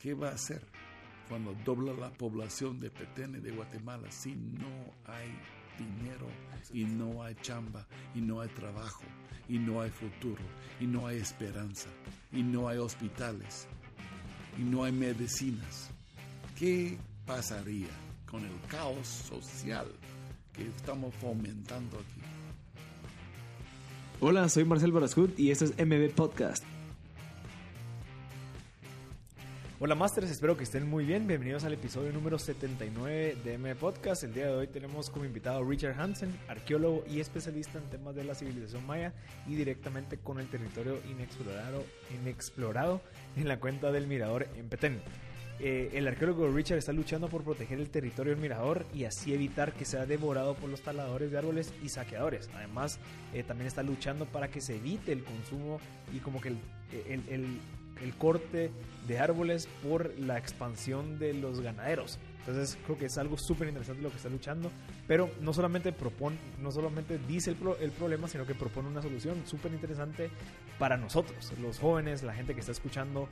¿qué 0.00 0.14
va 0.14 0.28
a 0.28 0.34
hacer 0.34 0.62
cuando 1.28 1.54
dobla 1.64 1.92
la 1.92 2.10
población 2.10 2.80
de 2.80 2.90
Petén 2.90 3.36
y 3.36 3.38
de 3.38 3.50
Guatemala 3.50 4.10
si 4.10 4.34
no 4.34 4.94
hay 5.04 5.28
dinero 5.78 6.26
y 6.72 6.84
no 6.84 7.22
hay 7.22 7.34
chamba 7.36 7.86
y 8.14 8.20
no 8.20 8.40
hay 8.40 8.48
trabajo 8.48 9.04
y 9.48 9.58
no 9.58 9.80
hay 9.80 9.90
futuro 9.90 10.42
y 10.80 10.86
no 10.86 11.06
hay 11.06 11.18
esperanza 11.18 11.88
y 12.32 12.42
no 12.42 12.68
hay 12.68 12.78
hospitales 12.78 13.68
y 14.58 14.62
no 14.62 14.84
hay 14.84 14.92
medicinas? 14.92 15.90
¿Qué 16.58 16.98
pasaría 17.26 17.88
con 18.26 18.44
el 18.44 18.60
caos 18.68 19.06
social 19.06 19.86
que 20.52 20.66
estamos 20.66 21.14
fomentando 21.16 21.98
aquí? 21.98 22.20
Hola, 24.20 24.48
soy 24.48 24.64
Marcel 24.64 24.92
Barascut 24.92 25.38
y 25.38 25.50
esto 25.50 25.64
es 25.66 25.72
MB 25.78 26.14
Podcast. 26.14 26.69
Hola 29.82 29.94
Masters, 29.94 30.30
espero 30.30 30.58
que 30.58 30.64
estén 30.64 30.86
muy 30.86 31.06
bien. 31.06 31.26
Bienvenidos 31.26 31.64
al 31.64 31.72
episodio 31.72 32.12
número 32.12 32.38
79 32.38 33.38
de 33.42 33.56
MB 33.56 33.76
Podcast. 33.76 34.24
El 34.24 34.34
día 34.34 34.48
de 34.48 34.52
hoy 34.52 34.66
tenemos 34.66 35.08
como 35.08 35.24
invitado 35.24 35.64
a 35.64 35.66
Richard 35.66 35.98
Hansen, 35.98 36.38
arqueólogo 36.48 37.02
y 37.08 37.18
especialista 37.18 37.78
en 37.78 37.84
temas 37.84 38.14
de 38.14 38.24
la 38.24 38.34
civilización 38.34 38.86
maya 38.86 39.14
y 39.46 39.54
directamente 39.54 40.18
con 40.18 40.38
el 40.38 40.48
territorio 40.48 40.98
inexplorado, 41.10 41.82
inexplorado 42.14 43.00
en 43.36 43.48
la 43.48 43.58
cuenta 43.58 43.90
del 43.90 44.06
Mirador 44.06 44.48
en 44.54 44.68
Petén. 44.68 45.00
Eh, 45.60 45.92
el 45.94 46.06
arqueólogo 46.06 46.50
Richard 46.50 46.76
está 46.76 46.92
luchando 46.92 47.28
por 47.28 47.42
proteger 47.42 47.80
el 47.80 47.88
territorio 47.88 48.34
del 48.34 48.40
mirador 48.42 48.84
y 48.94 49.04
así 49.04 49.32
evitar 49.32 49.72
que 49.72 49.86
sea 49.86 50.04
devorado 50.04 50.56
por 50.56 50.68
los 50.68 50.82
taladores 50.82 51.30
de 51.30 51.38
árboles 51.38 51.72
y 51.82 51.88
saqueadores. 51.88 52.50
Además, 52.54 52.98
eh, 53.32 53.44
también 53.44 53.66
está 53.66 53.82
luchando 53.82 54.26
para 54.26 54.48
que 54.48 54.60
se 54.60 54.76
evite 54.76 55.12
el 55.12 55.24
consumo 55.24 55.80
y 56.12 56.18
como 56.18 56.38
que 56.40 56.48
el, 56.48 56.58
el 57.28 57.60
corte 58.16 58.70
de 59.06 59.18
árboles 59.18 59.68
por 59.82 60.16
la 60.18 60.38
expansión 60.38 61.18
de 61.18 61.34
los 61.34 61.60
ganaderos. 61.60 62.18
Entonces 62.40 62.78
creo 62.84 62.96
que 62.96 63.06
es 63.06 63.18
algo 63.18 63.36
súper 63.36 63.68
interesante 63.68 64.02
lo 64.02 64.10
que 64.10 64.16
está 64.16 64.28
luchando, 64.28 64.70
pero 65.06 65.30
no 65.40 65.52
solamente 65.52 65.92
propone, 65.92 66.36
no 66.58 66.70
solamente 66.70 67.18
dice 67.28 67.50
el, 67.50 67.58
el 67.80 67.90
problema, 67.90 68.28
sino 68.28 68.46
que 68.46 68.54
propone 68.54 68.88
una 68.88 69.02
solución 69.02 69.42
súper 69.46 69.72
interesante 69.72 70.30
para 70.78 70.96
nosotros, 70.96 71.52
los 71.60 71.78
jóvenes, 71.78 72.22
la 72.22 72.32
gente 72.32 72.54
que 72.54 72.60
está 72.60 72.72
escuchando 72.72 73.28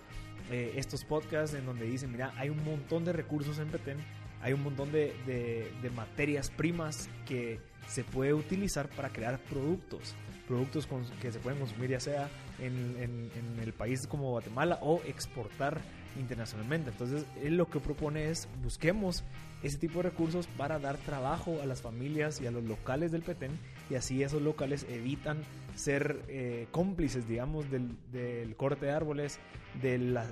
eh, 0.51 0.75
estos 0.77 1.05
podcasts 1.05 1.57
en 1.57 1.67
donde 1.67 1.87
dicen, 1.87 2.13
mira, 2.13 2.33
hay 2.37 2.51
un 2.51 2.63
montón 2.65 3.05
de 3.05 3.13
recursos 3.13 3.59
en 3.59 3.69
Petén, 3.69 3.99
hay 4.41 4.53
un 4.53 4.63
montón 4.63 4.93
de, 4.93 5.15
de, 5.27 5.91
materias 5.91 6.51
primas 6.51 7.09
que 7.27 7.61
se 7.89 8.05
puede 8.05 8.33
utilizar 8.35 8.89
para 8.89 9.11
crear 9.11 9.39
productos, 9.41 10.15
productos 10.49 10.89
que 11.21 11.31
se 11.31 11.39
pueden 11.39 11.61
consumir 11.61 11.91
ya 11.91 12.01
sea 12.01 12.29
en, 12.59 12.97
en, 12.99 13.31
en 13.37 13.63
el 13.63 13.73
país 13.73 14.07
como 14.07 14.31
Guatemala 14.31 14.79
o 14.83 15.01
exportar 15.07 15.81
internacionalmente. 16.19 16.91
Entonces, 16.91 17.25
él 17.43 17.57
lo 17.57 17.69
que 17.69 17.81
propone 17.81 18.31
es 18.31 18.49
busquemos 18.63 19.25
ese 19.63 19.79
tipo 19.79 20.03
de 20.03 20.11
recursos 20.11 20.47
para 20.47 20.79
dar 20.79 20.97
trabajo 20.99 21.61
a 21.63 21.67
las 21.67 21.83
familias 21.83 22.41
y 22.41 22.47
a 22.47 22.51
los 22.51 22.65
locales 22.65 23.11
del 23.11 23.23
Petén 23.23 23.59
y 23.91 23.97
así 23.97 24.23
esos 24.23 24.43
locales 24.43 24.87
evitan 24.89 25.39
ser 25.75 26.23
eh, 26.29 26.67
cómplices, 26.71 27.29
digamos, 27.29 27.67
del, 27.71 27.97
corte 28.57 28.87
de 28.87 28.93
árboles, 28.93 29.39
de 29.83 29.99
la, 29.99 30.27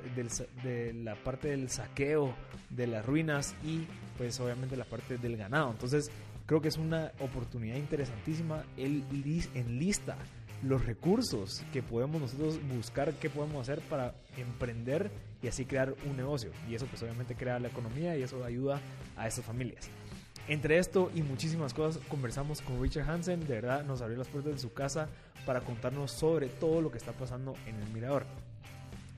de 0.63 0.93
la 0.93 1.15
parte 1.17 1.49
del 1.49 1.71
saqueo 1.71 2.35
de 2.71 2.87
las 2.87 3.05
ruinas 3.07 3.55
y 3.65 3.87
pues 4.17 4.39
obviamente 4.41 4.77
la 4.77 4.85
parte 4.85 5.19
del 5.19 5.37
ganado. 5.37 5.71
Entonces, 5.71 6.11
creo 6.47 6.61
que 6.61 6.69
es 6.69 6.77
una 6.77 7.13
oportunidad 7.21 7.77
interesantísima. 7.77 8.65
Él 8.77 9.05
enlista 9.55 10.17
los 10.63 10.85
recursos 10.87 11.63
que 11.73 11.83
podemos 11.83 12.21
nosotros 12.21 12.59
buscar, 12.75 13.13
qué 13.15 13.29
podemos 13.29 13.69
hacer 13.69 13.81
para 13.83 14.15
emprender 14.37 15.11
y 15.43 15.49
así 15.49 15.65
crear 15.65 15.95
un 16.07 16.17
negocio. 16.17 16.51
Y 16.69 16.75
eso 16.75 16.87
pues 16.87 17.03
obviamente 17.03 17.35
crea 17.35 17.59
la 17.59 17.69
economía 17.69 18.17
y 18.17 18.23
eso 18.23 18.43
ayuda 18.45 18.81
a 19.17 19.29
esas 19.29 19.45
familias. 19.45 19.91
Entre 20.49 20.79
esto 20.79 21.11
y 21.15 21.23
muchísimas 21.23 21.75
cosas 21.75 22.01
conversamos 22.09 22.63
con 22.63 22.81
Richard 22.81 23.11
Hansen, 23.11 23.41
de 23.41 23.55
verdad 23.55 23.85
nos 23.85 24.01
abrió 24.01 24.17
las 24.17 24.29
puertas 24.29 24.53
de 24.55 24.59
su 24.61 24.73
casa 24.73 25.09
para 25.45 25.61
contarnos 25.61 26.13
sobre 26.13 26.47
todo 26.47 26.81
lo 26.81 26.91
que 26.91 26.99
está 26.99 27.13
pasando 27.13 27.55
en 27.67 27.75
el 27.77 27.89
mirador. 27.91 28.25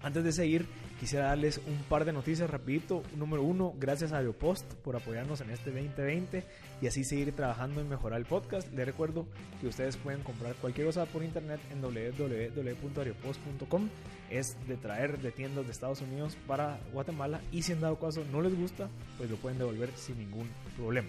Antes 0.00 0.22
de 0.22 0.30
seguir, 0.30 0.64
quisiera 1.00 1.26
darles 1.26 1.60
un 1.66 1.76
par 1.88 2.04
de 2.04 2.12
noticias 2.12 2.48
rapidito. 2.48 3.02
Número 3.16 3.42
uno, 3.42 3.74
gracias 3.78 4.12
a 4.12 4.20
Biopost 4.20 4.74
por 4.74 4.94
apoyarnos 4.94 5.40
en 5.40 5.50
este 5.50 5.72
2020 5.72 6.44
y 6.80 6.86
así 6.86 7.02
seguir 7.02 7.34
trabajando 7.34 7.80
en 7.80 7.88
mejorar 7.88 8.20
el 8.20 8.26
podcast. 8.26 8.72
Les 8.72 8.86
recuerdo 8.86 9.26
que 9.60 9.66
ustedes 9.66 9.96
pueden 9.96 10.22
comprar 10.22 10.54
cualquier 10.56 10.86
cosa 10.86 11.04
por 11.06 11.24
internet 11.24 11.58
en 11.72 11.82
www.ariopost.com. 11.82 13.88
Es 14.30 14.56
de 14.68 14.76
traer 14.76 15.18
de 15.18 15.32
tiendas 15.32 15.66
de 15.66 15.72
Estados 15.72 16.00
Unidos 16.00 16.36
para 16.46 16.78
Guatemala 16.92 17.40
y 17.50 17.62
si 17.62 17.72
en 17.72 17.80
dado 17.80 17.98
caso 17.98 18.24
no 18.30 18.40
les 18.40 18.56
gusta, 18.56 18.88
pues 19.16 19.28
lo 19.28 19.34
pueden 19.36 19.58
devolver 19.58 19.90
sin 19.96 20.16
ningún 20.18 20.48
problema. 20.76 21.08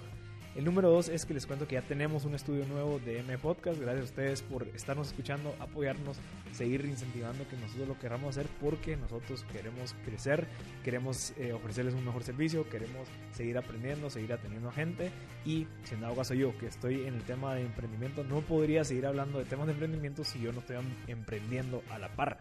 El 0.59 0.65
número 0.65 0.89
dos 0.91 1.07
es 1.07 1.25
que 1.25 1.33
les 1.33 1.45
cuento 1.45 1.69
que 1.69 1.75
ya 1.75 1.81
tenemos 1.83 2.25
un 2.25 2.35
estudio 2.35 2.65
nuevo 2.65 2.99
de 2.99 3.19
M 3.19 3.37
Podcast. 3.37 3.79
Gracias 3.79 4.01
a 4.01 4.09
ustedes 4.09 4.41
por 4.41 4.67
estarnos 4.75 5.07
escuchando, 5.07 5.55
apoyarnos, 5.57 6.17
seguir 6.51 6.83
incentivando 6.83 7.47
que 7.47 7.55
nosotros 7.55 7.87
lo 7.87 7.97
queramos 7.97 8.35
hacer 8.35 8.45
porque 8.59 8.97
nosotros 8.97 9.45
queremos 9.53 9.95
crecer, 10.03 10.49
queremos 10.83 11.31
eh, 11.37 11.53
ofrecerles 11.53 11.93
un 11.93 12.03
mejor 12.03 12.23
servicio, 12.23 12.67
queremos 12.69 13.07
seguir 13.31 13.57
aprendiendo, 13.57 14.09
seguir 14.09 14.33
atendiendo 14.33 14.67
a 14.67 14.73
gente. 14.73 15.11
Y 15.45 15.65
si 15.85 15.95
en 15.95 16.01
dado 16.01 16.17
caso 16.17 16.33
yo 16.33 16.57
que 16.57 16.65
estoy 16.65 17.07
en 17.07 17.13
el 17.13 17.23
tema 17.23 17.55
de 17.55 17.61
emprendimiento, 17.61 18.25
no 18.25 18.41
podría 18.41 18.83
seguir 18.83 19.05
hablando 19.05 19.39
de 19.39 19.45
temas 19.45 19.67
de 19.67 19.71
emprendimiento 19.71 20.25
si 20.25 20.41
yo 20.41 20.51
no 20.51 20.59
estoy 20.59 20.75
emprendiendo 21.07 21.83
a 21.89 21.99
la 21.99 22.09
par. 22.09 22.37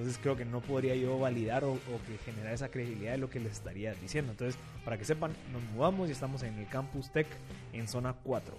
Entonces 0.00 0.18
creo 0.22 0.34
que 0.34 0.46
no 0.46 0.62
podría 0.62 0.96
yo 0.96 1.18
validar 1.18 1.62
o, 1.64 1.78
que 2.06 2.16
generar 2.24 2.54
esa 2.54 2.70
credibilidad 2.70 3.12
de 3.12 3.18
lo 3.18 3.28
que 3.28 3.38
les 3.38 3.52
estaría 3.52 3.92
diciendo. 3.92 4.32
Entonces, 4.32 4.58
para 4.82 4.96
que 4.96 5.04
sepan, 5.04 5.32
nos 5.52 5.62
mudamos 5.74 6.08
y 6.08 6.12
estamos 6.12 6.42
en 6.42 6.54
el 6.54 6.66
Campus 6.68 7.12
Tech 7.12 7.26
en 7.74 7.86
zona 7.86 8.14
4. 8.14 8.56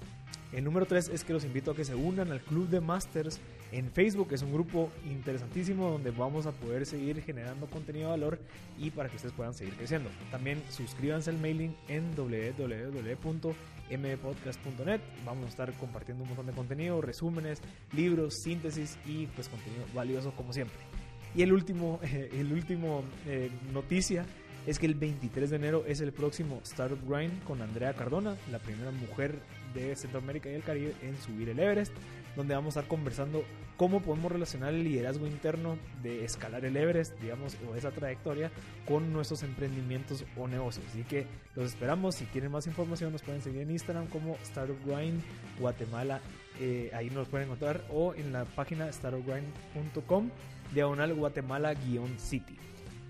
El 0.54 0.64
número 0.64 0.86
3 0.86 1.10
es 1.10 1.24
que 1.24 1.34
los 1.34 1.44
invito 1.44 1.72
a 1.72 1.76
que 1.76 1.84
se 1.84 1.96
unan 1.96 2.32
al 2.32 2.42
Club 2.42 2.70
de 2.70 2.80
Masters 2.80 3.42
en 3.72 3.90
Facebook. 3.90 4.28
Es 4.34 4.44
un 4.44 4.54
grupo 4.54 4.92
interesantísimo 5.10 5.90
donde 5.90 6.12
vamos 6.12 6.46
a 6.46 6.52
poder 6.52 6.86
seguir 6.86 7.24
generando 7.24 7.66
contenido 7.66 8.12
de 8.12 8.12
valor 8.12 8.40
y 8.78 8.92
para 8.92 9.10
que 9.10 9.16
ustedes 9.16 9.34
puedan 9.34 9.56
seguir 9.56 9.74
creciendo. 9.74 10.12
También 10.30 10.62
suscríbanse 10.70 11.32
al 11.32 11.40
mailing 11.40 11.76
en 11.88 12.16
www.mpodcast.net. 12.16 15.02
Vamos 15.26 15.46
a 15.46 15.50
estar 15.50 15.74
compartiendo 15.74 16.22
un 16.22 16.30
montón 16.30 16.46
de 16.46 16.54
contenido, 16.54 17.02
resúmenes, 17.02 17.64
libros, 17.94 18.44
síntesis 18.44 19.00
y 19.08 19.26
pues 19.26 19.50
contenido 19.50 19.86
valioso 19.96 20.32
como 20.36 20.54
siempre. 20.54 20.91
Y 21.36 21.42
el 21.44 21.54
último, 21.54 22.00
el 22.32 22.52
último 22.52 23.04
eh, 23.28 23.50
noticia 23.74 24.26
es 24.66 24.78
que 24.78 24.86
el 24.86 24.96
23 24.96 25.50
de 25.50 25.56
enero 25.56 25.84
es 25.88 26.02
el 26.02 26.12
próximo 26.12 26.60
Startup 26.64 27.00
Grind 27.08 27.44
con 27.44 27.62
Andrea 27.62 27.94
Cardona, 27.94 28.36
la 28.52 28.60
primera 28.60 28.92
mujer 28.92 29.40
de 29.74 29.96
Centroamérica 29.96 30.50
y 30.50 30.54
el 30.54 30.64
Caribe 30.64 30.94
en 31.02 31.18
subir 31.18 31.50
el 31.50 31.60
Everest, 31.60 31.94
donde 32.36 32.54
vamos 32.54 32.76
a 32.76 32.82
estar 32.82 32.90
conversando 32.90 33.44
cómo 33.78 34.02
podemos 34.02 34.32
relacionar 34.32 34.74
el 34.74 34.84
liderazgo 34.84 35.26
interno 35.26 35.78
de 36.04 36.24
escalar 36.24 36.64
el 36.66 36.78
Everest, 36.78 37.20
digamos, 37.20 37.58
o 37.68 37.76
esa 37.76 37.90
trayectoria 37.90 38.52
con 38.86 39.12
nuestros 39.12 39.42
emprendimientos 39.44 40.24
o 40.38 40.48
negocios. 40.48 40.86
Así 40.90 41.04
que 41.04 41.26
los 41.56 41.72
esperamos. 41.72 42.16
Si 42.16 42.26
quieren 42.26 42.52
más 42.52 42.68
información, 42.68 43.12
nos 43.12 43.24
pueden 43.24 43.42
seguir 43.42 43.62
en 43.62 43.72
Instagram 43.72 44.08
como 44.08 44.36
Startup 44.44 44.78
Grind 44.86 45.24
Guatemala. 45.60 46.22
Eh, 46.60 46.92
ahí 46.94 47.10
nos 47.10 47.28
pueden 47.28 47.48
encontrar 47.48 47.84
o 47.90 48.14
en 48.14 48.32
la 48.32 48.46
página 48.46 48.88
startupgrind.com 48.92 50.30
diagonal 50.74 51.14
Guatemala-City. 51.14 52.58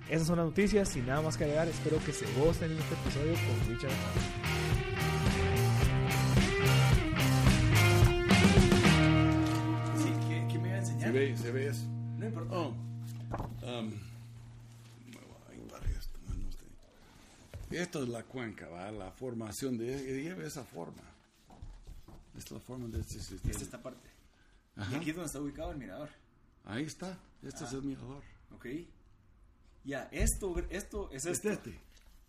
Esas 0.10 0.28
son 0.28 0.38
las 0.38 0.46
noticias, 0.48 0.90
sin 0.90 1.06
nada 1.06 1.22
más 1.22 1.38
que 1.38 1.46
agregar, 1.46 1.68
espero 1.68 2.04
que 2.04 2.12
se 2.12 2.26
gocen 2.40 2.72
en 2.72 2.78
este 2.78 2.96
episodio 2.96 3.34
con 3.34 3.70
Richard 3.70 3.92
Sí, 9.98 10.50
¿qué, 10.50 10.60
me 10.60 10.68
iba 10.68 10.76
a 10.76 10.80
enseñar? 10.80 11.08
Se 11.08 11.12
ve, 11.12 11.38
se 11.38 11.52
ve 11.52 11.68
eso. 11.68 11.86
No 12.18 12.26
importa. 12.26 12.56
Oh. 12.56 12.74
Um, 13.64 13.94
esto 17.72 18.04
es 18.04 18.10
la 18.10 18.24
cuenca, 18.24 18.68
¿va? 18.68 18.92
la 18.92 19.12
formación 19.12 19.78
de 19.78 20.22
lleva 20.22 20.44
esa 20.44 20.64
forma. 20.64 21.04
Esta 22.38 22.48
es 22.48 22.52
la 22.52 22.60
forma 22.60 22.88
de 22.88 23.00
este 23.00 23.20
sistema. 23.20 23.56
Es 23.56 23.62
esta 23.62 23.82
parte. 23.82 24.10
Y 24.92 24.96
aquí 24.96 25.12
es 25.12 25.16
donde 25.16 25.28
está 25.28 25.40
ubicado 25.40 25.72
el 25.72 25.78
mirador. 25.78 26.10
Ahí 26.66 26.84
está, 26.84 27.18
este 27.42 27.64
es 27.64 27.74
el 27.74 27.84
mirador. 27.84 28.24
Ok. 28.54 28.68
Ya, 29.84 30.08
esto, 30.12 30.56
esto 30.70 31.10
es 31.12 31.26
este. 31.26 31.54
este. 31.54 31.80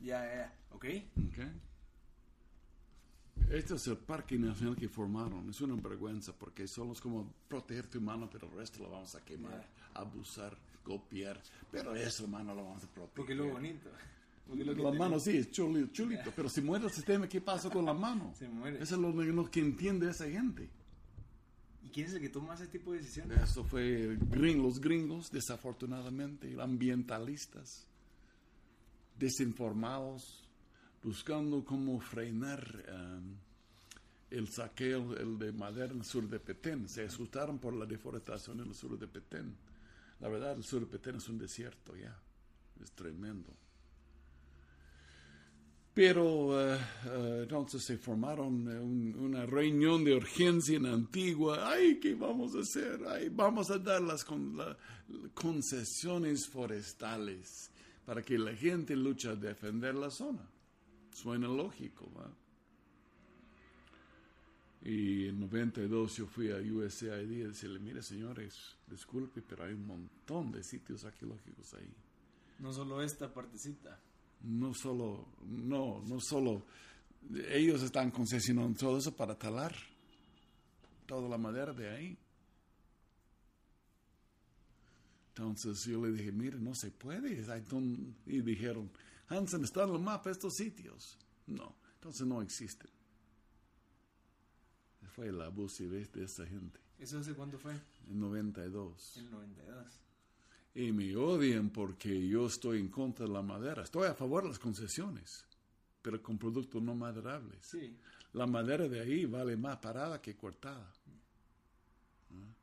Ya, 0.01 0.25
ya, 0.25 0.55
ok. 0.71 0.87
Ok. 1.29 1.39
Este 3.51 3.75
es 3.75 3.87
el 3.87 3.99
parque 3.99 4.39
nacional 4.39 4.77
que 4.77 4.89
formaron. 4.89 5.49
Es 5.51 5.61
una 5.61 5.75
vergüenza 5.77 6.33
porque 6.33 6.67
solo 6.67 6.93
es 6.93 7.01
como 7.01 7.31
proteger 7.49 7.87
tu 7.87 8.01
mano, 8.01 8.29
pero 8.31 8.49
el 8.49 8.57
resto 8.57 8.83
lo 8.83 8.91
vamos 8.91 9.15
a 9.15 9.25
quemar, 9.25 9.67
abusar, 9.95 10.57
copiar. 10.83 11.41
Pero 11.71 11.95
eso, 11.95 12.27
mano, 12.27 12.55
lo 12.55 12.65
vamos 12.65 12.85
a 12.85 12.87
proteger. 12.87 13.15
Porque 13.15 13.35
lo 13.35 13.49
bonito. 13.49 13.91
Porque 14.49 14.65
la 14.65 14.93
mano 14.93 15.21
sí 15.21 15.37
es 15.37 15.51
chulito, 15.51 15.93
chulito 15.93 16.33
pero 16.35 16.49
si 16.49 16.61
muere 16.61 16.87
el 16.87 16.91
sistema, 16.91 17.29
¿qué 17.29 17.41
pasa 17.41 17.71
con 17.71 17.85
la 17.85 17.95
mano? 17.95 18.33
Se 18.35 18.49
muere. 18.49 18.83
Eso 18.83 18.97
es 18.97 19.01
lo, 19.01 19.13
lo 19.13 19.51
que 19.51 19.61
entiende 19.61 20.11
esa 20.11 20.29
gente. 20.29 20.69
¿Y 21.85 21.89
quién 21.89 22.07
es 22.07 22.15
el 22.15 22.21
que 22.21 22.29
toma 22.29 22.55
ese 22.55 22.69
tipo 22.69 22.93
de 22.93 22.99
decisiones? 22.99 23.41
Eso 23.43 23.65
fue 23.65 24.17
los 24.57 24.81
gringos, 24.81 25.31
desafortunadamente, 25.31 26.55
ambientalistas. 26.61 27.87
desinformados, 29.19 30.43
buscando 31.03 31.65
cómo 31.65 32.01
frenar 32.01 32.85
um, 32.93 33.37
el 34.31 34.49
saqueo 34.49 35.15
el 35.17 35.39
de 35.39 35.53
madera 35.53 35.93
en 35.93 35.99
el 35.99 36.05
sur 36.05 36.29
de 36.29 36.41
Petén. 36.41 36.89
Se 36.89 37.05
asustaron 37.05 37.59
por 37.59 37.75
la 37.75 37.87
deforestación 37.87 38.61
en 38.61 38.69
el 38.69 38.75
sur 38.75 38.99
de 38.99 39.07
Petén. 39.07 39.55
La 40.21 40.29
verdad, 40.29 40.57
el 40.57 40.65
sur 40.65 40.81
de 40.81 40.87
Petén 40.87 41.17
es 41.17 41.29
un 41.29 41.39
desierto 41.39 41.95
ya. 41.97 42.17
Es 42.83 42.91
tremendo. 42.93 43.53
Pero 45.95 46.59
eh, 46.75 46.79
eh, 47.05 47.39
entonces 47.43 47.83
se 47.83 47.99
formaron 47.99 48.67
eh, 48.71 48.81
un- 48.81 49.15
una 49.19 49.45
reunión 49.45 50.03
de 50.05 50.15
urgencia 50.17 50.77
en 50.79 50.87
Antigua. 50.87 51.69
Ay, 51.71 52.01
¿qué 52.01 52.15
vamos 52.15 52.55
a 52.55 52.61
hacer? 52.61 53.01
Ay, 53.07 53.29
vamos 53.29 53.71
a 53.71 53.79
dar 53.79 54.01
las 54.01 54.25
con- 54.25 54.57
la- 54.57 54.77
concesiones 55.35 56.47
forestales 56.49 57.71
para 58.07 58.23
que 58.23 58.39
la 58.39 58.55
gente 58.55 58.97
luche 58.97 59.29
a 59.29 59.35
defender 59.37 59.95
la 59.95 60.11
zona. 60.11 60.49
Suena 61.13 61.47
lógico, 61.47 62.11
¿va? 62.17 62.31
Y 64.85 65.29
en 65.29 65.39
92 65.41 66.17
yo 66.17 66.27
fui 66.27 66.51
a 66.51 66.57
USAID 66.57 67.31
y 67.31 67.37
decirle, 67.45 67.79
mire 67.79 68.03
señores, 68.03 68.77
disculpe, 68.89 69.43
pero 69.43 69.65
hay 69.65 69.75
un 69.75 69.87
montón 69.87 70.51
de 70.51 70.65
sitios 70.65 71.05
arqueológicos 71.05 71.75
ahí 71.75 71.89
No 72.59 72.73
solo 72.73 73.01
esta 73.03 73.33
partecita. 73.33 74.01
No 74.43 74.75
solo, 74.75 75.29
no, 75.47 76.03
no 76.07 76.21
solo, 76.21 76.65
ellos 77.51 77.83
están 77.83 78.11
concesionando 78.11 78.79
todo 78.79 78.99
eso 78.99 79.15
para 79.15 79.39
talar 79.39 79.75
toda 81.07 81.29
la 81.29 81.39
madera 81.39 81.73
de 81.73 81.89
ahí. 81.91 82.19
Entonces 85.29 85.85
yo 85.85 86.05
le 86.05 86.13
dije, 86.13 86.31
mire, 86.31 86.59
no 86.59 86.75
se 86.75 86.91
puede. 86.91 87.51
hay 87.51 87.63
ton-". 87.63 88.15
Y 88.27 88.41
dijeron, 88.43 88.91
Hansen, 89.29 89.65
está 89.65 89.85
en 89.85 89.91
el 89.95 89.99
mapa 89.99 90.31
estos 90.31 90.55
sitios. 90.55 91.19
No, 91.47 91.75
entonces 91.95 92.27
no 92.27 92.43
existen. 92.43 92.91
Fue 95.15 95.29
el 95.29 95.41
abuso 95.43 95.85
de 95.85 96.09
esa 96.25 96.47
gente 96.47 96.81
¿Eso 96.99 97.19
hace 97.19 97.35
cuánto 97.35 97.59
fue? 97.59 97.73
en 98.09 98.19
92. 98.21 99.17
El 99.19 99.31
92. 99.31 100.01
Y 100.75 100.91
me 100.93 101.15
odian 101.17 101.71
porque 101.71 102.27
yo 102.27 102.47
estoy 102.47 102.81
en 102.81 102.89
contra 102.89 103.27
de 103.27 103.33
la 103.33 103.43
madera. 103.43 103.83
Estoy 103.83 104.07
a 104.09 104.15
favor 104.15 104.43
de 104.45 104.49
las 104.51 104.59
concesiones, 104.59 105.45
pero 106.01 106.23
con 106.23 106.39
productos 106.39 106.83
no 106.83 106.95
maderables. 106.95 107.59
Sí. 107.65 107.95
La 108.33 108.47
madera 108.47 108.89
de 108.89 109.01
ahí 109.01 109.27
vale 109.27 109.57
más 109.57 109.77
parada 109.79 110.21
que 110.23 110.35
cortada. 110.35 110.91
¿Ah? 112.31 112.55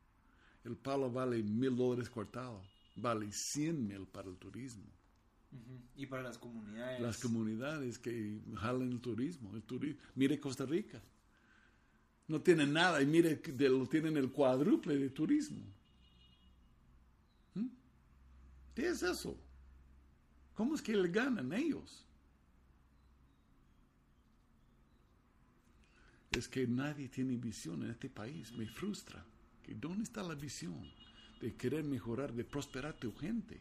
El 0.63 0.75
palo 0.75 1.11
vale 1.11 1.41
mil 1.43 1.75
dólares 1.75 2.09
cortado, 2.09 2.61
vale 2.95 3.31
cien 3.31 3.87
mil 3.87 4.07
para 4.07 4.27
el 4.29 4.35
turismo. 4.37 4.83
Y 5.95 6.05
para 6.05 6.21
las 6.23 6.37
comunidades. 6.37 7.01
Las 7.01 7.17
comunidades 7.17 7.97
que 7.97 8.39
jalan 8.55 8.91
el 8.91 8.99
turismo, 8.99 9.55
el 9.55 9.63
turismo. 9.63 9.99
Mire 10.15 10.39
Costa 10.39 10.65
Rica. 10.65 11.01
No 12.27 12.39
tienen 12.41 12.71
nada 12.73 13.01
y 13.01 13.07
mire, 13.07 13.35
de- 13.37 13.69
lo 13.69 13.87
tienen 13.87 14.15
el 14.17 14.31
cuádruple 14.31 14.95
de 14.97 15.09
turismo. 15.09 15.63
¿Mm? 17.55 17.65
¿Qué 18.79 18.87
es 18.87 19.03
eso? 19.03 19.37
¿Cómo 20.53 20.73
es 20.73 20.81
que 20.81 20.95
le 20.95 21.09
ganan 21.09 21.51
ellos? 21.51 22.05
Es 26.31 26.47
que 26.47 26.65
nadie 26.65 27.09
tiene 27.09 27.35
visión 27.35 27.83
en 27.83 27.89
este 27.89 28.09
país. 28.09 28.53
Me 28.53 28.65
frustra. 28.67 29.25
Que 29.63 29.75
¿Dónde 29.75 30.03
está 30.03 30.23
la 30.23 30.33
visión 30.33 30.89
de 31.41 31.53
querer 31.57 31.83
mejorar, 31.83 32.31
de 32.31 32.45
prosperar 32.45 32.93
tu 32.93 33.13
gente? 33.17 33.59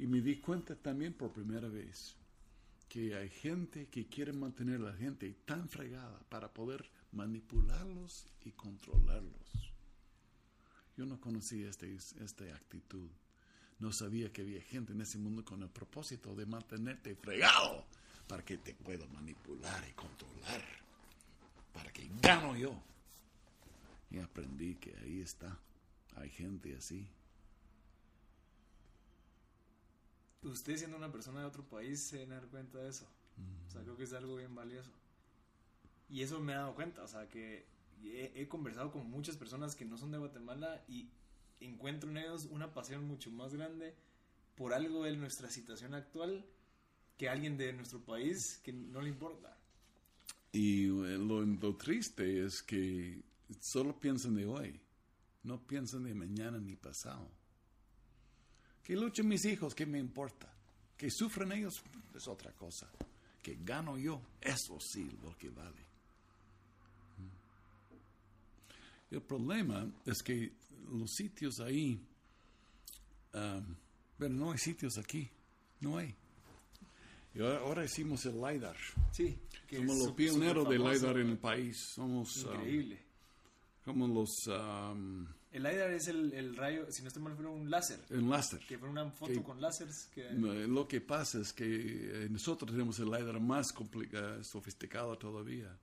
Y 0.00 0.08
me 0.08 0.20
di 0.20 0.40
cuenta 0.40 0.74
también 0.74 1.12
por 1.12 1.32
primera 1.32 1.68
vez 1.68 2.16
que 2.88 3.14
hay 3.14 3.28
gente 3.28 3.86
que 3.86 4.08
quiere 4.08 4.32
mantener 4.32 4.80
a 4.80 4.90
la 4.90 4.94
gente 4.94 5.32
tan 5.44 5.68
fregada 5.68 6.18
para 6.28 6.52
poder 6.52 6.90
manipularlos 7.12 8.26
y 8.44 8.50
controlarlos. 8.50 9.72
Yo 10.96 11.06
no 11.06 11.20
conocía 11.20 11.70
este, 11.70 11.94
esta 11.94 12.44
actitud. 12.52 13.08
No 13.78 13.92
sabía 13.92 14.32
que 14.32 14.42
había 14.42 14.62
gente 14.62 14.92
en 14.92 15.00
ese 15.00 15.18
mundo 15.18 15.44
con 15.44 15.62
el 15.62 15.68
propósito 15.68 16.34
de 16.34 16.46
mantenerte 16.46 17.14
fregado 17.14 17.84
para 18.26 18.44
que 18.44 18.56
te 18.58 18.74
pueda 18.74 19.06
manipular 19.06 19.84
y 19.88 19.92
controlar. 19.92 20.62
Para 21.72 21.92
que 21.92 22.08
gano 22.20 22.56
yo. 22.56 22.74
Y 24.10 24.18
aprendí 24.18 24.76
que 24.76 24.96
ahí 24.98 25.20
está. 25.20 25.58
Hay 26.16 26.30
gente 26.30 26.76
así. 26.76 27.08
Usted 30.42 30.76
siendo 30.76 30.96
una 30.96 31.10
persona 31.10 31.40
de 31.40 31.46
otro 31.46 31.64
país 31.64 32.00
se 32.00 32.26
dar 32.26 32.46
cuenta 32.48 32.78
de 32.78 32.90
eso. 32.90 33.06
O 33.66 33.70
sea, 33.70 33.82
creo 33.82 33.96
que 33.96 34.04
es 34.04 34.12
algo 34.12 34.36
bien 34.36 34.54
valioso. 34.54 34.92
Y 36.08 36.22
eso 36.22 36.38
me 36.38 36.52
he 36.52 36.56
dado 36.56 36.74
cuenta, 36.74 37.02
o 37.02 37.08
sea, 37.08 37.28
que 37.28 37.66
he, 38.04 38.32
he 38.36 38.46
conversado 38.46 38.92
con 38.92 39.10
muchas 39.10 39.36
personas 39.36 39.74
que 39.74 39.84
no 39.84 39.96
son 39.96 40.12
de 40.12 40.18
Guatemala 40.18 40.84
y 40.86 41.08
encuentro 41.60 42.10
en 42.10 42.18
ellos 42.18 42.46
una 42.50 42.72
pasión 42.72 43.06
mucho 43.06 43.30
más 43.30 43.54
grande 43.54 43.94
por 44.56 44.72
algo 44.72 45.04
de 45.04 45.16
nuestra 45.16 45.50
situación 45.50 45.94
actual 45.94 46.44
que 47.16 47.28
alguien 47.28 47.56
de 47.56 47.72
nuestro 47.72 48.00
país 48.00 48.60
que 48.62 48.72
no 48.72 49.00
le 49.00 49.08
importa. 49.08 49.56
Y 50.52 50.84
eh, 50.84 51.18
lo, 51.18 51.42
lo 51.42 51.76
triste 51.76 52.44
es 52.44 52.62
que 52.62 53.22
solo 53.60 53.98
piensan 53.98 54.36
de 54.36 54.46
hoy, 54.46 54.80
no 55.42 55.60
piensan 55.66 56.04
de 56.04 56.14
mañana 56.14 56.58
ni 56.58 56.76
pasado. 56.76 57.28
Que 58.82 58.94
luchen 58.94 59.26
mis 59.26 59.44
hijos, 59.44 59.74
¿qué 59.74 59.86
me 59.86 59.98
importa? 59.98 60.52
Que 60.96 61.10
sufran 61.10 61.52
ellos 61.52 61.82
es 62.14 62.28
otra 62.28 62.52
cosa. 62.52 62.88
Que 63.42 63.58
gano 63.62 63.98
yo, 63.98 64.20
eso 64.40 64.78
sí 64.80 65.18
lo 65.22 65.36
que 65.36 65.50
vale. 65.50 65.84
El 69.10 69.22
problema 69.22 69.86
es 70.06 70.22
que 70.22 70.52
los 70.92 71.10
sitios 71.14 71.60
ahí, 71.60 72.00
um, 73.34 73.74
pero 74.18 74.32
no 74.34 74.52
hay 74.52 74.58
sitios 74.58 74.98
aquí, 74.98 75.28
no 75.80 75.98
hay. 75.98 76.14
Y 77.34 77.40
ahora, 77.40 77.58
ahora 77.58 77.84
hicimos 77.84 78.24
el 78.26 78.40
LIDAR. 78.40 78.76
Sí, 79.12 79.36
que 79.66 79.78
Somos 79.78 79.98
los 79.98 80.12
pioneros 80.12 80.68
del 80.68 80.84
LIDAR 80.84 81.18
en 81.18 81.30
el 81.30 81.38
país. 81.38 81.78
Somos 81.94 82.44
um, 82.44 82.54
Increíble. 82.54 82.98
como 83.84 84.06
los 84.06 84.46
um, 84.46 85.26
El 85.50 85.64
LiDAR 85.64 85.90
es 85.92 86.06
el, 86.06 86.32
el 86.32 86.54
rayo, 86.56 86.86
si 86.92 87.02
no 87.02 87.08
estoy 87.08 87.22
mal, 87.24 87.34
fue 87.34 87.46
un 87.46 87.68
láser. 87.68 87.98
en 88.10 88.30
láser. 88.30 88.60
Que 88.68 88.78
fue 88.78 88.88
una 88.88 89.10
foto 89.10 89.32
Que- 89.32 89.42
con 89.42 89.60
láseres. 89.60 90.08
Que, 90.14 90.30
Lo 90.32 90.86
que 90.86 91.00
pasa 91.00 91.40
es 91.40 91.52
que 91.52 91.64
eh, 91.66 92.28
nosotros 92.30 92.70
tenemos 92.70 93.00
el 93.00 93.06
LiDAR 93.06 93.40
más 93.40 93.72
complicado, 93.72 94.42
sofisticado 94.44 95.18
todavía. 95.18 95.76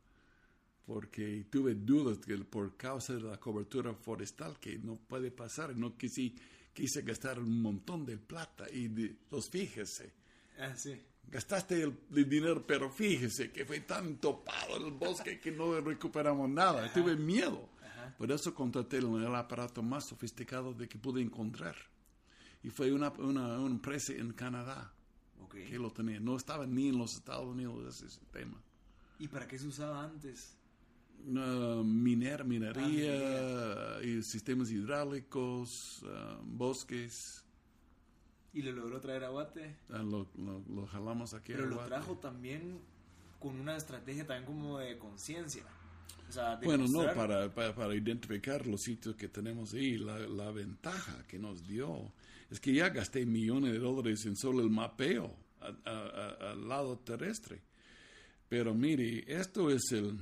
Porque 0.86 1.46
tuve 1.50 1.76
dudas 1.76 2.18
que 2.18 2.36
por 2.38 2.76
causa 2.76 3.14
de 3.14 3.22
la 3.22 3.40
cobertura 3.40 3.94
forestal 3.94 4.60
que 4.60 4.78
no 4.80 4.96
puede 4.96 5.32
pasar. 5.32 5.76
No 5.76 5.96
quise, 5.96 6.34
quise 6.74 7.02
gastar 7.04 7.40
un 7.40 7.62
montón 7.62 8.06
de 8.06 8.18
plata. 8.18 8.66
Y 8.72 8.88
de, 8.88 9.16
pues 9.30 9.50
fíjese, 9.50 10.12
ah, 10.60 10.76
sí. 10.76 11.00
gastaste 11.28 11.82
el, 11.84 11.98
el 12.16 12.28
dinero, 12.28 12.66
pero 12.66 12.90
fíjese 12.90 13.52
que 13.52 13.66
fue 13.66 13.82
tan 13.82 14.18
topado 14.18 14.78
el 14.86 14.92
bosque 14.94 15.40
que 15.40 15.52
no 15.52 15.80
recuperamos 15.80 16.50
nada. 16.50 16.92
Tuve 16.94 17.16
miedo. 17.16 17.70
Ajá. 17.84 18.16
Por 18.18 18.32
eso 18.32 18.54
contraté 18.54 18.98
el, 18.98 19.06
el 19.06 19.36
aparato 19.36 19.82
más 19.84 20.08
sofisticado 20.08 20.74
de 20.74 20.90
que 20.90 20.98
pude 20.98 21.22
encontrar. 21.22 21.76
Y 22.64 22.70
fue 22.70 22.92
una, 22.92 23.10
una, 23.12 23.60
una 23.60 23.72
empresa 23.72 24.14
en 24.14 24.34
Canadá 24.34 24.94
que 25.50 25.78
lo 25.78 25.92
tenía. 25.92 26.20
No 26.20 26.38
estaba 26.38 26.66
ni 26.66 26.90
en 26.90 26.98
los 26.98 27.16
Estados 27.16 27.46
Unidos 27.46 27.96
ese 27.96 28.10
sistema. 28.10 28.62
¿Y 29.20 29.28
para 29.28 29.48
qué 29.48 29.60
se 29.60 29.68
usaba 29.68 30.04
antes? 30.04 30.58
Uh, 31.28 31.84
miner, 31.84 32.44
minería 32.46 33.96
Ah, 33.98 34.00
y 34.04 34.22
sistemas 34.24 34.72
hidráulicos, 34.72 36.02
uh, 36.04 36.42
bosques. 36.44 37.46
Y 38.54 38.62
lo 38.64 38.72
logró 38.72 39.00
traer 39.00 39.24
a 39.26 39.30
Guate. 39.30 39.76
uh, 39.90 39.98
lo, 40.04 40.28
lo- 40.38 40.64
lo 40.68 40.88
jalamos 40.88 41.34
aquí. 41.34 41.54
Pero 41.54 41.66
a 41.66 41.68
lo 41.68 41.76
Guate. 41.76 41.90
trajo 41.90 42.18
también 42.18 42.80
con 43.40 43.60
una 43.60 43.76
estrategia 43.78 44.26
también 44.26 44.46
como 44.46 44.80
de 44.80 44.98
conciencia. 44.98 45.64
O 46.28 46.32
sea, 46.32 46.56
Bueno, 46.64 46.86
no, 46.90 47.14
para, 47.14 47.54
para, 47.54 47.76
para 47.76 47.94
identificar 47.96 48.66
los 48.66 48.82
sitios 48.82 49.16
que 49.16 49.28
tenemos 49.28 49.74
ahí, 49.74 49.98
la, 49.98 50.18
la 50.20 50.50
ventaja 50.52 51.26
que 51.28 51.38
nos 51.38 51.68
dio 51.68 52.12
es 52.50 52.60
que 52.60 52.74
ya 52.74 52.90
gasté 52.90 53.26
millones 53.26 53.74
de 53.74 53.80
dólares 53.80 54.26
en 54.26 54.36
solo 54.38 54.62
el 54.62 54.70
mapeo 54.70 55.36
al 55.86 56.68
lado 56.68 56.98
terrestre. 57.00 57.62
Pero 58.50 58.74
mire, 58.74 59.24
esto 59.28 59.70
es 59.70 59.82
el 59.92 60.18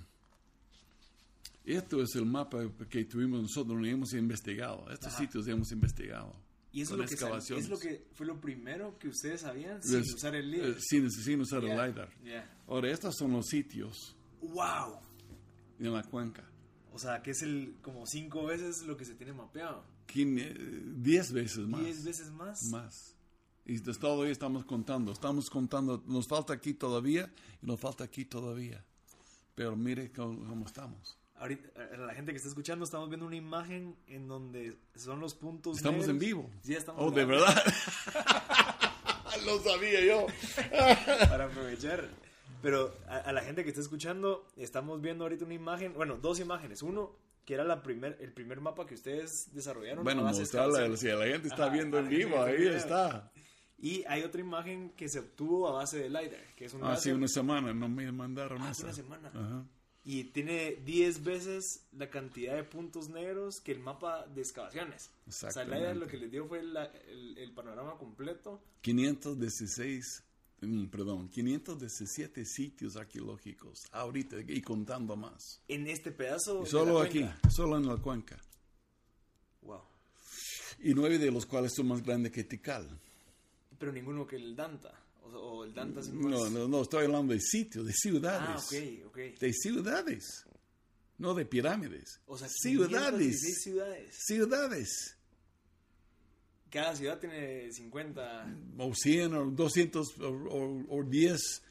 esto 1.66 2.02
es 2.02 2.16
el 2.16 2.26
mapa 2.26 2.60
que 2.90 3.06
tuvimos 3.06 3.42
nosotros, 3.42 3.80
lo 3.80 3.86
hemos 3.86 4.14
investigado. 4.14 4.90
Estos 4.92 5.10
Ajá. 5.14 5.18
sitios 5.20 5.48
hemos 5.48 5.72
investigado. 5.72 6.34
Y 6.72 6.82
eso 6.82 6.96
lo, 6.96 7.06
que 7.06 7.16
es 7.16 7.70
lo 7.70 7.80
que 7.80 8.06
fue 8.14 8.28
lo 8.28 8.40
primero 8.40 8.98
que 9.00 9.08
ustedes 9.08 9.42
sabían 9.42 9.82
sin 9.82 10.02
usar 10.02 10.36
el 10.36 10.54
eh, 10.54 10.58
LIDAR. 10.58 10.80
sin, 10.80 11.10
sin 11.10 11.42
usar 11.42 11.64
Ya, 11.64 11.74
el 11.74 11.90
LiDAR. 11.90 12.10
ya. 12.24 12.58
Ahora, 12.68 12.92
estos 12.92 13.16
son 13.18 13.32
los 13.32 13.48
sitios 13.48 14.16
¡Wow! 14.42 15.00
en 15.80 15.94
la 15.94 16.04
cuenca. 16.04 16.44
O 16.94 17.00
sea, 17.00 17.22
que 17.24 17.32
es 17.32 17.42
el 17.42 17.76
como 17.82 18.06
cinco 18.06 18.46
veces 18.46 18.84
lo 18.84 18.98
que 18.98 19.06
se 19.06 19.16
tiene 19.16 19.34
mapeado. 19.34 19.84
Eh, 20.16 20.84
Diez 20.98 21.32
veces 21.32 21.68
más. 21.68 21.82
Diez 21.84 22.04
veces 22.04 22.32
más. 22.32 22.64
Más. 22.72 23.16
Y 23.66 23.74
ahí 23.74 24.32
estamos 24.32 24.66
contando. 24.66 25.12
Estamos 25.12 25.50
contando. 25.50 26.04
Nos 26.08 26.28
falta 26.28 26.54
aquí 26.54 26.74
todavía 26.74 27.32
y 27.62 27.66
nos 27.68 27.80
falta 27.80 28.04
aquí 28.04 28.26
todavía. 28.26 28.84
Pero 29.54 29.76
mire 29.76 30.12
cómo, 30.12 30.44
cómo 30.48 30.66
estamos. 30.66 31.19
Ahorita, 31.40 31.70
a 31.94 31.98
la 31.98 32.14
gente 32.14 32.32
que 32.32 32.38
está 32.38 32.50
escuchando, 32.50 32.84
estamos 32.86 33.08
viendo 33.10 33.26
una 33.26 33.36
imagen 33.38 33.96
en 34.08 34.28
donde 34.28 34.78
son 34.96 35.20
los 35.22 35.34
puntos. 35.36 35.78
Estamos 35.78 36.00
negros. 36.02 36.14
en 36.14 36.20
vivo. 36.20 36.50
Sí, 36.62 36.76
estamos 36.76 37.02
Oh, 37.02 37.12
de 37.12 37.26
grabando 37.26 37.46
verdad. 37.56 37.64
Lo 39.46 39.60
sabía 39.60 40.02
yo. 40.02 40.28
Para 41.30 41.46
aprovechar. 41.46 42.10
Pero 42.62 42.94
a, 43.08 43.18
a 43.18 43.32
la 43.32 43.42
gente 43.42 43.64
que 43.64 43.70
está 43.70 43.82
escuchando, 43.82 44.48
estamos 44.58 45.02
viendo 45.02 45.24
ahorita 45.24 45.46
una 45.46 45.54
imagen, 45.54 45.94
bueno, 45.94 46.18
dos 46.18 46.40
imágenes. 46.42 46.82
Uno, 46.82 47.16
que 47.46 47.54
era 47.54 47.64
la 47.64 47.82
primer, 47.84 48.18
el 48.20 48.34
primer 48.34 48.60
mapa 48.60 48.86
que 48.86 48.96
ustedes 48.96 49.54
desarrollaron. 49.54 50.04
Bueno, 50.04 50.24
mostrarla, 50.24 50.96
si 50.98 51.08
la 51.08 51.26
gente 51.26 51.48
está 51.48 51.66
Ajá, 51.66 51.74
viendo 51.74 52.00
en 52.00 52.10
vivo, 52.10 52.42
ahí 52.44 52.58
viendo. 52.58 52.78
está. 52.78 53.32
Y 53.78 54.04
hay 54.10 54.24
otra 54.24 54.42
imagen 54.42 54.90
que 54.90 55.08
se 55.08 55.20
obtuvo 55.20 55.70
a 55.70 55.72
base 55.72 56.00
de 56.00 56.10
LiDAR, 56.10 56.54
que 56.58 56.66
es 56.66 56.74
un 56.74 56.84
Hace 56.84 57.12
láser- 57.12 57.16
una 57.16 57.28
semana 57.30 57.74
no 57.74 57.88
me 57.88 58.12
mandaron 58.12 58.62
Ah, 58.62 58.72
hace 58.72 58.84
una 58.84 58.94
semana. 58.94 59.30
Ajá. 59.34 59.64
Y 60.04 60.26
tiene 60.26 60.78
10 60.86 61.24
veces 61.24 61.86
la 61.92 62.10
cantidad 62.10 62.56
de 62.56 62.64
puntos 62.64 63.10
negros 63.10 63.60
que 63.62 63.74
el 63.74 63.80
mapa 63.80 64.26
de 64.28 64.42
excavaciones. 64.42 65.12
O 65.28 65.32
sea, 65.32 65.50
Exactamente. 65.50 65.80
LiDAR 65.82 65.98
lo 65.98 66.08
que 66.08 66.18
les 66.18 66.32
dio 66.32 66.48
fue 66.48 66.64
la- 66.64 66.86
el, 66.86 67.38
el 67.38 67.52
panorama 67.54 67.98
completo. 67.98 68.62
516, 68.82 70.24
mm, 70.62 70.86
perdón, 70.88 71.30
517 71.30 72.46
sitios 72.46 72.96
arqueológicos 72.96 73.84
ahorita 73.92 74.38
y 74.48 74.62
contando 74.62 75.16
más. 75.16 75.62
En 75.68 75.88
este 75.88 76.12
pedazo. 76.12 76.62
Y 76.62 76.64
de 76.64 76.70
solo 76.70 77.00
la 77.00 77.06
aquí, 77.06 77.26
solo 77.50 77.78
en 77.78 77.86
la 77.88 77.98
cuenca. 77.98 78.40
Wow. 79.62 79.82
Y 80.82 80.94
nueve 80.94 81.18
de 81.18 81.30
los 81.30 81.46
cuales 81.46 81.74
son 81.76 81.88
más 81.90 82.02
grandes 82.02 82.32
que 82.32 82.46
Tikal. 82.46 82.88
Pero 83.78 83.92
ninguno 83.92 84.26
que 84.26 84.38
el 84.38 84.56
Danta. 84.56 84.94
O, 85.34 85.64
el 85.64 85.74
más. 85.74 86.08
No, 86.10 86.50
no, 86.50 86.68
no, 86.68 86.82
estoy 86.82 87.06
hablando 87.06 87.34
de 87.34 87.40
sitios, 87.42 87.86
de 87.86 87.94
ciudades. 87.94 88.42
Ah, 88.50 88.58
ok, 88.58 89.08
ok. 89.08 89.40
De 89.40 89.54
ciudades, 89.54 90.46
no 91.18 91.34
de 91.34 91.46
pirámides. 91.46 92.20
O 92.26 92.38
sea, 92.38 92.48
ciudades. 92.50 93.42
516 93.42 93.62
ciudades. 93.64 94.16
Ciudades. 94.26 95.16
Cada 96.70 96.96
ciudad 96.96 97.20
tiene 97.20 97.72
50. 97.72 98.56
o 98.78 98.94
100 98.94 99.34
o 99.34 99.46
200 99.52 100.20
o, 100.20 100.28
o- 100.30 101.00
o 101.00 101.04
10. 101.04 101.64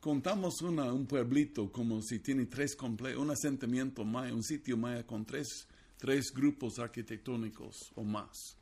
Contamos 0.00 0.60
una, 0.62 0.92
un 0.92 1.06
pueblito 1.06 1.70
como 1.70 2.00
si 2.02 2.18
tiene 2.20 2.46
tres 2.46 2.74
comple 2.74 3.16
un 3.16 3.30
asentamiento 3.30 4.02
maya, 4.04 4.34
un 4.34 4.42
sitio 4.42 4.76
maya 4.76 5.06
con 5.06 5.24
tres, 5.26 5.68
tres 5.98 6.32
grupos 6.34 6.78
arquitectónicos 6.78 7.76
o 7.94 8.02
más. 8.02 8.56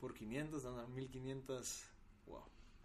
Por 0.00 0.12
500, 0.12 0.62
dan 0.64 0.78
a 0.80 0.86
1500. 0.88 1.84
Wow. 2.26 2.42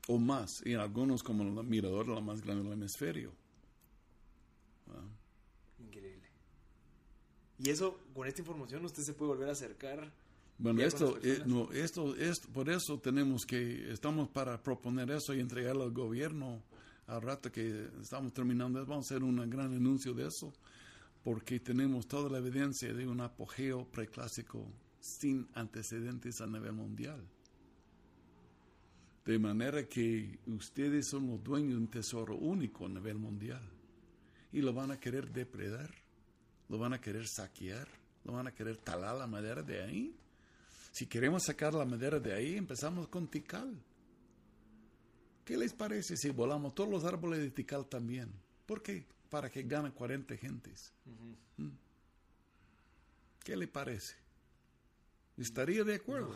O 0.08 0.18
más. 0.18 0.62
Y 0.66 0.74
algunos 0.74 1.24
como 1.24 1.44
el 1.44 1.68
mirador, 1.68 2.08
la 2.08 2.22
más 2.22 2.42
grande 2.42 2.64
del 2.64 2.74
hemisferio. 2.74 3.32
Increíble. 5.80 6.28
Y 7.60 7.70
eso, 7.70 8.00
con 8.14 8.28
esta 8.28 8.42
información, 8.42 8.86
usted 8.86 9.04
se 9.04 9.14
puede 9.14 9.32
volver 9.32 9.50
a 9.50 9.52
acercar. 9.54 10.12
Bueno, 10.60 10.82
esto, 10.82 11.20
eh, 11.22 11.44
no, 11.46 11.72
esto, 11.72 12.16
esto, 12.16 12.48
por 12.50 12.70
eso 12.70 13.00
tenemos 13.00 13.46
que, 13.46 13.92
estamos 13.92 14.30
para 14.30 14.62
proponer 14.62 15.12
eso 15.12 15.34
y 15.36 15.40
entregarlo 15.40 15.84
al 15.84 15.92
gobierno 15.92 16.64
al 17.08 17.22
rato 17.22 17.52
que 17.52 17.90
estamos 18.02 18.34
terminando. 18.34 18.84
Vamos 18.86 19.12
a 19.12 19.16
hacer 19.16 19.24
un 19.24 19.38
gran 19.50 19.74
anuncio 19.74 20.14
de 20.14 20.28
eso, 20.28 20.54
porque 21.24 21.60
tenemos 21.60 22.08
toda 22.08 22.30
la 22.30 22.40
evidencia 22.40 22.94
de 22.94 23.08
un 23.08 23.22
apogeo 23.22 23.86
preclásico 23.86 24.68
sin 25.00 25.48
antecedentes 25.54 26.42
a 26.42 26.48
nivel 26.48 26.74
mundial. 26.74 27.22
De 29.28 29.38
manera 29.38 29.84
que 29.90 30.40
ustedes 30.46 31.10
son 31.10 31.28
los 31.28 31.44
dueños 31.44 31.72
de 31.72 31.78
un 31.80 31.88
tesoro 31.90 32.38
único 32.38 32.86
a 32.86 32.90
nivel 32.90 33.18
mundial 33.18 33.62
y 34.54 34.62
lo 34.62 34.72
van 34.72 34.92
a 34.92 35.02
querer 35.02 35.30
depredar, 35.34 35.94
lo 36.70 36.78
van 36.78 36.94
a 36.94 37.02
querer 37.02 37.28
saquear, 37.28 37.90
lo 38.24 38.32
van 38.32 38.48
a 38.48 38.54
querer 38.54 38.78
talar 38.78 39.18
la 39.18 39.28
madera 39.28 39.62
de 39.62 39.84
ahí. 39.84 40.16
Si 40.94 41.08
queremos 41.08 41.44
sacar 41.44 41.74
la 41.74 41.84
madera 41.84 42.22
de 42.22 42.34
ahí, 42.34 42.56
empezamos 42.56 43.10
con 43.10 43.28
Tikal. 43.28 43.78
¿Qué 45.44 45.58
les 45.58 45.74
parece 45.74 46.16
si 46.16 46.30
volamos 46.30 46.74
todos 46.74 46.90
los 46.90 47.04
árboles 47.04 47.40
de 47.40 47.52
Tikal 47.52 47.86
también? 47.86 48.32
¿Por 48.66 48.82
qué? 48.82 49.06
Para 49.30 49.50
que 49.50 49.64
ganen 49.64 49.92
40 49.92 50.38
gentes. 50.38 50.94
¿Mm? 51.58 51.68
¿Qué 53.44 53.58
le 53.58 53.68
parece? 53.68 54.16
¿Estaría 55.36 55.84
de 55.84 55.96
acuerdo? 55.96 56.34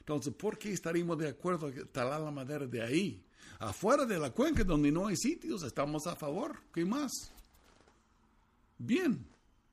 Entonces, 0.00 0.34
¿por 0.34 0.58
qué 0.58 0.72
estaríamos 0.72 1.16
de 1.18 1.28
acuerdo 1.28 1.68
en 1.68 1.86
talar 1.88 2.20
la 2.20 2.30
madera 2.30 2.66
de 2.66 2.82
ahí? 2.82 3.24
Afuera 3.58 4.04
de 4.06 4.18
la 4.18 4.30
cuenca 4.30 4.64
donde 4.64 4.90
no 4.90 5.06
hay 5.06 5.16
sitios, 5.16 5.62
estamos 5.62 6.06
a 6.06 6.16
favor. 6.16 6.58
¿Qué 6.72 6.84
más? 6.84 7.10
Bien. 8.78 9.26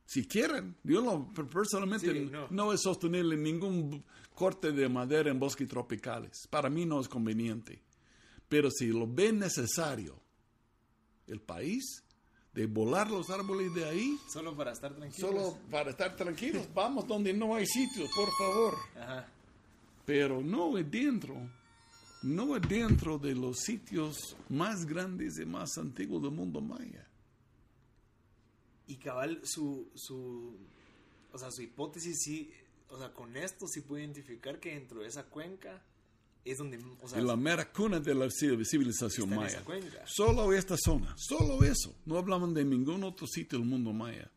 Si 0.05 0.25
quieren, 0.25 0.75
yo 0.83 1.01
no, 1.01 1.33
personalmente 1.33 2.11
Sí, 2.13 2.29
no. 2.31 2.47
no. 2.49 2.71
es 2.73 2.81
sostenible 2.81 3.35
ningún 3.35 4.05
corte 4.33 4.71
de 4.71 4.87
madera 4.87 5.29
en 5.29 5.39
bosques 5.39 5.67
tropicales. 5.67 6.47
Para 6.49 6.69
mí 6.69 6.85
no 6.85 7.01
es 7.01 7.09
conveniente. 7.09 7.81
Pero 8.47 8.69
si 8.71 8.87
lo 8.87 9.05
ven 9.05 9.39
necesario, 9.39 10.17
el 11.27 11.41
país, 11.41 12.03
de 12.53 12.67
volar 12.67 13.11
los 13.11 13.29
árboles 13.29 13.73
de 13.73 13.83
ahí, 13.83 14.17
Solo 14.31 14.55
para 14.55 14.71
estar 14.71 14.93
tranquilos. 14.95 15.29
solo 15.29 15.57
para 15.69 15.89
estar 15.91 16.15
tranquilos, 16.15 16.65
vamos 16.73 17.05
donde 17.05 17.33
no 17.33 17.53
hay 17.55 17.65
sitios, 17.65 18.09
por 18.15 18.29
favor. 18.37 18.75
Ajá. 18.95 19.27
Pero 20.07 20.41
no 20.41 20.77
es 20.77 20.89
dentro, 20.89 21.35
no 22.23 22.55
es 22.55 22.61
dentro 22.67 23.19
de 23.19 23.35
los 23.35 23.59
sitios 23.59 24.37
más 24.49 24.85
grandes 24.85 25.37
y 25.37 25.45
más 25.45 25.77
antiguos 25.77 26.23
del 26.23 26.31
mundo 26.31 26.61
maya. 26.61 27.05
Y 28.87 28.95
cabal, 28.95 29.41
su, 29.43 29.91
su, 29.95 30.57
o 31.33 31.37
sea, 31.37 31.51
su 31.51 31.61
hipótesis 31.61 32.17
sí, 32.23 32.49
o 32.89 32.97
sea, 32.97 33.11
con 33.13 33.35
esto 33.35 33.67
sí 33.67 33.81
puede 33.81 34.03
identificar 34.05 34.61
que 34.61 34.73
dentro 34.75 35.01
de 35.01 35.09
esa 35.09 35.25
cuenca 35.25 35.83
es 36.45 36.57
donde, 36.57 36.79
o 37.01 37.07
sea, 37.09 37.19
En 37.19 37.27
la 37.27 37.35
mera 37.35 37.69
cuna 37.73 37.99
de 37.99 38.15
la 38.15 38.27
civ- 38.27 38.63
civilización 38.65 39.29
maya. 39.41 39.61
Solo 40.07 40.53
esta 40.53 40.77
zona, 40.77 41.13
solo 41.17 41.61
eso. 41.65 41.93
No 42.05 42.17
hablamos 42.17 42.53
de 42.53 42.63
ningún 42.63 43.03
otro 43.03 43.27
sitio 43.27 43.59
del 43.59 43.67
mundo 43.67 43.91
maya. 43.91 44.31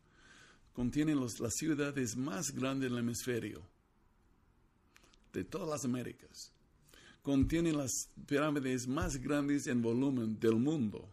Contiene 0.73 1.15
los- 1.15 1.39
las 1.39 1.53
ciudades 1.55 2.17
más 2.17 2.51
grandes 2.51 2.89
del 2.89 2.99
hemisferio, 2.99 3.61
de 5.33 5.43
todas 5.43 5.67
las 5.69 5.85
Américas. 5.85 6.51
Contiene 7.21 7.71
las 7.71 8.09
pirámides 8.25 8.87
más 8.87 9.17
grandes 9.17 9.67
en 9.67 9.81
volumen 9.81 10.39
del 10.39 10.55
mundo. 10.55 11.07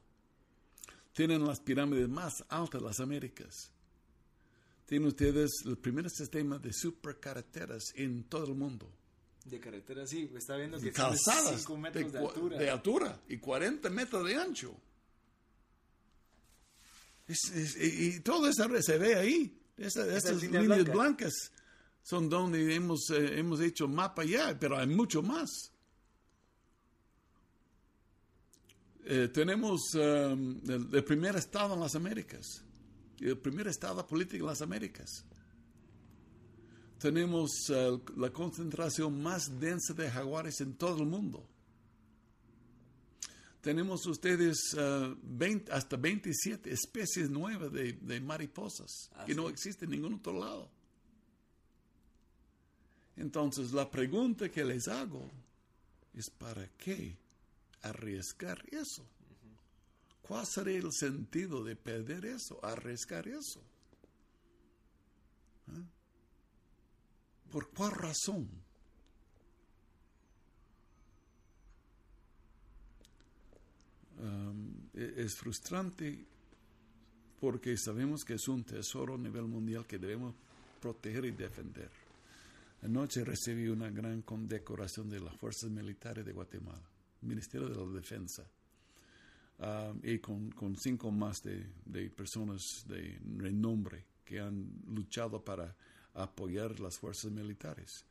Tienen 1.12 1.44
las 1.44 1.60
pirámides 1.60 2.08
más 2.08 2.44
altas 2.48 2.80
de 2.80 2.86
las 2.86 3.00
Américas. 3.00 3.70
Tienen 4.86 5.08
ustedes 5.08 5.50
el 5.66 5.76
primer 5.76 6.08
sistema 6.08 6.58
de 6.58 6.72
supercarreteras 6.72 7.92
en 7.94 8.24
todo 8.24 8.46
el 8.46 8.54
mundo. 8.54 8.90
De 9.44 9.60
carretera, 9.60 10.06
sí, 10.06 10.30
está 10.36 10.56
viendo 10.56 10.78
que 10.80 10.92
calzadas 10.92 11.60
5 11.60 11.76
metros 11.76 12.12
de, 12.12 12.18
cua- 12.20 12.28
altura. 12.28 12.58
de 12.58 12.70
altura 12.70 13.20
y 13.28 13.38
40 13.38 13.90
metros 13.90 14.26
de 14.26 14.34
ancho. 14.36 14.74
Es- 17.26 17.50
es- 17.54 17.76
y, 17.76 18.16
y 18.16 18.20
todo 18.20 18.48
eso 18.48 18.66
se 18.82 18.98
ve 18.98 19.14
ahí. 19.14 19.54
Esa- 19.76 20.06
esas 20.16 20.40
líneas 20.42 20.62
líneas, 20.62 20.84
blancas. 20.84 20.94
blancas. 20.94 21.52
Son 22.02 22.28
donde 22.28 22.74
hemos, 22.74 23.10
eh, 23.10 23.38
hemos 23.38 23.60
hecho 23.60 23.86
mapa 23.88 24.24
ya, 24.24 24.56
pero 24.58 24.78
hay 24.78 24.86
mucho 24.86 25.22
más. 25.22 25.72
Eh, 29.04 29.28
tenemos 29.32 29.94
um, 29.94 30.60
el, 30.68 30.88
el 30.92 31.04
primer 31.04 31.36
estado 31.36 31.74
en 31.74 31.80
las 31.80 31.94
Américas, 31.94 32.62
el 33.20 33.38
primer 33.38 33.68
estado 33.68 34.06
político 34.06 34.44
en 34.44 34.50
las 34.50 34.62
Américas 34.62 35.24
tenemos 36.98 37.50
la 38.16 38.30
concentración 38.32 39.22
más 39.22 39.60
densa 39.60 39.94
de 39.94 40.10
jaguares 40.10 40.60
en 40.60 40.74
todo 40.74 40.98
el 41.04 41.06
mundo. 41.08 41.48
Tenemos 43.60 44.04
ustedes 44.06 44.74
eh, 44.76 45.14
20 45.22 45.70
hasta 45.70 45.96
27 45.96 46.72
especies 46.72 47.30
nuevas 47.30 47.72
de, 47.72 47.92
de 47.92 48.20
mariposas 48.20 49.10
Ah, 49.14 49.24
que 49.26 49.34
no 49.36 49.46
sí. 49.46 49.52
existen 49.52 49.92
en 49.92 50.00
ningún 50.00 50.14
otro 50.18 50.32
lado. 50.40 50.68
Entonces, 53.18 53.72
la 53.72 53.90
pregunta 53.90 54.48
que 54.48 54.64
les 54.64 54.88
hago 54.88 55.28
es: 56.14 56.30
¿para 56.30 56.66
qué 56.78 57.16
arriesgar 57.82 58.64
eso? 58.70 59.04
¿Cuál 60.22 60.46
sería 60.46 60.78
el 60.78 60.92
sentido 60.92 61.64
de 61.64 61.74
perder 61.74 62.24
eso, 62.26 62.64
arriesgar 62.64 63.26
eso? 63.26 63.60
¿Ah? 65.68 65.82
¿Por 67.50 67.70
cuál 67.70 67.92
razón? 67.92 68.48
E- 74.94 75.14
es 75.16 75.36
frustrante 75.36 76.24
porque 77.40 77.76
sabemos 77.76 78.24
que 78.24 78.34
es 78.34 78.48
un 78.48 78.64
tesoro 78.64 79.14
a 79.14 79.18
nivel 79.18 79.44
mundial 79.44 79.86
que 79.86 79.98
debemos 79.98 80.34
proteger 80.80 81.24
y 81.24 81.30
defender. 81.30 82.07
Anoche 82.82 83.24
recibí 83.24 83.68
una 83.68 83.90
gran 83.90 84.22
condecoración 84.22 85.08
de 85.08 85.20
las 85.20 85.36
fuerzas 85.36 85.70
militares 85.70 86.24
de 86.24 86.32
Guatemala. 86.32 86.88
Ministerio 87.22 87.68
de 87.68 87.76
la 87.76 87.92
Defensa. 87.92 88.48
Ah, 89.60 89.92
y 90.04 90.18
con, 90.20 90.50
con, 90.52 90.76
cinco 90.76 91.10
más 91.10 91.42
de, 91.42 91.66
de, 91.84 92.08
personas 92.10 92.84
de 92.86 93.18
renombre 93.38 94.06
que 94.24 94.38
han 94.38 94.70
luchado 94.86 95.44
para 95.44 95.74
apoyar 96.14 96.78
las 96.78 96.96
fuerzas 96.96 97.32
militares. 97.32 98.04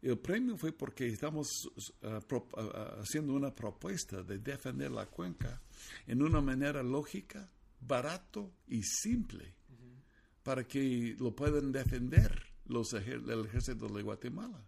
El 0.00 0.18
premio 0.18 0.56
fue 0.56 0.72
porque 0.72 1.08
estamos 1.08 1.48
uh, 1.66 2.20
pro, 2.26 2.46
uh, 2.52 3.00
haciendo 3.00 3.32
una 3.32 3.52
propuesta 3.52 4.22
de 4.22 4.38
defender 4.38 4.92
la 4.92 5.06
cuenca 5.06 5.60
en 6.06 6.22
una 6.22 6.40
manera 6.40 6.82
lógica, 6.84 7.50
barato 7.80 8.52
y 8.68 8.82
simple 8.82 9.44
-huh. 9.44 10.42
para 10.44 10.64
que 10.64 11.16
lo 11.18 11.34
puedan 11.34 11.72
defender 11.72 12.45
los 12.68 12.92
ejer 12.94 13.22
el 13.28 13.46
ejército 13.46 13.88
de 13.88 14.02
Guatemala 14.02 14.60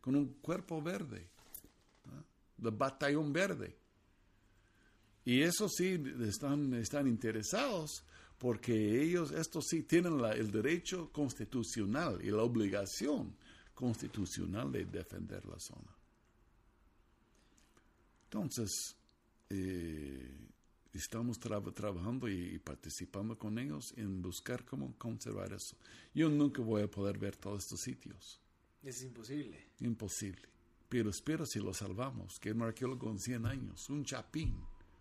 con 0.00 0.16
un 0.16 0.34
cuerpo 0.40 0.80
verde, 0.80 1.28
el 2.62 2.70
batallón 2.70 3.32
verde. 3.32 3.76
Y 5.24 5.42
eso 5.42 5.68
sí 5.68 6.02
están, 6.20 6.72
están 6.74 7.06
interesados 7.06 8.04
porque 8.38 9.02
ellos, 9.02 9.32
estos 9.32 9.66
sí 9.68 9.82
tienen 9.82 10.20
la, 10.22 10.32
el 10.32 10.50
derecho 10.50 11.10
constitucional 11.12 12.20
y 12.24 12.30
la 12.30 12.42
obligación 12.42 13.36
constitucional 13.74 14.72
de 14.72 14.84
defender 14.86 15.44
la 15.44 15.58
zona. 15.58 15.94
Entonces, 18.24 18.96
eh, 19.50 20.48
estamos 20.92 21.38
tra 21.38 21.60
trabajando 21.60 22.28
y, 22.28 22.54
y, 22.54 22.58
participando 22.58 23.36
con 23.36 23.58
ellos 23.58 23.92
en 23.96 24.22
buscar 24.22 24.64
cómo 24.64 24.96
conservar 24.96 25.52
eso. 25.52 25.76
Yo 26.14 26.28
nunca 26.28 26.62
voy 26.62 26.82
a 26.82 26.90
poder 26.90 27.18
ver 27.18 27.36
todos 27.36 27.64
estos 27.64 27.80
sitios. 27.80 28.40
Es 28.82 29.02
imposible. 29.02 29.72
Imposible. 29.80 30.48
Pero 30.88 31.10
espero 31.10 31.44
si 31.44 31.58
lo 31.58 31.74
salvamos, 31.74 32.38
que 32.40 32.52
un 32.52 32.62
arqueólogo 32.62 33.06
con 33.06 33.18
100 33.18 33.46
años, 33.46 33.90
un 33.90 34.04
chapín, 34.04 34.56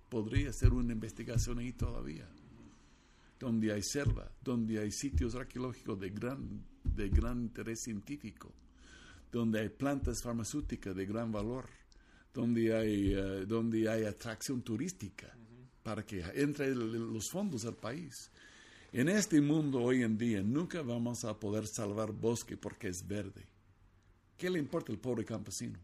podría 0.10 0.50
hacer 0.50 0.74
una 0.74 0.94
investigación 0.94 1.60
ahí 1.60 1.74
todavía. 1.74 2.28
Donde 3.40 3.72
hay 3.72 3.84
selva, 3.84 4.30
donde 4.44 4.80
hay 4.80 4.92
sitios 4.92 5.36
arqueológicos 5.36 6.00
de 6.00 6.10
gran, 6.10 6.66
de 6.84 7.10
gran 7.10 7.44
interés 7.44 7.82
científico, 7.84 8.52
donde 9.32 9.60
hay 9.60 9.70
plantas 9.70 10.22
farmacéuticas 10.22 10.96
de 10.96 11.06
gran 11.06 11.32
valor, 11.32 11.70
donde 12.34 12.76
hay, 12.76 13.16
uh, 13.16 13.46
donde 13.46 13.90
hay 13.90 14.04
atracción 14.06 14.62
turística. 14.64 15.38
Para 15.88 16.06
que 16.06 16.22
entre 16.36 16.66
el, 16.66 17.14
los 17.14 17.30
fondos 17.32 17.64
al 17.64 17.78
país. 17.78 18.30
En 18.92 19.08
este 19.08 19.40
mundo 19.40 19.82
hoy 19.82 20.04
en 20.04 20.18
día 20.18 20.44
nunca 20.44 20.82
vamos 20.82 21.24
a 21.24 21.40
poder 21.40 21.66
salvar 21.66 22.12
bosque 22.12 22.58
porque 22.58 22.90
es 22.90 23.08
verde. 23.08 23.48
¿Qué 24.38 24.50
le 24.50 24.60
importa 24.60 24.92
al 24.92 24.98
pobre 24.98 25.24
campesino? 25.24 25.80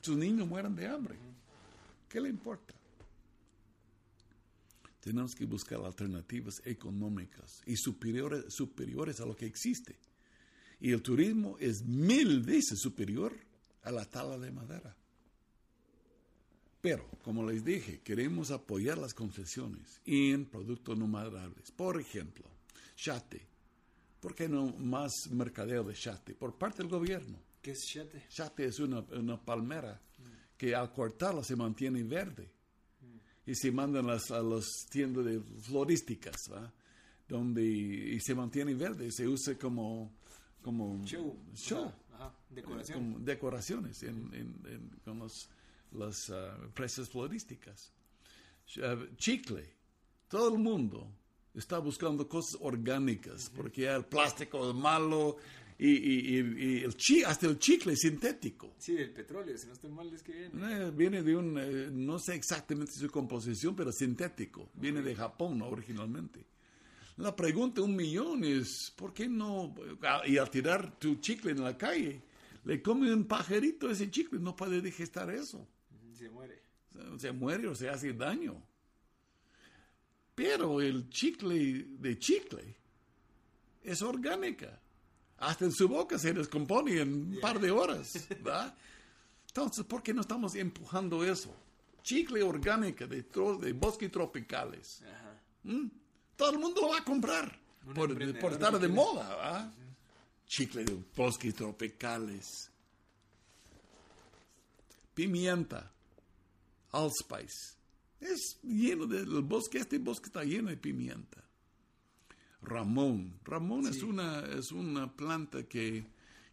Sus 0.00 0.16
niños 0.16 0.48
mueren 0.48 0.74
de 0.74 0.88
hambre. 0.88 1.14
¿Qué 2.08 2.20
le 2.20 2.28
importa? 2.28 2.74
Tenemos 4.98 5.32
que 5.36 5.44
buscar 5.44 5.78
alternativas 5.84 6.60
económicas 6.64 7.62
y 7.66 7.76
superiores, 7.76 8.52
superiores 8.52 9.20
a 9.20 9.26
lo 9.26 9.36
que 9.36 9.46
existe. 9.46 9.96
Y 10.80 10.90
el 10.90 11.02
turismo 11.02 11.56
es 11.60 11.84
mil 11.84 12.40
veces 12.40 12.80
superior 12.80 13.32
a 13.84 13.92
la 13.92 14.04
tala 14.04 14.36
de 14.38 14.50
madera. 14.50 14.97
Pero, 16.80 17.08
como 17.24 17.48
les 17.48 17.64
dije, 17.64 18.00
queremos 18.00 18.50
apoyar 18.50 18.98
las 18.98 19.14
concesiones 19.14 20.00
en 20.06 20.46
productos 20.46 20.96
no 20.96 21.06
madrables. 21.08 21.70
Por 21.72 22.00
ejemplo, 22.00 22.44
chate. 22.94 23.46
¿Por 24.20 24.34
qué 24.34 24.48
no 24.48 24.66
más 24.78 25.12
mercadeo 25.30 25.84
de 25.84 25.94
chate? 25.94 26.34
Por 26.34 26.56
parte 26.56 26.78
del 26.78 26.88
gobierno. 26.88 27.38
¿Qué 27.60 27.72
es 27.72 27.80
chate? 27.92 28.24
Chate 28.28 28.66
es 28.66 28.78
una, 28.78 29.00
una 29.00 29.40
palmera 29.40 30.00
mm. 30.18 30.56
que 30.56 30.74
al 30.74 30.92
cortarla 30.92 31.42
se 31.42 31.56
mantiene 31.56 32.02
verde. 32.04 32.50
Mm. 33.00 33.50
Y 33.50 33.54
se 33.54 33.72
mandan 33.72 34.06
las, 34.06 34.30
a 34.30 34.40
las 34.40 34.66
tiendas 34.90 35.24
de 35.24 35.40
florísticas, 35.40 36.36
¿va? 36.52 36.72
donde 37.28 37.62
y 37.62 38.20
se 38.20 38.34
mantiene 38.34 38.74
verde. 38.74 39.10
Se 39.12 39.28
usa 39.28 39.56
como 39.56 40.12
como 40.62 41.04
show, 41.04 41.36
show. 41.54 41.92
Ajá, 42.12 42.26
ajá. 42.26 42.34
Decoración. 42.50 42.98
Como 42.98 43.18
decoraciones 43.20 44.02
en, 44.02 44.34
en, 44.34 44.60
en, 44.66 44.90
con 45.04 45.18
los, 45.18 45.48
las 45.92 46.28
uh, 46.28 46.64
empresas 46.64 47.08
florísticas. 47.08 47.92
Uh, 48.76 49.14
chicle. 49.16 49.64
Todo 50.28 50.52
el 50.52 50.58
mundo 50.58 51.10
está 51.54 51.78
buscando 51.78 52.28
cosas 52.28 52.60
orgánicas 52.60 53.50
porque 53.54 53.82
ya 53.82 53.96
el 53.96 54.04
plástico 54.04 54.68
es 54.68 54.74
malo 54.74 55.36
y, 55.78 55.90
y, 55.90 56.38
y, 56.38 56.84
el 56.84 56.96
chi, 56.96 57.22
hasta 57.22 57.46
el 57.46 57.58
chicle 57.58 57.92
es 57.92 58.00
sintético. 58.00 58.74
Sí, 58.78 58.96
el 58.96 59.10
petróleo, 59.10 59.56
si 59.56 59.68
no 59.68 59.74
estoy 59.74 59.90
mal 59.90 60.12
es 60.12 60.22
que 60.24 60.32
viene. 60.32 60.86
Eh, 60.86 60.90
viene 60.90 61.22
de 61.22 61.36
un, 61.36 61.56
eh, 61.56 61.88
no 61.92 62.18
sé 62.18 62.34
exactamente 62.34 62.92
su 62.92 63.08
composición, 63.08 63.76
pero 63.76 63.92
sintético. 63.92 64.70
Viene 64.74 65.02
de 65.02 65.14
Japón 65.14 65.62
originalmente. 65.62 66.44
La 67.16 67.34
pregunta 67.34 67.80
un 67.80 67.94
millón 67.94 68.44
es, 68.44 68.92
¿por 68.96 69.12
qué 69.12 69.28
no? 69.28 69.74
Y 70.26 70.36
al 70.36 70.50
tirar 70.50 70.98
tu 70.98 71.16
chicle 71.16 71.52
en 71.52 71.62
la 71.62 71.76
calle, 71.76 72.22
le 72.64 72.82
come 72.82 73.12
un 73.12 73.24
pajarito 73.24 73.88
ese 73.88 74.10
chicle, 74.10 74.40
no 74.40 74.56
puede 74.56 74.80
digestar 74.80 75.30
eso. 75.30 75.66
Se 76.18 76.28
muere. 76.30 76.62
Se, 76.92 77.18
se 77.18 77.32
muere 77.32 77.68
o 77.68 77.74
se 77.74 77.88
hace 77.88 78.12
daño. 78.12 78.62
Pero 80.34 80.80
el 80.80 81.08
chicle 81.10 81.86
de 81.98 82.18
chicle 82.18 82.76
es 83.82 84.02
orgánica. 84.02 84.80
Hasta 85.38 85.64
en 85.64 85.72
su 85.72 85.88
boca 85.88 86.18
se 86.18 86.32
descompone 86.32 87.00
en 87.00 87.12
un 87.12 87.32
yeah. 87.32 87.40
par 87.40 87.60
de 87.60 87.70
horas. 87.70 88.26
¿verdad? 88.28 88.76
Entonces, 89.46 89.84
¿por 89.84 90.02
qué 90.02 90.12
no 90.12 90.20
estamos 90.22 90.54
empujando 90.54 91.24
eso? 91.24 91.54
Chicle 92.02 92.42
orgánica 92.42 93.06
de, 93.06 93.22
de 93.22 93.72
bosques 93.72 94.10
tropicales. 94.10 95.02
¿Mm? 95.64 95.86
todo 96.36 96.52
el 96.52 96.58
mundo 96.58 96.82
lo 96.82 96.90
va 96.90 96.98
a 96.98 97.04
comprar 97.04 97.58
por, 97.94 98.14
por, 98.38 98.52
estar 98.52 98.78
de 98.78 98.88
moda. 98.88 99.28
¿verdad? 99.28 99.72
Sí. 99.74 99.82
Chicle 100.46 100.84
de 100.84 101.02
bosques 101.16 101.54
tropicales. 101.54 102.70
Pimienta, 105.14 105.90
allspice. 106.92 107.76
Es 108.20 108.58
lleno 108.62 109.06
de 109.06 109.18
el 109.18 109.42
bosque, 109.42 109.78
este 109.78 109.98
bosque 109.98 110.26
está 110.26 110.44
lleno 110.44 110.70
de 110.70 110.76
pimienta. 110.76 111.44
Ramón. 112.62 113.38
Ramón 113.44 113.84
sí. 113.84 113.98
es, 113.98 114.02
una, 114.02 114.40
es 114.40 114.72
una 114.72 115.14
planta 115.14 115.64
que, 115.64 116.04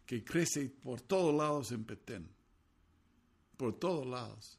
que 0.04 0.24
crece 0.24 0.68
por 0.68 1.00
todos 1.00 1.34
lados 1.34 1.72
en 1.72 1.84
Petén. 1.84 2.28
Por 3.56 3.78
todos 3.78 4.06
lados. 4.06 4.58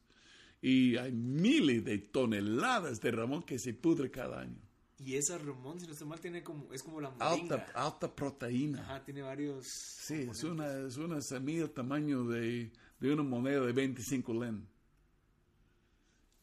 Y 0.62 0.98
hay 0.98 1.12
miles 1.12 1.86
de 1.86 2.00
toneladas 2.00 3.00
de 3.00 3.12
Ramón 3.12 3.44
que 3.44 3.60
se 3.60 3.74
pudre 3.74 4.12
cada 4.12 4.42
año. 4.42 4.60
Y 5.00 5.16
esa 5.16 5.38
Ramón, 5.38 5.80
si 5.80 5.86
no 5.86 5.94
estoy 5.94 6.08
mal, 6.08 6.20
tiene 6.20 6.44
como, 6.44 6.74
es 6.74 6.82
como 6.82 7.00
la 7.00 7.12
moringa. 7.12 7.56
Alta, 7.56 7.72
alta 7.76 8.16
proteína. 8.16 8.82
Ajá, 8.82 9.04
tiene 9.06 9.22
varios... 9.22 9.68
Sí, 9.68 10.28
es 10.30 10.44
una, 10.44 10.88
es 10.88 10.98
una 10.98 11.22
semilla 11.22 11.62
del 11.62 11.72
tamaño 11.72 12.24
de, 12.26 12.72
de 13.00 13.14
una 13.14 13.22
moneda 13.22 13.64
de 13.64 13.74
25 13.74 14.34
len. 14.34 14.68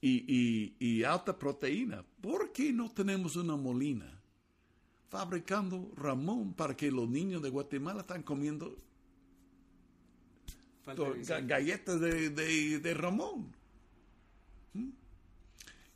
Y, 0.06 0.22
y, 0.28 0.76
y, 0.78 1.02
alta 1.02 1.38
proteína. 1.38 2.04
¿Por 2.20 2.52
qué 2.52 2.74
no 2.74 2.90
tenemos 2.90 3.36
una 3.36 3.56
molina 3.56 4.20
fabricando 5.08 5.92
Ramón 5.96 6.52
para 6.52 6.76
que 6.76 6.90
los 6.90 7.08
niños 7.08 7.40
de 7.40 7.48
Guatemala 7.48 8.02
están 8.02 8.22
comiendo 8.22 8.76
galletas 11.46 11.98
de, 12.02 12.28
de, 12.28 12.80
de 12.80 12.92
Ramón? 12.92 13.50
¿Mm? 14.74 14.90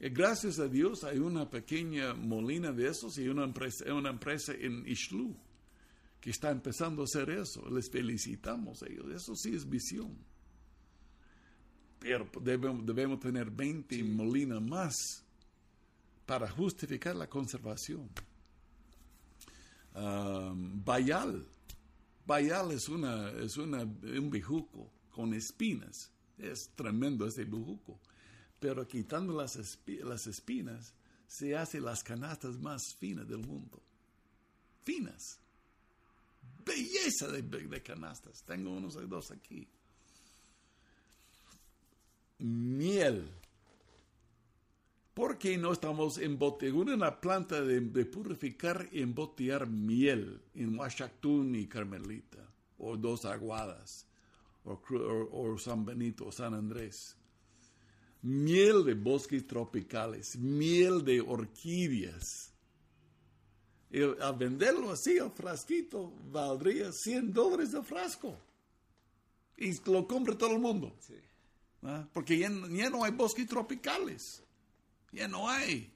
Gracias 0.01 0.59
a 0.59 0.69
Dios 0.69 1.05
hay 1.05 1.19
una 1.19 1.51
pequeña 1.51 2.15
molina 2.15 2.73
de 2.73 2.89
esos 2.89 3.19
y 3.19 3.29
una 3.29 3.45
empresa, 3.45 3.93
una 3.93 4.09
empresa 4.09 4.55
en 4.55 4.89
Ixtlú 4.89 5.37
que 6.19 6.31
está 6.31 6.51
empezando 6.51 7.03
a 7.03 7.05
hacer 7.05 7.29
eso. 7.29 7.69
Les 7.69 7.91
felicitamos 7.91 8.83
a 8.83 8.87
ellos. 8.87 9.11
Eso 9.15 9.37
sí 9.37 9.55
es 9.55 9.69
visión. 9.69 10.17
Pero 11.99 12.29
debemos, 12.41 12.87
debemos 12.87 13.21
tener 13.21 13.51
20 13.51 13.95
sí. 13.95 14.03
molinas 14.03 14.63
más 14.63 15.25
para 16.27 16.49
justificar 16.49 17.17
la 17.17 17.29
conservación. 17.29 18.09
Um, 19.95 20.85
bayal. 20.85 21.47
Bayal 22.27 22.73
es, 22.73 22.89
una, 22.89 23.31
es 23.31 23.57
una, 23.57 23.83
un 23.83 24.31
bejuco 24.31 24.91
con 25.11 25.35
espinas. 25.35 26.13
Es 26.39 26.71
tremendo 26.77 27.27
ese 27.27 27.45
bejuco 27.45 27.99
pero 28.61 28.87
quitando 28.87 29.33
las, 29.35 29.57
espi 29.57 29.99
las 29.99 30.27
espinas 30.27 30.93
se 31.27 31.57
hacen 31.57 31.85
las 31.85 32.03
canastas 32.03 32.59
más 32.59 32.95
finas 32.95 33.29
del 33.29 33.47
mundo. 33.47 33.83
Finas. 34.83 35.39
Belleza 36.65 37.29
de, 37.29 37.43
de 37.43 37.83
canastas. 37.83 38.43
Tengo 38.45 38.73
unos 38.73 38.95
dos 39.09 39.31
aquí. 39.31 39.69
Miel. 42.39 43.29
¿Por 45.15 45.37
qué 45.37 45.59
no 45.59 45.73
estamos 45.73 46.19
embotellando 46.19 46.95
una 46.95 47.21
planta 47.21 47.61
de, 47.61 47.81
purificar 48.05 48.89
y 48.93 49.03
embotellar 49.03 49.67
miel 49.67 50.41
en 50.55 50.79
Huachactún 50.79 51.57
y 51.57 51.67
Carmelita? 51.67 52.49
O 52.79 52.97
Dos 52.97 53.25
Aguadas. 53.25 54.07
o, 54.65 55.59
San 55.59 55.85
Benito 55.85 56.27
o 56.27 56.33
San 56.33 56.55
Andrés. 56.55 57.17
Miel 58.23 58.85
de 58.85 58.95
bosques 58.95 59.45
tropicales, 59.47 60.37
miel 60.37 61.05
de 61.05 61.21
orquídeas. 61.21 62.53
Y 63.91 64.03
a 64.03 64.33
venderlo 64.33 64.93
así, 64.93 65.17
el 65.17 65.31
frasquito, 65.31 66.13
valdría 66.31 66.93
100 66.93 67.33
dólares 67.33 67.75
el 67.75 67.83
frasco. 67.83 68.37
Y 69.57 69.73
lo 69.91 70.07
compra 70.07 70.39
todo 70.39 70.53
el 70.53 70.61
mundo. 70.61 70.95
Sí. 71.01 71.15
¿Ah? 71.83 72.07
Porque 72.13 72.39
ya, 72.39 72.49
no- 72.49 72.69
ya 72.69 72.91
no 72.91 73.05
hay 73.05 73.13
bosques 73.13 73.47
tropicales. 73.47 74.43
Ya 75.13 75.27
no 75.29 75.49
hay. 75.49 75.91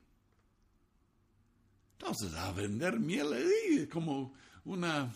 Entonces, 1.98 2.34
a 2.34 2.50
vender 2.52 2.98
miel 2.98 3.32
ahí 3.32 3.86
como 3.86 4.34
una 4.64 5.12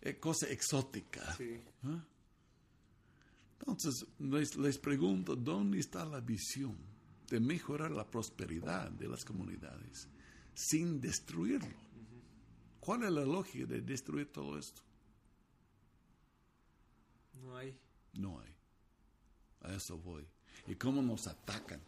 eh, 0.00 0.16
cosa 0.18 0.46
exótica. 0.48 1.34
Sí. 1.36 1.60
Entonces, 3.58 4.06
les, 4.18 4.56
les 4.56 4.78
pregunto, 4.78 5.36
¿dónde 5.36 5.78
está 5.80 6.04
la 6.04 6.20
visión 6.20 6.76
de 7.28 7.40
mejorar 7.40 7.90
la 7.90 8.06
prosperidad 8.08 8.90
de 8.90 9.08
las 9.08 9.24
comunidades 9.24 10.08
sin 10.54 11.00
destruirlo? 11.00 11.76
¿Cuál 12.80 13.02
es 13.04 13.10
la 13.12 13.24
lógica 13.24 13.66
de 13.66 13.82
destruir 13.82 14.32
todo 14.32 14.56
esto? 14.58 14.80
No 17.42 17.56
hay. 17.56 17.76
No 18.14 18.40
hay. 18.40 18.48
A 19.62 19.74
eso 19.74 19.98
voy. 19.98 20.24
¿Y 20.66 20.74
cómo 20.76 21.02
nos 21.02 21.26
atacan? 21.26 21.80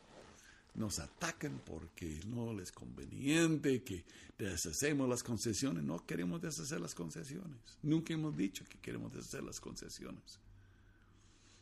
Nos 0.74 0.98
atacan 1.00 1.60
porque 1.66 2.20
no 2.26 2.52
les 2.52 2.70
conveniente 2.72 3.82
que 3.82 4.04
deshacemos 4.38 5.08
las 5.08 5.22
concesiones. 5.22 5.82
No 5.82 6.04
queremos 6.06 6.40
deshacer 6.40 6.80
las 6.80 6.94
concesiones. 6.94 7.58
Nunca 7.82 8.14
hemos 8.14 8.36
dicho 8.36 8.64
que 8.68 8.78
queremos 8.78 9.12
deshacer 9.12 9.42
las 9.42 9.60
concesiones. 9.60 10.38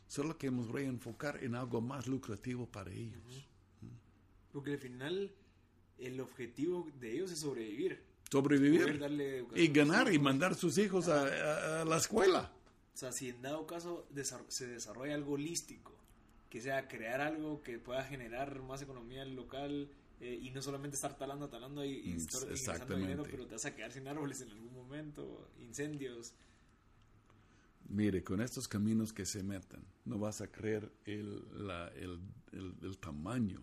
Solo 0.07 0.37
queremos 0.37 0.67
reenfocar 0.69 1.43
en 1.43 1.55
algo 1.55 1.81
más 1.81 2.07
lucrativo 2.07 2.65
para 2.67 2.91
ellos. 2.91 3.21
Porque 4.51 4.73
al 4.73 4.79
final 4.79 5.31
el 5.99 6.19
objetivo 6.19 6.89
de 6.99 7.13
ellos 7.13 7.31
es 7.31 7.39
sobrevivir. 7.39 8.03
Sobrevivir 8.31 8.99
darle 8.99 9.45
y 9.55 9.67
ganar 9.67 10.11
y 10.13 10.19
mandar 10.19 10.53
sus 10.55 10.77
hijos 10.77 11.07
a, 11.07 11.23
a- 11.23 11.81
a 11.81 11.85
la 11.85 11.97
escuela. 11.97 12.51
O 12.93 12.97
sea, 12.97 13.11
si 13.11 13.29
en 13.29 13.41
dado 13.41 13.65
caso 13.65 14.07
se 14.49 14.67
desarrolla 14.67 15.15
algo 15.15 15.33
holístico, 15.33 15.95
que 16.49 16.61
sea 16.61 16.87
crear 16.87 17.21
algo 17.21 17.61
que 17.63 17.79
pueda 17.79 18.03
generar 18.03 18.61
más 18.63 18.81
economía 18.81 19.25
local 19.25 19.89
eh, 20.19 20.39
y 20.41 20.51
no 20.51 20.61
solamente 20.61 20.95
estar 20.95 21.17
talando, 21.17 21.49
talando 21.49 21.85
y, 21.85 21.91
y 21.91 22.13
Mm, 22.13 22.17
estar 22.17 22.41
ingresando 22.55 22.95
dinero, 22.97 23.27
pero 23.29 23.45
te 23.47 23.53
vas 23.55 23.65
a 23.65 23.75
quedar 23.75 23.91
sin 23.91 24.07
árboles 24.07 24.41
en 24.41 24.51
algún 24.51 24.73
momento, 24.73 25.49
incendios. 25.59 26.33
Mire, 27.89 28.23
con 28.23 28.39
estos 28.41 28.67
caminos 28.67 29.11
que 29.11 29.25
se 29.25 29.43
metan, 29.43 29.83
no 30.05 30.17
vas 30.19 30.41
a 30.41 30.47
creer 30.51 30.91
el, 31.05 31.67
la- 31.67 31.89
el, 31.89 32.19
el- 32.53 32.75
el 32.83 32.97
tamaño 32.99 33.61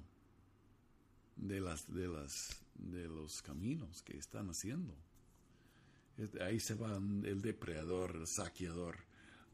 de, 1.36 1.60
las, 1.60 1.92
de, 1.92 2.08
las, 2.08 2.62
de 2.74 3.08
los 3.08 3.42
caminos 3.42 4.02
que 4.02 4.16
están 4.16 4.48
haciendo. 4.50 4.94
Ahí 6.40 6.60
se 6.60 6.74
va 6.74 6.96
el 6.96 7.42
depredador, 7.42 8.16
el 8.16 8.26
saqueador, 8.26 8.96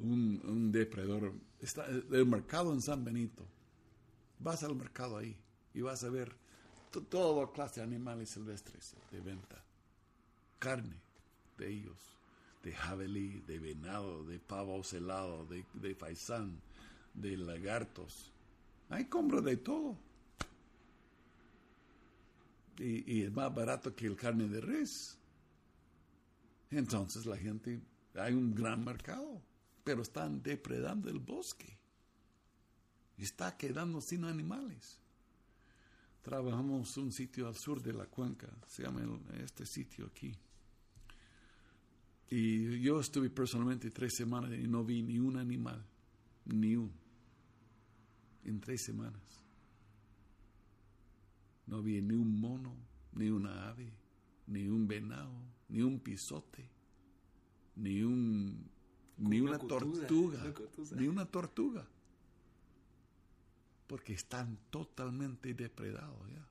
un, 0.02 0.40
un 0.44 0.72
depredador. 0.72 1.32
Está 1.60 1.86
el 1.86 2.26
mercado 2.26 2.72
en 2.72 2.82
San 2.82 3.04
Benito. 3.04 3.46
Vas 4.38 4.62
al 4.62 4.74
mercado 4.74 5.16
ahí 5.16 5.36
y 5.74 5.80
vas 5.80 6.02
a 6.04 6.10
ver 6.10 6.34
to- 6.90 7.02
toda 7.02 7.50
clase 7.52 7.80
de 7.80 7.86
animales 7.86 8.30
silvestres 8.30 8.94
de 9.10 9.20
venta. 9.20 9.62
Carne 10.58 10.96
de 11.58 11.70
ellos, 11.70 11.98
de 12.62 12.72
jabalí, 12.72 13.40
de 13.46 13.58
venado, 13.58 14.24
de 14.24 14.38
pavo 14.38 14.82
celado, 14.82 15.44
de, 15.46 15.64
de 15.74 15.94
faisán, 15.94 16.60
de 17.14 17.36
lagartos. 17.36 18.32
Hay 18.88 19.04
compra 19.06 19.40
de 19.40 19.56
todo. 19.56 19.96
Y, 22.78 23.12
y 23.18 23.22
es 23.22 23.32
más 23.32 23.54
barato 23.54 23.94
que 23.94 24.06
el 24.06 24.16
carne 24.16 24.48
de 24.48 24.60
res. 24.60 25.18
Entonces 26.70 27.26
la 27.26 27.36
gente, 27.36 27.80
hay 28.14 28.32
un 28.32 28.54
gran 28.54 28.84
mercado, 28.84 29.40
pero 29.84 30.02
están 30.02 30.42
depredando 30.42 31.08
el 31.08 31.18
bosque. 31.18 31.78
Está 33.18 33.56
quedando 33.56 34.00
sin 34.00 34.24
animales. 34.24 34.98
Trabajamos 36.22 36.96
un 36.96 37.12
sitio 37.12 37.48
al 37.48 37.56
sur 37.56 37.82
de 37.82 37.92
la 37.92 38.06
cuenca, 38.06 38.48
se 38.68 38.84
llama 38.84 39.02
este 39.42 39.66
sitio 39.66 40.06
aquí. 40.06 40.32
Y 42.30 42.80
yo 42.80 43.00
estuve 43.00 43.28
personalmente 43.28 43.90
tres 43.90 44.14
semanas 44.16 44.52
y 44.52 44.66
no 44.66 44.84
vi 44.84 45.02
ni 45.02 45.18
un 45.18 45.36
animal, 45.36 45.84
ni 46.46 46.76
un, 46.76 46.92
en 48.44 48.60
tres 48.60 48.84
semanas. 48.84 49.20
No 51.66 51.82
vi 51.82 52.00
ni 52.00 52.14
un 52.14 52.40
mono, 52.40 52.74
ni 53.12 53.28
una 53.28 53.68
ave, 53.68 53.92
ni 54.46 54.68
un 54.68 54.86
venado, 54.86 55.34
ni 55.68 55.82
un 55.82 56.00
pisote, 56.00 56.70
ni 57.76 58.02
un, 58.02 58.70
ni 59.18 59.40
una 59.40 59.58
tortuga, 59.58 60.08
una 60.38 60.54
ni 61.00 61.06
una 61.08 61.26
tortuga. 61.26 61.86
Porque 63.86 64.14
están 64.14 64.58
totalmente 64.70 65.52
depredados 65.54 66.28
ya. 66.30 66.46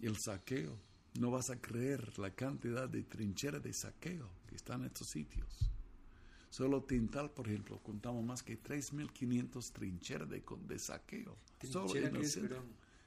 Y 0.00 0.06
el 0.06 0.16
saqueo, 0.18 0.76
no 1.18 1.30
vas 1.30 1.50
a 1.50 1.60
creer 1.60 2.18
la 2.18 2.30
cantidad 2.34 2.88
de 2.88 3.02
trincheras 3.02 3.62
de 3.62 3.72
saqueo 3.72 4.30
que 4.48 4.54
están 4.56 4.80
en 4.82 4.86
estos 4.88 5.08
sitios. 5.08 5.70
Solo 6.50 6.82
Tintal, 6.82 7.30
por 7.30 7.46
ejemplo, 7.48 7.78
contamos 7.82 8.24
más 8.24 8.42
que 8.42 8.60
3.500 8.60 9.72
trincheras 9.72 10.28
de, 10.28 10.42
con- 10.42 10.66
de 10.66 10.78
saqueo. 10.78 11.36
Solo 11.62 11.86
Trinchera 11.86 12.06
en 12.08 12.12
que 12.12 12.18
el 12.18 12.24
es, 12.24 12.32
centro. 12.32 12.62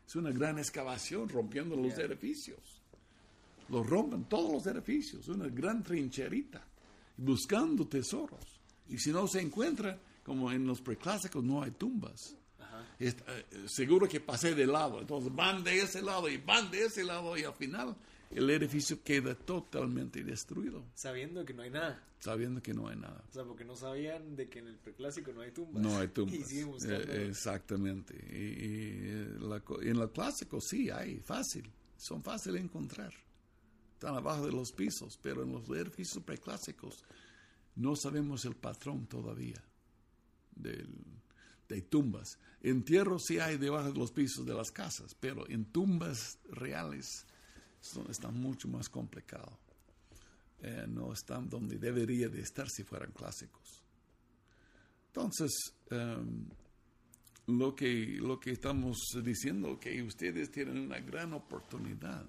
Es 0.07 0.15
una 0.15 0.31
gran 0.31 0.59
excavación 0.59 1.27
rompiendo 1.29 1.75
los 1.75 1.97
edificios. 1.97 2.81
Los 3.73 3.87
rompen 3.87 4.25
todos 4.25 4.51
los 4.51 4.67
edificios, 4.67 5.27
una 5.29 5.47
gran 5.47 5.81
trincherita, 5.81 6.63
buscando 7.17 7.87
tesoros. 7.87 8.61
Y 8.87 8.99
si 8.99 9.11
no 9.11 9.27
se 9.27 9.41
encuentra, 9.41 9.99
como 10.23 10.51
en 10.51 10.67
los 10.67 10.79
preclásicos 10.79 11.43
no 11.43 11.63
hay 11.63 11.71
tumbas. 11.71 12.37
Eh, 12.99 13.13
seguro 13.65 14.07
que 14.07 14.19
pasé 14.19 14.53
de 14.53 14.67
lado, 14.67 15.01
entonces 15.01 15.33
van 15.35 15.63
de 15.63 15.81
ese 15.81 16.01
lado 16.01 16.29
y 16.29 16.37
van 16.37 16.69
de 16.69 16.85
ese 16.85 17.03
lado 17.03 17.35
y 17.37 17.43
al 17.43 17.53
final 17.53 17.95
el 18.29 18.49
edificio 18.49 19.03
queda 19.03 19.35
totalmente 19.35 20.23
destruido, 20.23 20.83
Sabiendo 20.95 21.43
que 21.45 21.53
no 21.53 21.63
hay 21.63 21.69
nada. 21.69 22.03
sabiendo 22.19 22.61
que 22.61 22.73
no 22.73 22.87
hay 22.87 22.95
nada. 22.97 23.23
O 23.29 23.33
sea, 23.33 23.43
porque 23.43 23.65
no 23.65 23.75
sabían 23.75 24.35
de 24.35 24.47
que 24.49 24.59
en 24.59 24.67
el 24.67 24.77
preclásico 24.77 25.31
no 25.33 25.41
hay 25.41 25.51
tumbas. 25.51 25.83
No 25.83 25.97
hay 25.97 26.07
tumbas. 26.13 26.51
Y. 26.51 26.61
Eh, 26.61 27.27
exactamente. 27.29 28.15
Y, 28.31 28.37
y, 28.37 28.99
eh, 29.03 29.27
la 29.39 29.61
en 29.81 29.97
los 29.97 30.11
clásicos 30.11 30.65
sí 30.67 30.89
hay, 30.89 31.19
fácil. 31.19 31.69
Son 31.97 32.23
fáciles 32.23 32.55
de 32.55 32.65
encontrar. 32.67 33.13
Están 34.03 34.17
abajo 34.17 34.45
de 34.45 34.51
los 34.51 34.73
pisos, 34.73 35.17
pero 35.21 35.43
en 35.43 35.53
los 35.53 35.69
edificios 35.69 36.21
preclásicos 36.25 37.05
no 37.77 37.95
sabemos 37.95 38.43
el 38.43 38.53
patrón 38.53 39.07
todavía 39.07 39.63
de 40.57 41.81
tumbas. 41.83 42.37
Entierros 42.61 43.23
sí 43.25 43.39
hay 43.39 43.55
debajo 43.55 43.93
de 43.93 43.97
los 43.97 44.11
pisos 44.11 44.45
de 44.45 44.53
las 44.55 44.71
casas, 44.71 45.15
pero 45.17 45.47
en 45.49 45.63
tumbas 45.71 46.37
reales 46.49 47.25
son- 47.79 48.11
está 48.11 48.29
mucho 48.29 48.67
más 48.67 48.89
complicado. 48.89 49.57
Eh, 50.61 50.85
no 50.89 51.13
están 51.13 51.49
donde 51.49 51.77
debería 51.77 52.27
de 52.27 52.41
estar 52.41 52.69
si 52.69 52.83
fueran 52.83 53.13
clásicos. 53.13 53.81
Entonces, 55.07 55.75
em, 55.89 56.49
lo, 57.47 57.73
que, 57.73 58.17
lo 58.19 58.37
que 58.37 58.51
estamos 58.51 58.97
diciendo 59.23 59.79
que 59.79 60.03
ustedes 60.03 60.51
tienen 60.51 60.77
una 60.77 60.99
gran 60.99 61.31
oportunidad 61.31 62.25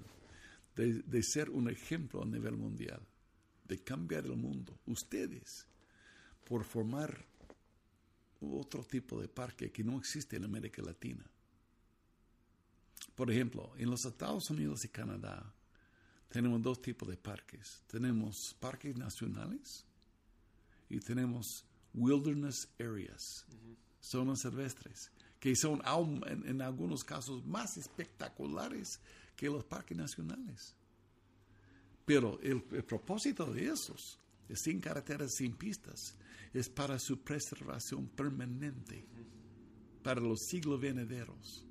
de, 0.75 1.03
de 1.03 1.23
ser 1.23 1.51
un 1.51 1.69
ejemplo 1.69 2.23
a 2.23 2.27
nivel 2.27 2.57
mundial, 2.57 3.01
de 3.65 3.83
cambiar 3.83 4.27
el 4.27 4.37
mundo. 4.37 4.79
Ustedes, 4.87 5.67
por 6.45 6.65
formar 6.65 7.27
otro 8.41 8.85
tipo 8.85 9.21
de 9.21 9.29
parque 9.29 9.71
que 9.71 9.85
no 9.85 9.99
existe 9.99 10.37
en 10.37 10.45
América 10.45 10.83
Latina. 10.83 11.25
Por 13.15 13.31
ejemplo, 13.31 13.73
en 13.77 13.91
los 13.91 14.05
Estados 14.05 14.51
Unidos 14.51 14.85
y 14.85 14.89
Canadá 14.89 15.55
tenemos 16.29 16.61
dos 16.63 16.83
tipos 16.83 17.09
de 17.09 17.17
parques. 17.17 17.83
Tenemos 17.87 18.57
parques 18.59 18.97
nacionales 18.97 19.85
y 20.89 20.99
tenemos 21.01 21.65
wilderness 21.95 22.69
areas, 22.81 23.47
zonas 24.01 24.41
silvestres, 24.41 25.13
que 25.39 25.55
son 25.55 25.81
en, 26.27 26.47
en 26.49 26.61
algunos 26.61 27.05
casos 27.05 27.45
más 27.47 27.77
espectaculares 27.77 29.01
que 29.37 29.47
los 29.47 29.65
parques 29.65 29.97
nacionales. 29.97 30.75
Pero 32.05 32.39
el, 32.41 32.65
el 32.73 32.85
propósito 32.85 33.47
de 33.53 33.67
esos 33.67 34.19
es 34.49 34.61
sin 34.61 34.81
carreteras, 34.81 35.35
sin 35.35 35.55
pistas, 35.55 36.17
es 36.53 36.69
para 36.69 36.99
su 36.99 37.21
preservación 37.21 38.09
permanente, 38.09 39.05
para 40.03 40.21
los 40.21 40.41
siglos 40.41 40.81
venideros. 40.81 41.67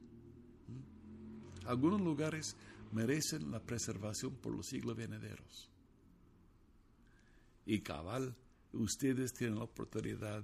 ¿Mm? 0.68 1.68
Algunos 1.68 2.02
lugares 2.02 2.56
merecen 2.92 3.52
la 3.52 3.60
preservación 3.62 4.36
por 4.36 4.54
los 4.54 4.68
siglos 4.68 4.96
venideros. 4.96 5.70
Y 7.66 7.80
cabal, 7.80 8.36
ustedes 8.74 9.34
tienen 9.34 9.58
la 9.58 9.66
oportunidad 9.66 10.44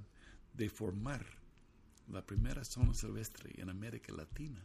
de 0.54 0.70
formar 0.70 1.26
la 2.08 2.26
primera 2.26 2.64
zona 2.64 2.94
silvestre 2.94 3.52
en 3.62 3.70
América 3.70 4.14
Latina, 4.14 4.62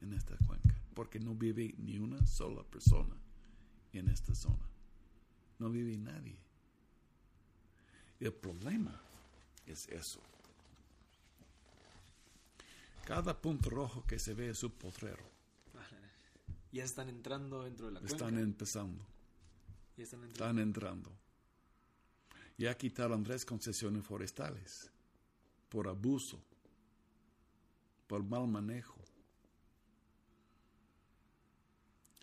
en 0.00 0.12
esta 0.14 0.36
cuenca, 0.46 0.79
porque 0.94 1.18
no 1.20 1.34
vive 1.34 1.74
ni 1.78 1.98
una 1.98 2.24
sola 2.26 2.62
persona 2.62 3.14
en 3.92 4.08
esta 4.08 4.34
zona. 4.34 4.66
No 5.58 5.70
vive 5.70 5.96
nadie. 5.96 6.36
El 8.18 8.32
problema 8.32 9.00
es 9.66 9.88
eso. 9.88 10.20
Cada 13.04 13.40
punto 13.40 13.70
rojo 13.70 14.04
que 14.06 14.18
se 14.18 14.34
ve 14.34 14.50
es 14.50 14.62
un 14.62 14.72
potrero. 14.72 15.24
Ya 16.72 16.84
están 16.84 17.08
entrando 17.08 17.64
dentro 17.64 17.86
de 17.86 17.92
la 17.92 18.00
Están 18.00 18.18
cuenca. 18.18 18.40
empezando. 18.42 19.04
Ya 19.96 20.04
están 20.04 20.22
entrando. 20.22 20.44
Están 20.44 20.58
entrando. 20.60 21.12
Ya 22.56 22.76
quitaron 22.76 23.24
tres 23.24 23.44
concesiones 23.44 24.04
forestales 24.04 24.88
por 25.68 25.88
abuso, 25.88 26.38
por 28.06 28.22
mal 28.22 28.46
manejo. 28.46 28.99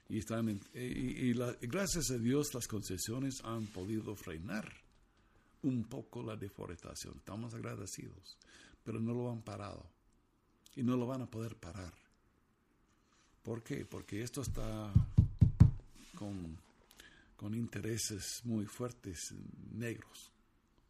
Y, 0.09 0.19
están 0.19 0.47
en- 0.49 0.61
y, 0.73 1.29
y 1.29 1.33
la- 1.33 1.55
gracias 1.61 2.11
a 2.11 2.17
Dios 2.17 2.53
las 2.53 2.67
concesiones 2.67 3.41
han 3.43 3.65
podido 3.67 4.15
frenar 4.15 4.71
un 5.63 5.83
poco 5.85 6.23
la 6.23 6.35
deforestación. 6.35 7.15
Estamos 7.17 7.53
agradecidos, 7.53 8.37
pero 8.83 8.99
no 8.99 9.13
lo 9.13 9.29
han 9.31 9.41
parado 9.41 9.85
y 10.75 10.83
no 10.83 10.95
lo 10.95 11.05
van 11.07 11.21
a 11.23 11.29
poder 11.29 11.55
parar. 11.57 11.93
¿Por 13.43 13.63
qué? 13.63 13.85
Porque 13.85 14.21
esto 14.21 14.41
está 14.41 14.91
con 16.15 16.57
con 17.35 17.53
intereses 17.53 18.41
muy 18.45 18.65
fuertes 18.65 19.31
negros. 19.71 20.31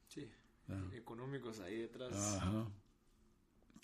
Sí. 0.07 0.25
Ah. 0.69 0.81
Económicos 0.93 1.59
ahí 1.59 1.75
detrás. 1.79 2.13
Ajá. 2.15 2.65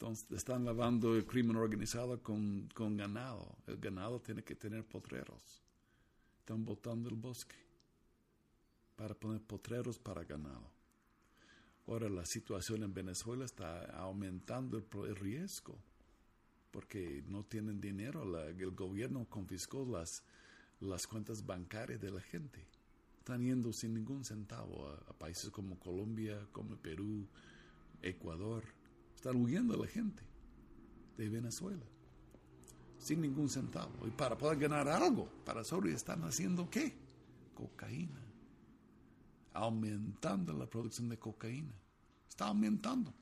Entonces 0.03 0.29
están 0.33 0.65
lavando 0.65 1.15
el 1.15 1.25
crimen 1.25 1.55
organizado 1.55 2.21
con, 2.21 2.67
con 2.73 2.97
ganado. 2.97 3.55
El 3.67 3.77
ganado 3.77 4.19
tiene 4.19 4.43
que 4.43 4.53
tener 4.53 4.83
potreros. 4.85 5.61
Están 6.39 6.65
botando 6.65 7.07
el 7.07 7.15
bosque 7.15 7.55
para 8.97 9.13
poner 9.15 9.39
potreros 9.39 9.97
para 9.97 10.25
ganado. 10.25 10.69
Ahora 11.87 12.09
la 12.09 12.25
situación 12.25 12.83
en 12.83 12.93
Venezuela 12.93 13.45
está 13.45 13.85
aumentando 13.97 14.75
el, 14.77 14.83
el 15.07 15.15
riesgo 15.15 15.77
porque 16.71 17.23
no 17.27 17.45
tienen 17.45 17.79
dinero. 17.79 18.25
La- 18.25 18.47
el 18.49 18.71
gobierno 18.71 19.25
confiscó 19.29 19.85
las, 19.85 20.21
las 20.81 21.07
cuentas 21.07 21.45
bancarias 21.45 22.01
de 22.01 22.11
la 22.11 22.19
gente. 22.19 22.67
Están 23.19 23.41
yendo 23.41 23.71
sin 23.71 23.93
ningún 23.93 24.25
centavo 24.25 24.85
a, 24.89 24.95
a 25.09 25.13
países 25.13 25.49
como 25.49 25.79
Colombia, 25.79 26.45
como 26.51 26.75
Perú, 26.75 27.25
Ecuador. 28.01 28.65
Están 29.23 29.41
huyendo 29.41 29.77
la 29.77 29.87
gente 29.87 30.21
de 31.15 31.29
Venezuela 31.29 31.85
sin 32.97 33.21
ningún 33.21 33.47
centavo. 33.47 34.05
Y 34.05 34.11
para 34.11 34.37
poder 34.37 34.59
ganar 34.59 34.89
algo, 34.89 35.29
para 35.45 35.61
eso 35.61 35.81
están 35.85 36.25
haciendo 36.25 36.69
qué? 36.69 36.93
Cocaína. 37.53 38.21
Aumentando 39.53 40.51
la 40.51 40.69
producción 40.69 41.07
de 41.07 41.17
cocaína. 41.17 41.73
Está 42.27 42.47
aumentando. 42.47 43.13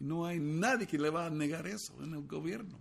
Y 0.00 0.04
no 0.06 0.26
hay 0.26 0.40
nadie 0.40 0.88
que 0.88 0.98
le 0.98 1.08
va 1.08 1.26
a 1.26 1.30
negar 1.30 1.68
eso 1.68 2.02
en 2.02 2.14
el 2.14 2.26
gobierno 2.26 2.80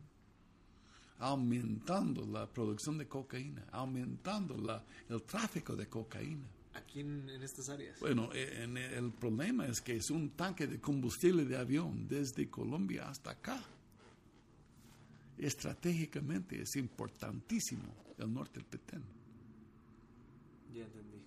aumentando 1.19 2.25
la 2.25 2.51
producción 2.51 2.97
de 2.97 3.07
cocaína, 3.07 3.67
aumentando 3.71 4.57
la, 4.57 4.83
el 5.07 5.21
tráfico 5.23 5.75
de 5.75 5.87
cocaína. 5.87 6.49
Aquí 6.75 7.01
en, 7.01 7.29
en 7.29 7.43
estas 7.43 7.69
áreas. 7.69 7.99
Bueno, 7.99 8.29
eh, 8.33 8.63
en- 8.63 8.77
el 8.77 9.11
problema 9.11 9.67
es 9.67 9.79
que 9.81 9.95
es 9.95 10.09
un 10.09 10.31
tanque 10.31 10.65
de 10.67 10.79
combustible 10.81 11.45
de 11.45 11.57
avión 11.57 12.07
desde 12.07 12.49
Colombia 12.49 13.09
hasta 13.09 13.31
acá. 13.31 13.63
Estratégicamente 15.37 16.61
es 16.61 16.75
importantísimo 16.75 17.83
el 18.17 18.33
norte 18.33 18.59
del 18.59 18.65
Petén. 18.65 19.03
Ya 20.73 20.83
entendí. 20.85 21.17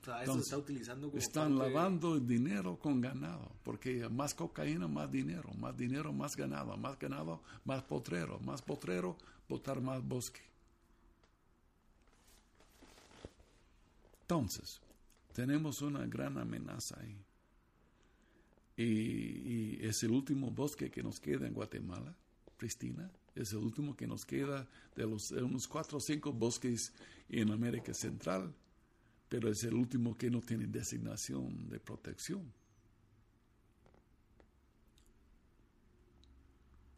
O 0.00 0.04
sea, 0.04 0.14
eso 0.14 0.32
Entonces, 0.32 0.44
está 0.46 0.58
utilizando 0.58 1.08
como 1.10 1.18
Están 1.18 1.58
parte- 1.58 1.72
lavando 1.74 2.14
el 2.16 2.26
dinero 2.26 2.78
con 2.78 3.00
ganado, 3.00 3.52
porque 3.62 4.08
más 4.08 4.34
cocaína, 4.34 4.88
más 4.88 5.10
dinero, 5.10 5.50
más 5.58 5.76
dinero, 5.76 6.12
más 6.12 6.36
ganado, 6.36 6.76
más 6.78 6.98
ganado, 6.98 7.42
más 7.66 7.82
potrero, 7.82 8.40
más 8.40 8.62
potrero, 8.62 9.16
botar 9.48 9.80
más 9.82 10.02
bosque. 10.02 10.40
Entonces, 14.30 14.80
tenemos 15.32 15.82
una 15.82 16.06
gran 16.06 16.38
amenaza 16.38 16.96
ahí. 17.00 17.20
Y, 18.76 19.84
es 19.84 20.04
el 20.04 20.12
último 20.12 20.52
bosque 20.52 20.88
que 20.88 21.02
nos 21.02 21.18
queda 21.18 21.48
en 21.48 21.52
Guatemala, 21.52 22.14
Cristina. 22.56 23.10
Es 23.34 23.50
el 23.50 23.58
último 23.58 23.96
que 23.96 24.06
nos 24.06 24.24
queda 24.24 24.68
de 24.94 25.04
los 25.04 25.30
de 25.30 25.42
unos 25.42 25.66
cuatro 25.66 25.98
o 25.98 26.00
cinco 26.00 26.32
bosques 26.32 26.92
en 27.28 27.50
América 27.50 27.92
Central 27.92 28.54
pero 29.28 29.48
es 29.48 29.62
el 29.62 29.74
último 29.74 30.16
que 30.18 30.28
no 30.28 30.40
tiene 30.40 30.66
designación 30.66 31.68
de 31.68 31.78
protección. 31.78 32.52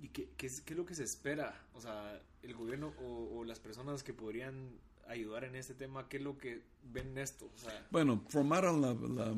¿Y 0.01 0.09
qué, 0.09 0.31
qué 0.39 0.47
es, 0.47 0.63
qué 0.63 0.73
es 0.73 0.79
lo 0.79 0.87
que 0.87 0.95
se 0.95 1.05
espera? 1.05 1.69
O 1.75 1.81
sea, 1.83 2.23
el 2.43 2.55
gobierno 2.55 2.95
o 2.99 3.45
las 3.45 3.61
personas 3.61 4.03
que 4.03 4.15
podrían 4.15 4.81
ayudar 5.09 5.45
en 5.45 5.57
este 5.57 5.75
tema, 5.75 6.09
¿qué 6.09 6.17
es 6.19 6.23
lo 6.23 6.37
que 6.39 6.63
ven 6.85 7.09
en 7.09 7.19
esto? 7.19 7.51
O 7.55 7.59
sea, 7.59 7.87
Bueno, 7.91 8.25
formaron 8.29 8.81
la, 8.81 8.95
la, 8.95 9.35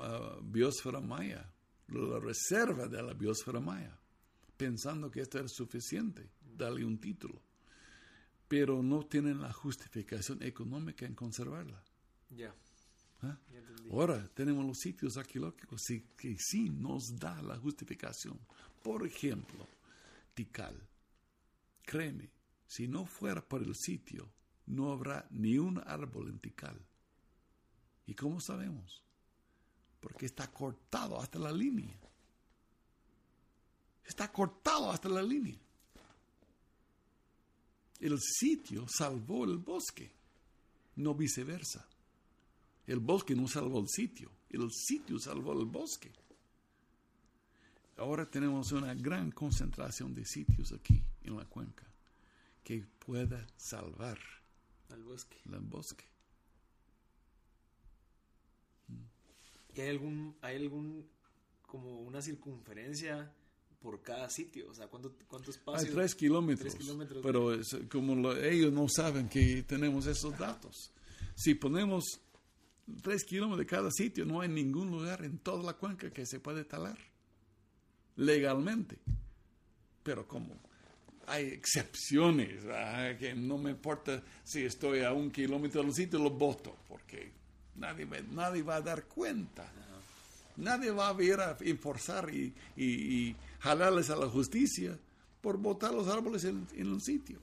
ah, 0.00 0.38
biosfera 0.42 1.00
maya, 1.00 1.50
la 1.88 2.18
reserva 2.20 2.86
de 2.86 3.02
la 3.02 3.12
biosfera 3.12 3.60
maya, 3.60 3.98
pensando 4.56 5.10
que 5.10 5.20
esto 5.20 5.38
era 5.38 5.48
suficiente, 5.48 6.28
darle 6.56 6.84
un 6.84 6.98
título, 6.98 7.40
pero 8.48 8.82
no 8.82 9.04
tienen 9.06 9.40
la 9.40 9.52
justificación 9.52 10.42
económica 10.42 11.06
en 11.06 11.14
conservarla. 11.14 11.82
ya. 12.30 12.54
¿ah? 13.22 13.38
Ya 13.52 13.58
entendí. 13.58 13.90
Ahora 13.90 14.28
tenemos 14.34 14.64
los 14.64 14.78
sitios 14.78 15.16
arqueológicos 15.16 15.82
que 16.16 16.36
sí 16.38 16.70
nos 16.70 17.16
da 17.18 17.40
la 17.42 17.56
justificación. 17.56 18.38
Por 18.82 19.06
ejemplo, 19.06 19.66
Tikal. 20.34 20.76
Créeme, 21.82 22.30
si 22.66 22.86
no 22.86 23.06
fuera 23.06 23.40
por 23.40 23.62
el 23.62 23.74
sitio, 23.74 24.30
no 24.66 24.92
habrá 24.92 25.26
ni 25.30 25.58
un 25.58 25.82
árbol 25.86 26.28
en 26.28 26.38
Tikal. 26.38 26.80
¿Y 28.06 28.14
cómo 28.14 28.40
sabemos? 28.40 29.02
Porque 30.00 30.26
está 30.26 30.50
cortado 30.52 31.20
hasta 31.20 31.38
la 31.38 31.52
línea. 31.52 31.98
Está 34.04 34.30
cortado 34.32 34.90
hasta 34.90 35.08
la 35.08 35.22
línea. 35.22 35.58
El 37.98 38.20
sitio 38.20 38.86
salvó 38.88 39.44
el 39.44 39.58
bosque, 39.58 40.12
no 40.96 41.14
viceversa. 41.14 41.86
El 42.86 43.00
bosque 43.00 43.34
no 43.34 43.48
salvó 43.48 43.80
el 43.80 43.88
sitio, 43.88 44.30
el 44.50 44.70
sitio 44.70 45.18
salvó 45.18 45.52
el 45.58 45.66
bosque. 45.66 46.12
Ahora 47.96 48.30
tenemos 48.30 48.70
una 48.72 48.94
gran 48.94 49.30
concentración 49.30 50.14
de 50.14 50.24
sitios 50.24 50.72
aquí 50.72 51.02
en 51.24 51.36
la 51.36 51.46
cuenca 51.46 51.84
que 52.62 52.86
pueda 52.98 53.46
salvar 53.56 54.18
Al 54.90 55.02
bosque. 55.04 55.36
el 55.52 55.60
bosque. 55.60 56.04
¿Y 59.74 59.80
hay 59.80 59.88
algún, 59.90 60.36
hay 60.40 60.56
algún, 60.56 61.06
como 61.66 62.00
una 62.00 62.22
circunferencia 62.22 63.30
por 63.80 64.00
cada 64.02 64.30
sitio? 64.30 64.70
O 64.70 64.74
sea, 64.74 64.86
¿cuánto, 64.88 65.14
cuánto 65.28 65.50
espacio? 65.50 65.86
Hay 65.88 65.94
tres 65.94 66.14
kilómetros, 66.14 66.72
Tres 66.72 66.82
kilómetros. 66.82 67.22
pero 67.22 67.52
es- 67.54 67.76
como 67.90 68.14
lo- 68.14 68.36
ellos 68.42 68.72
no 68.72 68.86
saben 68.88 69.28
que 69.28 69.62
tenemos 69.64 70.06
esos 70.06 70.36
datos. 70.38 70.92
Si 71.34 71.54
ponemos 71.54 72.04
tres 73.02 73.24
kilómetros 73.24 73.58
de 73.58 73.66
cada 73.66 73.90
sitio, 73.90 74.24
no 74.24 74.40
hay 74.40 74.48
ningún 74.48 74.90
lugar 74.90 75.24
en 75.24 75.38
toda 75.38 75.62
la 75.62 75.74
cuenca 75.74 76.10
que 76.10 76.24
se 76.24 76.40
puede 76.40 76.64
talar 76.64 76.96
legalmente. 78.16 78.98
Pero 80.02 80.26
como 80.26 80.58
hay 81.26 81.46
excepciones, 81.46 82.62
que 83.18 83.34
no 83.34 83.58
me 83.58 83.70
importa 83.72 84.22
si 84.44 84.64
estoy 84.64 85.00
a 85.00 85.12
un 85.12 85.30
kilómetro 85.30 85.82
del 85.82 85.92
sitio, 85.92 86.18
lo 86.18 86.30
voto, 86.30 86.76
porque 86.88 87.30
nadie, 87.76 88.04
va- 88.04 88.20
nadie 88.32 88.62
va 88.62 88.76
a 88.76 88.80
dar 88.80 89.04
cuenta. 89.06 89.70
Nadie 90.56 90.90
va 90.90 91.08
a 91.08 91.12
ver 91.12 91.40
a 91.40 91.56
enforzar 91.60 92.32
y, 92.34 92.54
y, 92.76 92.84
y 92.84 93.36
jalarles 93.60 94.08
a 94.08 94.16
la 94.16 94.26
justicia 94.28 94.98
por 95.42 95.58
botar 95.58 95.92
los 95.92 96.08
árboles 96.08 96.44
en, 96.44 96.66
en 96.74 96.94
el 96.94 97.00
sitio. 97.02 97.40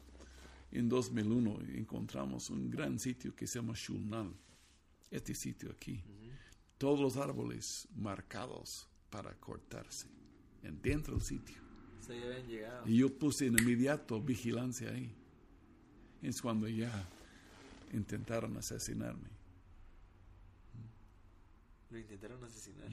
En 0.72 0.90
2001 0.90 1.60
encontramos 1.76 2.50
un 2.50 2.72
gran 2.72 2.98
sitio 2.98 3.36
que 3.36 3.46
se 3.46 3.60
llama 3.60 3.74
Shulnal. 3.76 4.34
Este 5.12 5.36
sitio 5.36 5.70
aquí. 5.72 6.02
Todos 6.80 7.00
los 7.00 7.18
árboles 7.18 7.88
marcados 7.96 8.88
para 9.12 9.32
cortarse 9.36 10.08
en 10.64 10.82
dentro 10.82 11.14
del 11.14 11.24
sitio. 11.24 11.62
Habían 12.10 12.48
llegado. 12.48 12.88
Y 12.88 12.98
yo 12.98 13.14
puse 13.18 13.48
en 13.48 13.58
inmediato 13.60 14.22
vigilancia 14.22 14.90
ahí. 14.92 15.14
Es 16.22 16.42
cuando 16.42 16.68
ya 16.68 17.08
intentaron 17.94 18.56
asesinarme. 18.58 19.30
Lo 21.90 22.00
intentaron 22.00 22.44
asesinar. 22.44 22.88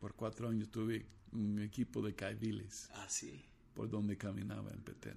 Por 0.00 0.14
cuatro 0.14 0.48
años 0.48 0.68
tuve 0.70 1.06
un 1.32 1.58
equipo 1.60 2.02
de 2.02 2.14
caiviles 2.14 2.88
Ah, 2.94 3.06
sí. 3.08 3.44
por 3.74 3.88
donde 3.88 4.16
caminaba 4.16 4.70
en 4.72 4.80
Petén. 4.82 5.16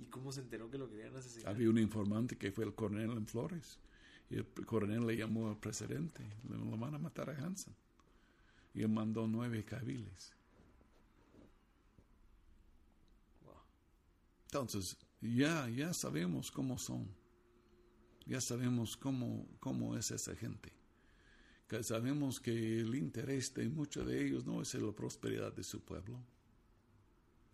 ¿Y 0.00 0.04
cómo 0.06 0.32
se 0.32 0.40
enteró 0.40 0.68
que 0.68 0.78
lo 0.78 0.88
querían 0.88 1.14
asesinar? 1.16 1.48
Había 1.54 1.70
un 1.70 1.78
informante 1.78 2.36
que 2.36 2.50
fue 2.50 2.64
el 2.64 2.74
coronel 2.74 3.10
en 3.12 3.26
Flores. 3.26 3.78
Y 4.30 4.36
el 4.36 4.46
coronel 4.66 5.06
le 5.06 5.16
llamó 5.16 5.48
al 5.48 5.58
presidente. 5.58 6.24
Le 6.48 6.56
lo 6.56 6.76
van 6.76 6.94
a 6.94 6.98
matar 6.98 7.30
a 7.30 7.36
Hansen. 7.36 7.74
Y 8.74 8.82
él 8.82 8.88
mandó 8.88 9.26
nueve 9.28 9.64
cabiles. 9.64 10.34
Wow. 13.44 13.54
Entonces, 14.52 14.98
ya, 15.22 15.66
ya 15.70 15.94
sabemos 15.94 16.50
cómo 16.50 16.78
son. 16.78 17.08
Ya 18.26 18.38
sabemos 18.38 18.98
cómo, 18.98 19.48
cómo 19.60 19.96
es 19.96 20.10
esa 20.10 20.36
gente. 20.36 20.70
Que 21.66 21.82
sabemos 21.82 22.38
que 22.38 22.80
el 22.80 22.94
interés 22.94 23.54
de 23.54 23.66
muchos 23.70 24.06
de 24.06 24.26
ellos 24.26 24.44
no 24.44 24.60
es 24.60 24.74
la 24.74 24.92
prosperidad 24.92 25.54
de 25.54 25.64
su 25.64 25.80
pueblo. 25.80 26.22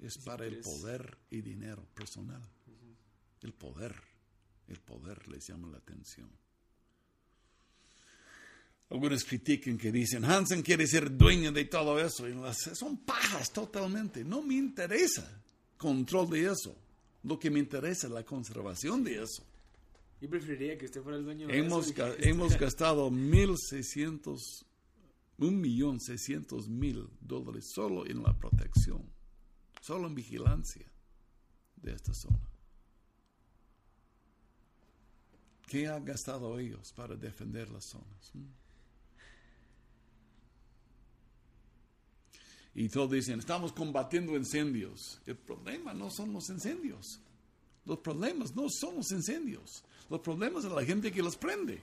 Es 0.01 0.19
para 0.19 0.45
el 0.47 0.59
poder 0.59 1.17
y 1.31 1.41
dinero 1.41 1.87
personal. 1.95 2.43
El 3.43 3.53
poder. 3.53 3.95
El 4.67 4.81
poder 4.81 5.29
les 5.29 5.47
llama 5.47 5.69
la 5.69 5.79
atención. 5.79 6.29
Algunos 8.91 9.23
critican 9.23 9.79
que 9.79 9.93
dicen, 9.93 10.25
Hansen 10.25 10.63
quiere 10.63 10.85
ser 10.89 11.17
dueño 11.17 11.53
de 11.53 11.65
todo 11.67 12.01
eso. 12.01 12.29
Y 12.29 12.35
las- 12.35 12.71
son 12.77 12.97
pajas 13.05 13.53
totalmente. 13.53 14.25
No 14.25 14.43
me 14.43 14.55
interesa 14.55 15.43
control 15.77 16.31
de 16.31 16.51
eso. 16.51 16.77
Lo 17.25 17.39
que 17.39 17.51
me 17.51 17.59
interesa 17.59 18.07
es 18.07 18.13
la 18.13 18.25
conservación 18.25 19.03
de 19.05 19.23
eso. 19.23 19.45
Yo 20.21 20.29
preferiría 20.29 20.77
que 20.79 20.87
usted 20.87 21.03
fuera 21.03 21.19
el 21.19 21.25
dueño 21.25 21.47
de 21.47 21.59
Hemos, 21.59 21.87
eso. 21.91 21.95
ga- 21.95 22.17
hemos 22.21 22.59
gastado 22.59 23.11
1.600, 23.11 24.65
un 25.39 25.61
millón 25.61 26.01
seiscientos 26.01 26.69
mil 26.69 27.09
dólares 27.21 27.71
solo 27.73 28.05
en 28.07 28.23
la 28.23 28.37
protección, 28.37 29.09
solo 29.81 30.09
en 30.09 30.15
vigilancia 30.15 30.91
de 31.77 31.93
esta 31.93 32.13
zona. 32.15 32.41
¿Qué 35.67 35.87
han 35.87 36.05
gastado 36.05 36.59
ellos 36.59 36.93
para 36.95 37.15
defender 37.15 37.69
las 37.71 37.85
zonas? 37.85 38.33
Y 42.79 42.89
todos 42.89 43.11
dicen, 43.11 43.41
estamos 43.41 43.73
combatiendo 43.73 44.37
incendios. 44.37 45.21
El 45.27 45.35
problema 45.35 45.93
no 45.93 46.11
son 46.11 46.33
los 46.33 46.49
incendios. 46.49 47.19
Los 47.85 47.99
problemas 47.99 48.55
no 48.55 48.71
son 48.71 48.95
los 48.95 49.11
incendios. 49.11 49.83
Los 50.09 50.21
problemas 50.21 50.65
es 50.65 50.71
la 50.71 50.85
gente 50.85 51.11
que 51.11 51.21
los 51.21 51.37
prende. 51.37 51.83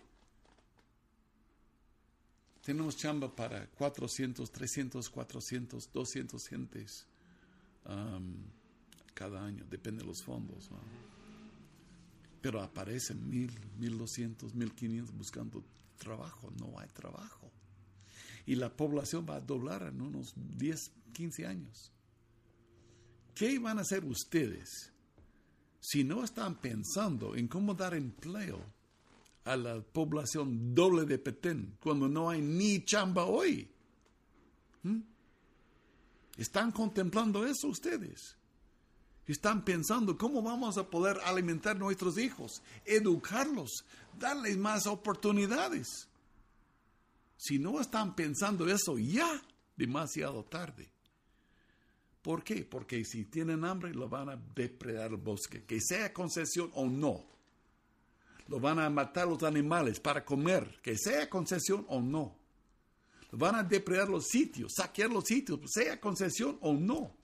Tenemos 2.64 2.96
chamba 2.96 3.28
para 3.28 3.68
400, 3.72 4.50
300, 4.50 5.10
400, 5.10 5.92
200 5.92 6.48
gentes 6.48 7.06
um, 7.86 8.34
cada 9.14 9.44
año, 9.44 9.66
depende 9.70 10.02
de 10.02 10.08
los 10.08 10.24
fondos. 10.24 10.70
Pero 12.42 12.62
aparecen 12.62 13.30
mil, 13.30 13.52
mil 13.78 13.98
doscientos, 13.98 14.56
mil 14.56 14.74
quinientos 14.74 15.14
buscando 15.14 15.62
trabajo. 15.98 16.54
No 16.58 16.80
hay 16.80 16.88
trabajo. 16.88 17.45
Y 18.46 18.56
la 18.56 18.76
población 18.76 19.26
va 19.28 19.38
a 19.38 19.42
doblar 19.42 19.84
en 19.84 20.02
unos 20.02 20.34
10, 20.36 20.92
15 21.14 21.48
años. 21.48 21.92
¿Qué 23.34 23.60
van 23.60 23.80
a 23.80 23.82
hacer 23.82 24.06
ustedes 24.06 24.92
si 25.80 26.04
no 26.04 26.24
están 26.24 26.56
pensando 26.62 27.36
en 27.36 27.48
cómo 27.48 27.74
dar 27.74 27.94
empleo 27.94 28.60
a 29.44 29.56
la 29.56 29.82
población 29.82 30.74
doble 30.74 31.06
de 31.06 31.20
Petén 31.20 31.78
cuando 31.80 32.08
no 32.08 32.30
hay 32.30 32.42
ni 32.42 32.84
chamba 32.86 33.26
hoy? 33.26 33.70
¿Mm? 34.84 35.02
¿Están 36.38 36.72
contemplando 36.72 37.46
eso 37.46 37.68
ustedes? 37.68 38.38
Están 39.28 39.66
pensando 39.66 40.18
cómo 40.18 40.42
vamos 40.42 40.78
a 40.78 40.90
poder 40.90 41.18
alimentar 41.26 41.76
a 41.76 41.80
nuestros 41.80 42.18
hijos, 42.18 42.62
educarlos, 42.86 43.84
darles 44.20 44.58
más 44.58 44.86
oportunidades. 44.86 46.08
Si 47.38 47.60
no 47.60 47.80
están 47.82 48.16
pensando 48.16 48.68
eso 48.68 48.98
ya, 48.98 49.42
demasiado 49.76 50.46
tarde. 50.46 50.90
¿Por 52.22 52.44
qué? 52.44 52.66
Porque 52.66 53.06
si 53.06 53.26
tienen 53.26 53.64
hambre, 53.66 53.94
lo 53.94 54.10
van 54.10 54.30
a 54.30 54.36
depredar 54.36 55.12
el 55.12 55.18
bosque, 55.18 55.64
que 55.64 55.80
sea 55.80 56.12
concesión 56.12 56.72
o 56.74 56.88
no. 56.88 57.24
Lo 58.48 58.60
van 58.60 58.80
a 58.80 58.90
matar 58.90 59.28
los 59.28 59.44
animales 59.44 60.00
para 60.00 60.26
comer, 60.26 60.80
que 60.82 60.98
sea 60.98 61.30
concesión 61.30 61.86
o 61.88 62.02
no. 62.02 62.36
Lo 63.32 63.38
van 63.38 63.56
a 63.56 63.64
depredar 63.64 64.10
los 64.10 64.26
sitios, 64.28 64.74
saquear 64.76 65.10
los 65.10 65.26
sitios, 65.26 65.60
sea 65.68 66.00
concesión 66.00 66.58
o 66.62 66.74
no. 66.74 67.16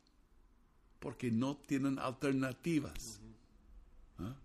Porque 1.00 1.32
no 1.32 1.58
tienen 1.58 1.97
alternativas. 1.97 3.19
¿Ah? 4.19 4.36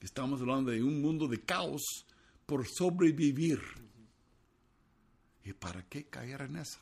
Estamos 0.00 0.40
hablando 0.40 0.70
de 0.70 0.82
un 0.82 1.00
mundo 1.00 1.26
de 1.26 1.40
caos 1.40 2.04
por 2.44 2.66
sobrevivir. 2.66 3.60
¿Y 5.44 5.52
para 5.52 5.86
qué 5.88 6.06
caer 6.06 6.42
en 6.42 6.56
eso? 6.56 6.80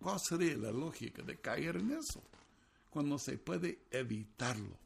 ¿Cuál 0.00 0.18
sería 0.18 0.56
la 0.56 0.72
lógica 0.72 1.22
de 1.22 1.40
caer 1.40 1.76
en 1.76 1.92
eso? 1.92 2.22
Cuando 2.90 3.18
se 3.18 3.38
puede 3.38 3.86
evitarlo. 3.90 4.76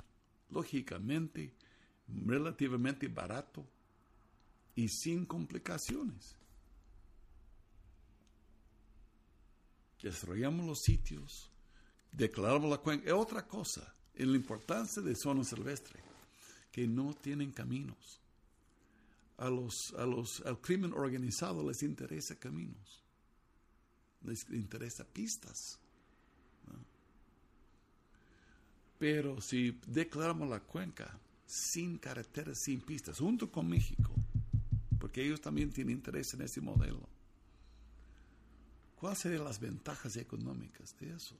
Lógicamente, 0.50 1.54
relativamente 2.06 3.08
barato 3.08 3.66
y 4.74 4.88
sin 4.88 5.24
complicaciones. 5.24 6.36
Desarrollamos 10.00 10.66
los 10.66 10.82
sitios, 10.82 11.50
declaramos 12.12 12.70
la 12.70 12.78
cuenca. 12.78 13.06
Es 13.06 13.12
otra 13.12 13.44
cosa, 13.44 13.92
en 14.14 14.30
la 14.30 14.36
importancia 14.36 15.02
de 15.02 15.16
zona 15.16 15.42
silvestre, 15.42 16.00
que 16.70 16.86
no 16.86 17.12
tienen 17.14 17.50
caminos. 17.50 18.20
A 19.38 19.50
los, 19.50 19.94
a 19.94 20.06
los, 20.06 20.40
al 20.46 20.60
crimen 20.60 20.92
organizado 20.92 21.66
les 21.68 21.82
interesa 21.82 22.36
caminos 22.36 23.06
les 24.26 24.48
interesa 24.50 25.04
pistas. 25.04 25.78
Pero 28.98 29.40
si 29.40 29.78
declaramos 29.86 30.48
la 30.48 30.60
cuenca 30.60 31.18
sin 31.46 31.98
carreteras, 31.98 32.58
sin 32.58 32.80
pistas, 32.80 33.18
junto 33.18 33.50
con 33.50 33.68
México, 33.68 34.10
porque 34.98 35.22
ellos 35.22 35.40
también 35.40 35.70
tienen 35.70 35.96
interés 35.96 36.32
en 36.34 36.42
ese 36.42 36.60
modelo, 36.60 37.06
¿cuáles 38.96 39.18
serían 39.18 39.44
las 39.44 39.60
ventajas 39.60 40.16
económicas 40.16 40.96
de 40.98 41.14
eso? 41.14 41.36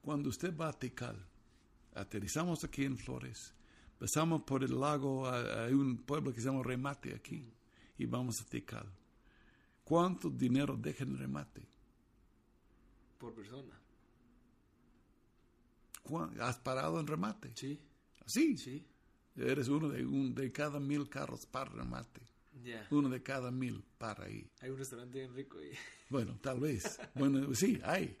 Cuando 0.00 0.30
usted 0.30 0.56
va 0.56 0.68
a 0.68 0.72
Tikal, 0.72 1.16
aterrizamos 1.94 2.64
aquí 2.64 2.84
en 2.84 2.96
Flores, 2.96 3.52
pasamos 4.02 4.42
por 4.42 4.64
el 4.64 4.80
lago, 4.80 5.30
hay 5.30 5.72
un 5.72 5.96
pueblo 5.98 6.32
que 6.32 6.40
se 6.40 6.46
llama 6.48 6.64
Remate 6.64 7.14
aquí, 7.14 7.48
y 7.96 8.04
vamos 8.04 8.40
a 8.40 8.44
Tikal. 8.44 8.84
¿Cuánto 9.84 10.28
dinero 10.28 10.76
deja 10.76 11.04
en 11.04 11.16
remate? 11.16 11.62
Por 13.16 13.32
persona. 13.32 13.78
¿Cuán- 16.02 16.34
¿Has 16.40 16.58
parado 16.58 16.98
en 16.98 17.06
remate? 17.06 17.52
Sí. 17.54 17.78
Sí. 18.26 18.56
Sí. 18.56 18.84
Eres 19.36 19.68
uno 19.68 19.88
de, 19.88 20.04
un, 20.04 20.34
de 20.34 20.50
cada 20.50 20.80
mil 20.80 21.08
carros 21.08 21.46
para 21.46 21.70
remate. 21.70 22.20
Uno 22.90 23.08
de 23.08 23.22
cada 23.22 23.52
mil 23.52 23.84
para 23.98 24.24
ahí. 24.24 24.50
Hay 24.60 24.70
un 24.70 24.78
restaurante 24.78 25.18
bien 25.20 25.32
rico 25.34 25.58
ahí. 25.58 25.70
Bueno, 26.10 26.36
tal 26.42 26.58
vez. 26.58 26.98
Bueno, 27.14 27.54
sí, 27.54 27.80
hay. 27.84 28.16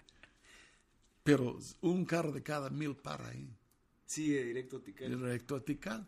Pero 1.24 1.58
un 1.80 2.04
carro 2.04 2.30
de 2.30 2.42
cada 2.42 2.70
mil 2.70 2.94
para 2.96 3.28
ahí. 3.28 3.52
Sigue 4.12 4.44
directo 4.44 4.76
a 4.76 4.82
Tikal. 4.82 5.08
Directo 5.08 5.56
a 5.56 5.64
Tikal. 5.64 6.06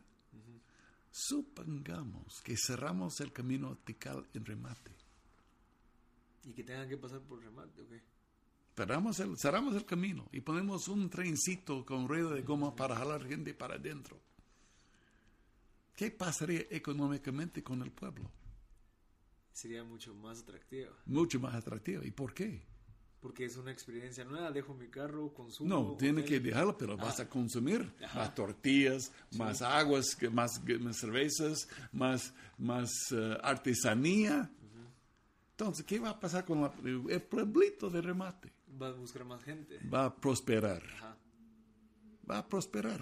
Supongamos 1.11 2.43
que 2.43 2.55
cerramos 2.55 3.19
el 3.21 3.33
camino 3.33 3.71
a 3.71 3.77
Tikal 3.77 4.29
en 4.35 4.45
remate. 4.45 4.91
Y 6.45 6.53
que 6.53 6.65
tengan 6.65 6.87
que 6.87 6.99
pasar 6.99 7.23
por 7.23 7.43
remate. 7.43 7.83
Cerramos 8.77 9.21
el, 9.21 9.39
cerramos 9.39 9.75
el 9.75 9.87
camino 9.87 10.29
y 10.33 10.43
ponemos 10.43 10.89
un 10.89 11.09
trencito 11.09 11.87
con 11.87 12.07
rueda 12.07 12.35
de 12.35 12.43
goma 12.43 12.77
para 12.77 12.95
jalar 12.95 13.27
gente 13.27 13.55
para 13.55 13.77
adentro. 13.77 14.21
¿Qué 15.97 16.11
pasaría 16.11 16.67
económicamente 16.69 17.63
con 17.63 17.81
el 17.81 17.91
pueblo? 17.91 18.31
Sería 19.55 19.83
mucho 19.83 20.15
más 20.15 20.43
atractiva. 20.43 20.91
Mucho 21.07 21.41
más 21.41 21.55
atractivo. 21.55 22.03
¿Y 22.03 22.11
por 22.11 22.35
qué? 22.35 22.67
Porque 23.25 23.47
es 23.47 23.57
una 23.57 23.73
experiencia 23.73 24.23
nueva. 24.23 24.53
Dejo 24.53 24.75
mi 24.75 24.89
carro, 24.89 25.33
consumo. 25.33 25.69
No, 25.69 25.97
tiene 25.97 26.21
hotel. 26.21 26.29
que 26.29 26.41
dejarlo, 26.41 26.77
pero 26.77 26.95
vas 26.95 27.21
a 27.21 27.27
consumir 27.31 27.91
Ajá. 28.05 28.19
más 28.19 28.35
tortillas, 28.35 29.11
más 29.39 29.63
aguas, 29.63 30.15
más, 30.31 30.61
más 30.79 30.97
cervezas, 30.99 31.67
más, 31.91 32.35
más 32.59 32.91
eh, 33.13 33.39
artesanía. 33.43 34.51
Entonces, 35.53 35.87
¿qué 35.87 35.99
va 36.01 36.11
a 36.11 36.21
pasar 36.21 36.45
con 36.45 36.61
la- 36.61 36.75
el 37.09 37.23
pueblito 37.23 37.89
de 37.89 38.03
remate? 38.03 38.53
Va 38.81 38.89
a 38.89 38.93
buscar 38.93 39.25
más 39.25 39.43
gente. 39.43 39.79
Va 39.89 40.05
a 40.05 40.15
prosperar. 40.15 40.83
Ajá. 40.97 41.17
va 42.31 42.39
a 42.39 42.47
prosperar. 42.49 43.01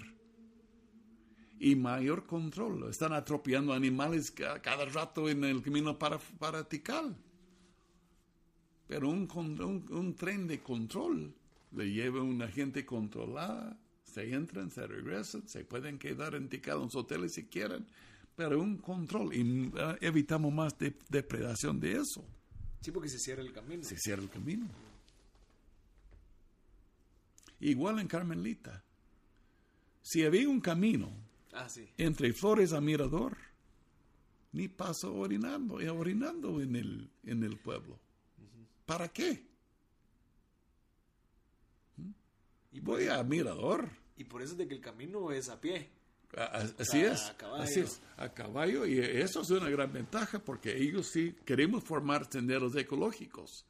y 1.58 1.74
mayor 1.76 2.26
control. 2.26 2.88
Están 2.90 3.12
atropellando 3.12 3.72
animales 3.72 4.30
cada 4.32 4.84
rato 4.86 5.28
en 5.28 5.42
el 5.44 5.62
camino 5.62 5.96
para, 5.98 6.18
para 6.38 6.62
Tikal. 6.68 7.16
Pero 8.88 9.08
un, 9.08 9.28
un, 9.34 9.86
un 9.90 10.14
tren 10.14 10.46
de 10.46 10.62
control 10.62 11.34
le 11.72 11.90
lleva 11.90 12.20
a 12.20 12.24
una 12.24 12.48
gente 12.48 12.84
controlada, 12.84 13.78
se 14.04 14.32
entran, 14.34 14.70
se 14.70 14.86
regresan, 14.86 15.48
se 15.48 15.64
pueden 15.64 15.98
quedar 15.98 16.34
en 16.34 16.48
los 16.66 16.94
hoteles 16.94 17.34
si 17.34 17.44
quieren, 17.44 17.86
pero 18.36 18.60
un 18.60 18.76
control 18.78 19.34
y 19.34 19.42
uh, 19.68 19.96
evitamos 20.00 20.52
más 20.52 20.76
de, 20.78 20.94
depredación 21.08 21.80
de 21.80 21.92
eso. 21.92 22.24
Sí, 22.80 22.90
porque 22.90 23.08
se 23.08 23.18
cierra 23.18 23.42
el 23.42 23.52
camino. 23.52 23.84
Se 23.84 23.96
cierra 23.96 24.22
el 24.22 24.28
camino. 24.28 24.66
Igual 27.60 28.00
en 28.00 28.08
Carmelita. 28.08 28.82
Si 30.02 30.24
había 30.24 30.48
un 30.48 30.60
camino 30.60 31.12
Ah, 31.52 31.68
sí. 31.68 31.88
entre 31.96 32.32
Flores 32.32 32.72
a 32.72 32.80
Mirador, 32.80 33.36
ni 34.52 34.68
paso 34.68 35.14
orinando, 35.14 35.80
y 35.80 35.86
orinando 35.86 36.60
en 36.60 36.74
el, 36.76 37.10
en 37.24 37.44
el 37.44 37.56
pueblo. 37.58 37.98
¿Para 38.92 39.08
qué? 39.08 39.42
Y 42.72 42.80
por, 42.82 42.98
Voy 42.98 43.08
a 43.08 43.22
Mirador. 43.22 43.88
y 44.18 44.24
por 44.24 44.42
eso 44.42 44.52
es 44.52 44.58
de 44.58 44.68
que 44.68 44.74
el 44.74 44.82
camino 44.82 45.30
es 45.32 45.48
a 45.48 45.58
pie. 45.58 45.88
A- 46.36 46.42
a- 46.42 46.72
Así 46.78 46.98
A 46.98 47.12
es, 47.14 47.32
caballo. 47.38 47.62
así 47.62 47.80
es, 47.80 48.02
a 48.18 48.28
caballo, 48.34 48.84
y 48.84 48.98
eso 48.98 49.40
es 49.40 49.48
una 49.50 49.70
gran 49.70 49.90
ventaja 49.94 50.40
porque 50.40 50.76
ellos 50.76 51.06
sí 51.06 51.34
queremos 51.46 51.84
formar 51.84 52.30
senderos 52.30 52.76
ecológicos, 52.76 53.64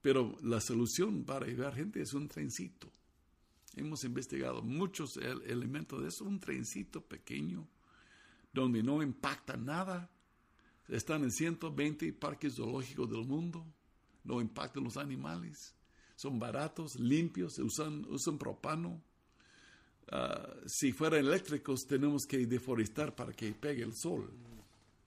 pero 0.00 0.34
la 0.42 0.62
solución 0.62 1.24
para 1.24 1.44
llevar 1.46 1.74
gente 1.74 2.00
es 2.00 2.14
un 2.14 2.26
trencito. 2.26 2.90
Hemos 3.76 4.02
investigado 4.04 4.62
muchos 4.62 5.18
el- 5.18 5.42
elementos 5.42 6.00
de 6.00 6.08
eso, 6.08 6.24
un 6.24 6.40
trencito 6.40 7.02
pequeño, 7.02 7.68
donde 8.50 8.82
no 8.82 9.02
impacta 9.02 9.58
nada. 9.58 10.08
Están 10.88 11.22
en 11.22 11.30
120 11.32 12.14
parques 12.14 12.54
zoológicos 12.56 13.10
del 13.10 13.26
mundo, 13.26 13.66
no 14.24 14.40
impactan 14.40 14.84
los 14.84 14.96
animales, 14.96 15.74
son 16.16 16.38
baratos, 16.38 16.98
limpios, 16.98 17.58
usan, 17.58 18.04
usan 18.08 18.38
propano. 18.38 19.02
Ah, 20.10 20.54
si 20.66 20.92
fueran 20.92 21.20
eléctricos 21.20 21.86
tenemos 21.86 22.26
que 22.26 22.46
deforestar 22.46 23.14
para 23.14 23.32
que 23.32 23.52
pegue 23.52 23.82
el 23.82 23.94
sol. 23.94 24.30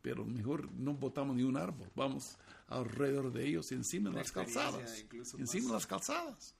Pero 0.02 0.26
mejor 0.26 0.72
no 0.74 0.94
botamos 0.94 1.36
ni 1.36 1.44
un 1.44 1.58
árbol, 1.58 1.90
vamos 1.96 2.38
alrededor 2.68 3.32
de 3.32 3.48
ellos, 3.48 3.72
encima 3.72 4.10
de 4.10 4.18
las 4.18 4.32
calzadas. 4.32 5.06
Encima 5.38 5.68
de 5.68 5.74
las 5.74 5.88
calzadas. 5.88 6.54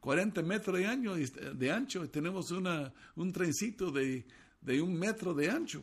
40 0.00 0.42
metros 0.42 0.76
de, 0.78 0.86
año, 0.86 1.14
de 1.14 1.70
ancho 1.70 2.04
y 2.04 2.08
tenemos 2.08 2.50
una, 2.50 2.92
un 3.14 3.32
trencito 3.32 3.92
de, 3.92 4.26
de 4.60 4.82
un 4.82 4.94
metro 4.94 5.32
de 5.32 5.48
ancho 5.48 5.82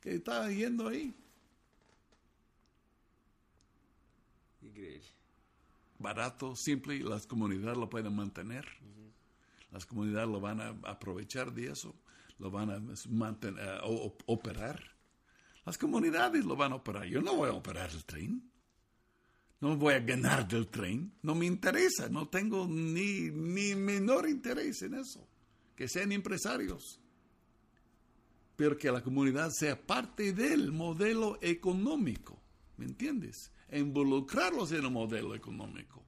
que 0.00 0.16
está 0.16 0.50
yendo 0.50 0.88
ahí. 0.88 1.14
Barato, 5.98 6.54
simple, 6.54 6.94
y 6.96 7.00
las 7.00 7.26
comunidades 7.26 7.76
lo 7.76 7.88
pueden 7.90 8.14
mantener. 8.14 8.66
Las 9.72 9.84
comunidades 9.84 10.28
lo 10.28 10.40
van 10.40 10.60
a 10.60 10.68
aprovechar 10.84 11.52
de 11.52 11.70
eso, 11.72 11.94
lo 12.38 12.50
van 12.50 12.70
a 12.70 12.80
mantener, 13.10 13.68
a 13.68 13.84
o- 13.84 14.16
operar. 14.26 14.82
Las 15.66 15.76
comunidades 15.76 16.44
lo 16.44 16.56
van 16.56 16.72
a 16.72 16.76
operar. 16.76 17.04
Yo 17.06 17.20
no 17.20 17.34
voy 17.34 17.50
a 17.50 17.52
operar 17.52 17.90
el 17.90 18.04
tren. 18.04 18.42
No 19.60 19.76
voy 19.76 19.94
a 19.94 19.98
ganar 20.00 20.46
del 20.46 20.68
tren. 20.68 21.12
No 21.22 21.34
me 21.34 21.44
interesa. 21.46 22.08
No 22.08 22.28
tengo 22.28 22.66
ni, 22.68 23.28
ni 23.30 23.74
menor 23.74 24.28
interés 24.28 24.80
en 24.82 24.94
eso. 24.94 25.28
Que 25.74 25.88
sean 25.88 26.12
empresarios. 26.12 27.00
Pero 28.56 28.78
que 28.78 28.90
la 28.90 29.02
comunidad 29.02 29.50
sea 29.50 29.78
parte 29.84 30.32
del 30.32 30.72
modelo 30.72 31.38
económico. 31.42 32.40
¿Me 32.78 32.86
entiendes? 32.86 33.50
E 33.68 33.78
involucrarlos 33.80 34.72
en 34.72 34.84
el 34.84 34.90
modelo 34.90 35.34
económico. 35.34 36.02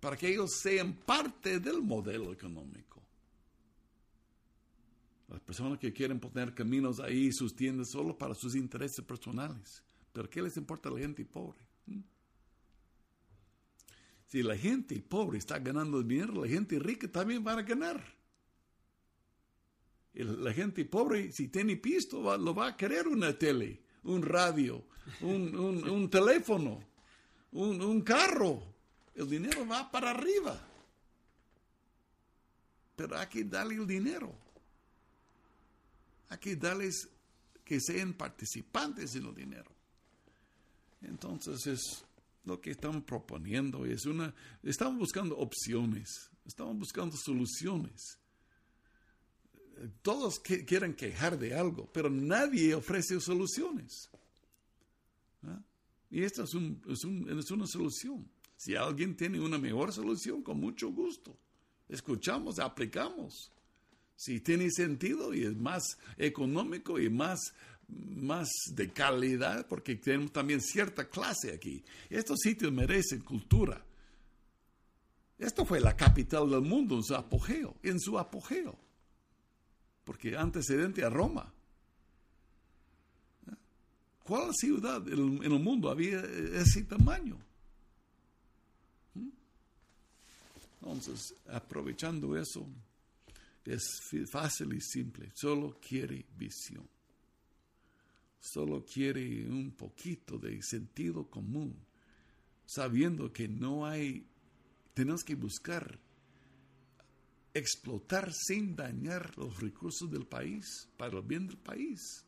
Para 0.00 0.16
que 0.16 0.28
ellos 0.28 0.52
sean 0.54 0.94
parte 0.94 1.60
del 1.60 1.82
modelo 1.82 2.32
económico. 2.32 3.02
Las 5.28 5.40
personas 5.40 5.78
que 5.78 5.92
quieren 5.92 6.18
poner 6.18 6.54
caminos 6.54 6.98
ahí 7.00 7.30
sus 7.32 7.54
tiendas 7.54 7.88
solo 7.90 8.16
para 8.16 8.34
sus 8.34 8.54
intereses 8.56 9.04
personales. 9.04 9.82
¿Pero 10.12 10.28
qué 10.30 10.42
les 10.42 10.56
importa 10.56 10.88
a 10.88 10.92
la 10.92 11.00
gente 11.00 11.24
pobre? 11.24 11.58
¿Mm? 11.86 12.00
Si 14.26 14.42
la 14.42 14.56
gente 14.56 15.00
pobre 15.00 15.38
está 15.38 15.58
ganando 15.58 16.02
dinero, 16.02 16.44
la 16.44 16.48
gente 16.48 16.78
rica 16.78 17.06
también 17.10 17.44
va 17.46 17.52
a 17.52 17.62
ganar. 17.62 18.02
Y 20.14 20.24
la 20.24 20.52
gente 20.52 20.84
pobre, 20.84 21.30
si 21.30 21.48
tiene 21.48 21.76
pisto, 21.76 22.22
va- 22.22 22.36
lo 22.38 22.54
va 22.54 22.68
a 22.68 22.76
querer 22.76 23.06
una 23.06 23.36
tele, 23.38 23.80
un 24.04 24.22
radio, 24.22 24.84
un, 25.20 25.54
un- 25.56 26.10
teléfono, 26.10 26.82
un, 27.52 27.80
un 27.80 28.00
carro. 28.02 28.62
El 29.14 29.28
dinero 29.28 29.66
va 29.66 29.90
para 29.90 30.10
arriba. 30.10 30.58
Pero 32.96 33.18
hay 33.18 33.26
que 33.28 33.44
darle 33.44 33.74
el 33.76 33.86
dinero. 33.86 34.32
Hay 36.28 36.38
que 36.38 36.56
darles 36.56 37.08
que 37.64 37.80
sean 37.80 38.14
participantes 38.14 39.14
en 39.16 39.26
el 39.26 39.34
dinero. 39.34 39.70
Entonces 41.02 41.66
es 41.66 42.04
lo 42.44 42.60
que 42.60 42.70
estamos 42.70 43.02
proponiendo. 43.04 43.84
Es 43.86 44.06
una, 44.06 44.34
estamos 44.62 44.98
buscando 44.98 45.36
opciones, 45.38 46.30
estamos 46.44 46.76
buscando 46.78 47.16
soluciones. 47.16 48.18
Todos 50.02 50.40
quieren 50.40 50.94
quejar 50.94 51.38
de 51.38 51.54
algo, 51.54 51.88
pero 51.92 52.10
nadie 52.10 52.74
ofrece 52.74 53.20
soluciones. 53.20 54.10
¿Ah? 55.42 55.60
Y 56.10 56.22
esta 56.22 56.44
es, 56.44 56.54
es 56.54 57.50
una 57.50 57.66
solución. 57.66 58.28
Si 58.56 58.76
alguien 58.76 59.16
tiene 59.16 59.40
una 59.40 59.56
mejor 59.56 59.92
solución, 59.92 60.42
con 60.42 60.60
mucho 60.60 60.90
gusto. 60.90 61.34
Escuchamos, 61.88 62.58
aplicamos. 62.58 63.50
Si 64.16 64.40
tiene 64.40 64.70
sentido 64.70 65.32
y 65.32 65.44
es 65.44 65.56
más 65.56 65.96
económico 66.18 67.00
y 67.00 67.08
más, 67.08 67.40
más 67.88 68.50
de 68.74 68.90
calidad, 68.90 69.66
porque 69.66 69.96
tenemos 69.96 70.30
también 70.30 70.60
cierta 70.60 71.08
clase 71.08 71.54
aquí. 71.54 71.82
Estos 72.10 72.40
sitios 72.40 72.70
merecen 72.70 73.22
cultura. 73.22 73.82
Esto 75.38 75.64
fue 75.64 75.80
la 75.80 75.96
capital 75.96 76.50
del 76.50 76.60
mundo 76.60 76.96
en 76.96 77.02
su 77.02 77.14
apogeo, 77.14 77.74
en 77.82 77.98
su 77.98 78.18
apogeo. 78.18 78.78
Porque 80.10 80.36
antecedente 80.36 81.04
a 81.04 81.08
Roma. 81.08 81.54
¿Cuál 84.24 84.52
ciudad 84.52 85.06
en 85.06 85.40
el 85.40 85.60
mundo 85.60 85.88
había 85.88 86.20
ese 86.20 86.82
tamaño? 86.82 87.38
¿Mm? 89.14 89.28
Entonces, 90.82 91.32
aprovechando 91.46 92.36
eso, 92.36 92.66
es 93.64 94.02
fácil 94.32 94.72
y 94.72 94.80
simple. 94.80 95.30
Solo 95.32 95.78
quiere 95.80 96.26
visión. 96.36 96.88
Solo 98.40 98.84
quiere 98.84 99.48
un 99.48 99.70
poquito 99.70 100.38
de 100.38 100.60
sentido 100.60 101.30
común. 101.30 101.76
Sabiendo 102.66 103.32
que 103.32 103.46
no 103.46 103.86
hay, 103.86 104.26
tenemos 104.92 105.22
que 105.22 105.36
buscar 105.36 106.00
explotar 107.60 108.32
sin 108.32 108.74
dañar 108.74 109.36
los 109.38 109.60
recursos 109.60 110.10
del 110.10 110.26
país, 110.26 110.88
para 110.96 111.18
el 111.18 111.22
bien 111.22 111.46
del 111.46 111.58
país. 111.58 112.24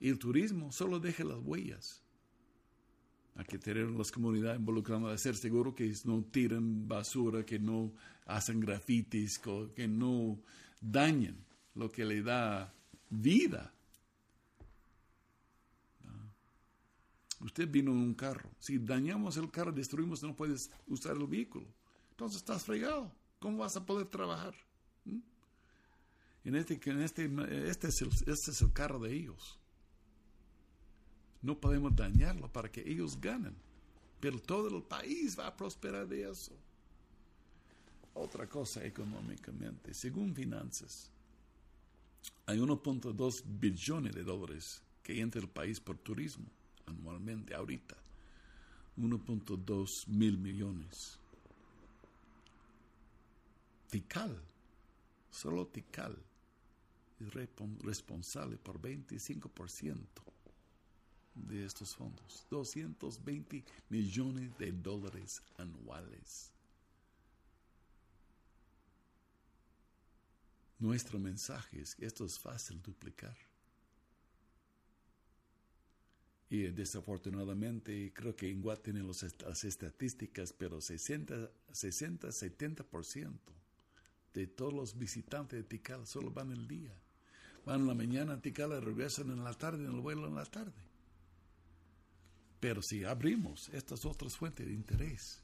Y 0.00 0.08
el 0.08 0.18
turismo 0.18 0.72
solo 0.72 0.98
deja 0.98 1.24
las 1.24 1.38
huellas. 1.38 2.02
Hay 3.34 3.44
que 3.44 3.58
tener 3.58 3.90
las 3.90 4.10
comunidades 4.10 4.58
involucradas, 4.58 5.14
hacer 5.14 5.36
seguro 5.36 5.74
que 5.74 5.92
no 6.04 6.24
tiran 6.24 6.88
basura, 6.88 7.44
que 7.44 7.58
no 7.58 7.92
hacen 8.26 8.60
grafitis, 8.60 9.40
que 9.74 9.86
no 9.86 10.38
dañen 10.80 11.44
lo 11.74 11.90
que 11.90 12.04
le 12.04 12.22
da 12.22 12.74
vida. 13.08 13.72
Usted 17.40 17.70
vino 17.70 17.92
en 17.92 17.98
un 17.98 18.14
carro. 18.14 18.50
Si 18.58 18.78
dañamos 18.78 19.36
el 19.36 19.50
carro, 19.50 19.72
destruimos, 19.72 20.22
no 20.22 20.36
puedes 20.36 20.70
usar 20.86 21.16
el 21.16 21.26
vehículo. 21.26 21.66
Entonces 22.20 22.42
estás 22.42 22.64
fregado. 22.64 23.10
¿Cómo 23.38 23.56
vas 23.56 23.78
a 23.78 23.86
poder 23.86 24.06
trabajar? 24.06 24.54
¿Mm? 25.06 25.20
En 26.44 26.54
este, 26.54 26.78
en 26.90 27.00
este, 27.00 27.30
este, 27.66 27.88
es 27.88 28.02
el, 28.02 28.08
este 28.08 28.50
es 28.50 28.60
el 28.60 28.74
carro 28.74 28.98
de 28.98 29.10
ellos. 29.10 29.58
No 31.40 31.58
podemos 31.58 31.96
dañarlo 31.96 32.52
para 32.52 32.70
que 32.70 32.82
ellos 32.86 33.18
ganen. 33.18 33.56
Pero 34.20 34.38
todo 34.38 34.68
el 34.68 34.82
país 34.82 35.38
va 35.38 35.46
a 35.46 35.56
prosperar 35.56 36.06
de 36.08 36.30
eso. 36.30 36.52
Otra 38.12 38.46
cosa 38.46 38.84
económicamente, 38.84 39.94
según 39.94 40.34
finanzas, 40.34 41.10
hay 42.44 42.58
1.2 42.58 43.44
billones 43.46 44.14
de 44.14 44.24
dólares 44.24 44.82
que 45.02 45.18
entra 45.22 45.40
el 45.40 45.48
país 45.48 45.80
por 45.80 45.96
turismo 45.96 46.44
anualmente 46.84 47.54
ahorita. 47.54 47.96
1.2 48.98 50.06
mil 50.08 50.36
millones. 50.36 51.19
Tikal 53.90 54.40
Solo 55.30 55.66
Tikal 55.66 56.16
es 57.20 57.34
responsable 57.82 58.56
por 58.56 58.80
25% 58.80 59.98
de 61.34 61.64
estos 61.64 61.94
fondos. 61.94 62.46
220 62.50 63.64
millones 63.88 64.56
de 64.58 64.72
dólares 64.72 65.42
anuales. 65.56 66.50
Nuestro 70.78 71.18
mensaje 71.18 71.80
es 71.80 71.94
que 71.94 72.06
esto 72.06 72.24
es 72.24 72.38
fácil 72.38 72.82
duplicar. 72.82 73.36
Y 76.48 76.62
desafortunadamente 76.62 78.12
creo 78.12 78.34
que 78.34 78.48
Inguat 78.48 78.82
tiene 78.82 79.02
las 79.04 79.22
estadísticas, 79.64 80.52
pero 80.52 80.80
60, 80.80 81.48
60 81.70 82.28
70% 82.28 83.59
de 84.32 84.46
todos 84.46 84.72
los 84.72 84.96
visitantes 84.98 85.58
de 85.58 85.64
Tikal 85.64 86.06
solo 86.06 86.30
van 86.30 86.52
el 86.52 86.66
día. 86.68 86.94
Van 87.64 87.80
en 87.80 87.86
la 87.86 87.94
mañana 87.94 88.34
a 88.34 88.40
Tikal 88.40 88.72
y 88.72 88.80
regresan 88.80 89.30
en 89.30 89.44
la 89.44 89.54
tarde, 89.54 89.84
en 89.84 89.94
el 89.94 90.00
vuelo 90.00 90.26
en 90.26 90.34
la 90.34 90.44
tarde. 90.44 90.72
Pero 92.60 92.82
si 92.82 93.04
abrimos 93.04 93.68
estas 93.70 94.04
otras 94.04 94.36
fuentes 94.36 94.66
de 94.66 94.72
interés, 94.72 95.42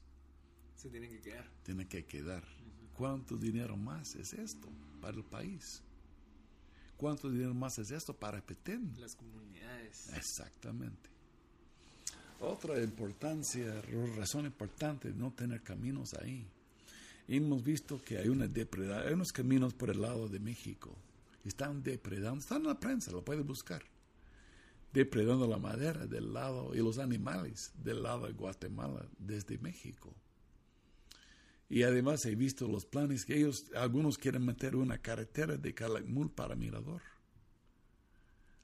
se 0.77 0.91
tienen 0.91 1.11
que 1.11 1.21
quedar. 1.21 1.51
Tienen 1.63 1.89
que 1.89 2.05
quedar. 2.05 2.45
¿Cuánto 2.95 3.37
dinero 3.37 3.77
más 3.77 4.15
es 4.15 4.33
esto 4.35 4.69
para 5.01 5.17
el 5.17 5.25
país? 5.25 5.83
¿Cuánto 6.97 7.31
dinero 7.31 7.55
más 7.55 7.79
es 7.79 7.91
esto 7.91 8.15
para 8.15 8.41
Petén? 8.41 8.95
Las 8.99 9.15
comunidades. 9.17 10.11
Exactamente. 10.15 11.11
Otra 12.41 12.83
importancia, 12.83 13.83
razón 14.17 14.47
importante 14.47 15.09
de 15.09 15.15
no 15.15 15.33
tener 15.33 15.63
caminos 15.63 16.15
ahí. 16.15 16.47
Hemos 17.29 17.65
visto 17.65 18.01
que 18.03 18.19
hay 18.19 18.29
unos 18.29 19.33
caminos 19.33 19.75
por 19.75 19.91
el 19.91 20.01
lado 20.01 20.29
de 20.29 20.39
México. 20.39 20.97
Están 21.45 21.83
depredando, 21.83 22.41
están 22.41 22.63
en 22.63 22.69
la 22.69 22.81
prensa, 22.81 23.11
lo 23.11 23.25
puede 23.25 23.43
buscar. 23.43 23.83
Depredando 24.93 25.47
la 25.47 25.59
madera 25.59 26.07
del 26.07 26.33
lado 26.33 26.75
y 26.75 26.79
los 26.79 26.99
animales 26.99 27.73
del 27.83 28.03
lado 28.03 28.27
de 28.27 28.33
Guatemala 28.33 29.07
desde 29.19 29.59
México. 29.59 30.15
Y 31.69 31.83
además 31.83 32.25
he 32.27 32.37
visto 32.37 32.69
los 32.69 32.87
planes 32.87 33.25
que 33.25 33.37
ellos, 33.37 33.67
algunos 33.75 34.19
quieren 34.19 34.45
meter 34.45 34.77
una 34.77 34.99
carretera 34.99 35.57
de 35.57 35.75
Calakmul 35.75 36.31
para 36.31 36.55
Mirador, 36.55 37.03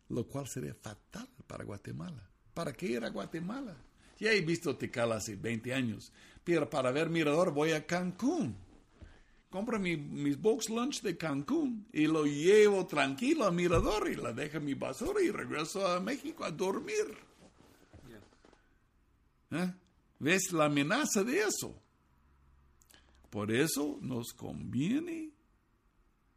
lo 0.08 0.26
cual 0.28 0.46
sería 0.46 0.74
fatal 0.74 1.28
para 1.48 1.64
Guatemala. 1.64 2.30
¿Para 2.54 2.72
qué 2.72 2.86
ir 2.86 3.04
a 3.04 3.10
Guatemala? 3.10 3.76
Ya 4.20 4.32
he 4.32 4.40
visto 4.40 4.76
Tikal 4.76 5.10
hace 5.10 5.34
20 5.34 5.74
años, 5.74 6.12
pero 6.44 6.68
para 6.68 6.90
ver 6.90 7.10
Mirador 7.10 7.52
voy 7.52 7.72
a 7.72 7.86
Cancún. 7.86 8.56
Compro 9.50 9.78
mi, 9.78 9.96
mis 9.96 10.40
box 10.40 10.70
lunch 10.70 11.02
de 11.02 11.16
Cancún 11.16 11.86
y 11.92 12.06
lo 12.06 12.24
llevo 12.24 12.86
tranquilo 12.86 13.44
a 13.44 13.50
Mirador 13.50 14.08
y 14.08 14.16
la 14.16 14.32
dejo 14.32 14.56
en 14.56 14.64
mi 14.64 14.74
basura 14.74 15.20
y 15.20 15.30
regreso 15.30 15.86
a 15.86 16.00
México 16.00 16.44
a 16.44 16.50
dormir. 16.50 17.16
¿Eh? 19.50 19.72
¿Ves 20.18 20.52
la 20.52 20.64
amenaza 20.66 21.22
de 21.22 21.40
eso? 21.40 21.78
Por 23.28 23.52
eso 23.52 23.98
nos 24.00 24.32
conviene, 24.32 25.30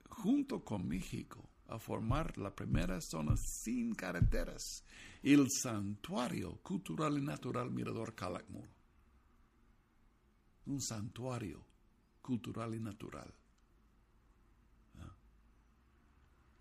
junto 0.09 0.63
con 0.63 0.87
México, 0.87 1.49
a 1.67 1.79
formar 1.79 2.37
la 2.37 2.53
primera 2.53 2.99
zona 2.99 3.35
sin 3.37 3.95
carreteras, 3.95 4.83
el 5.23 5.47
santuario 5.49 6.57
cultural 6.61 7.17
y 7.17 7.21
natural 7.21 7.71
Mirador 7.71 8.13
Calakmul. 8.13 8.74
Un 10.65 10.81
santuario 10.81 11.63
cultural 12.21 12.73
y 12.73 12.79
natural 12.79 13.33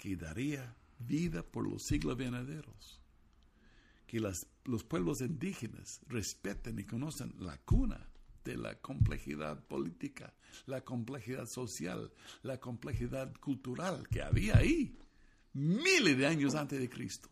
que 0.04 0.16
daría 0.16 0.76
vida 0.98 1.42
por 1.42 1.66
los 1.66 1.82
siglos 1.82 2.18
venideros. 2.18 3.00
Que 4.06 4.20
los 4.20 4.84
pueblos 4.84 5.22
indígenas 5.22 6.02
respeten 6.08 6.78
y 6.78 6.84
conozcan 6.84 7.32
la 7.38 7.56
cuna 7.56 8.06
de 8.44 8.58
la 8.58 8.78
complejidad 8.82 9.64
política, 9.64 10.34
la 10.66 10.82
complejidad 10.82 11.46
social, 11.46 12.12
la 12.42 12.60
complejidad 12.60 13.34
cultural 13.40 14.06
que 14.10 14.20
había 14.20 14.58
ahí 14.58 14.98
miles 15.54 16.18
de 16.18 16.26
años 16.26 16.54
antes 16.54 16.78
de 16.78 16.90
Cristo. 16.90 17.30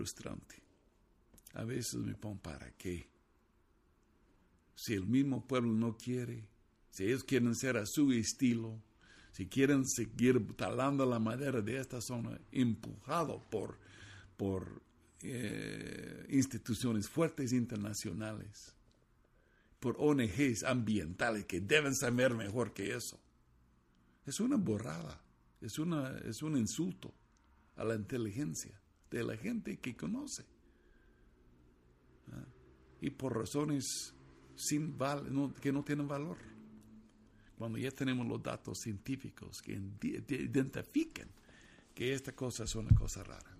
Frustrante. 0.00 0.54
A 1.52 1.62
veces 1.62 1.96
me 1.96 2.14
pongo 2.14 2.40
para 2.40 2.70
qué. 2.78 3.06
Si 4.74 4.94
el 4.94 5.04
mismo 5.04 5.46
pueblo 5.46 5.74
no 5.74 5.98
quiere, 5.98 6.48
si 6.90 7.04
ellos 7.04 7.22
quieren 7.22 7.54
ser 7.54 7.76
a 7.76 7.84
su 7.84 8.10
estilo, 8.12 8.80
si 9.30 9.46
quieren 9.46 9.86
seguir 9.86 10.56
talando 10.56 11.04
la 11.04 11.18
madera 11.18 11.60
de 11.60 11.78
esta 11.78 12.00
zona, 12.00 12.40
empujado 12.50 13.44
por 13.50 13.78
por 14.38 14.80
eh, 15.20 16.26
instituciones 16.30 17.06
fuertes 17.06 17.52
internacionales, 17.52 18.74
por 19.80 19.96
ONGs 19.98 20.64
ambientales 20.64 21.44
que 21.44 21.60
deben 21.60 21.94
saber 21.94 22.32
mejor 22.32 22.72
que 22.72 22.94
eso. 22.94 23.20
Es 24.24 24.40
una 24.40 24.56
borrada, 24.56 25.20
es, 25.60 25.78
una, 25.78 26.16
es 26.24 26.40
un 26.42 26.56
insulto 26.56 27.12
a 27.76 27.84
la 27.84 27.96
inteligencia 27.96 28.79
de 29.10 29.24
la 29.24 29.36
gente 29.36 29.78
que 29.78 29.96
conoce. 29.96 30.44
¿Ah? 32.32 32.44
Y 33.00 33.10
por 33.10 33.36
razones 33.36 34.14
sin 34.56 34.96
que 35.60 35.72
no 35.72 35.82
tienen 35.82 36.06
valor. 36.06 36.36
Cuando 37.56 37.78
ya 37.78 37.90
tenemos 37.90 38.26
los 38.26 38.42
datos 38.42 38.78
científicos 38.80 39.60
que 39.60 39.72
identifiquen 40.02 41.28
que 41.94 42.14
esta 42.14 42.32
cosa 42.32 42.64
es 42.64 42.74
una 42.74 42.94
cosa 42.94 43.22
rara. 43.22 43.56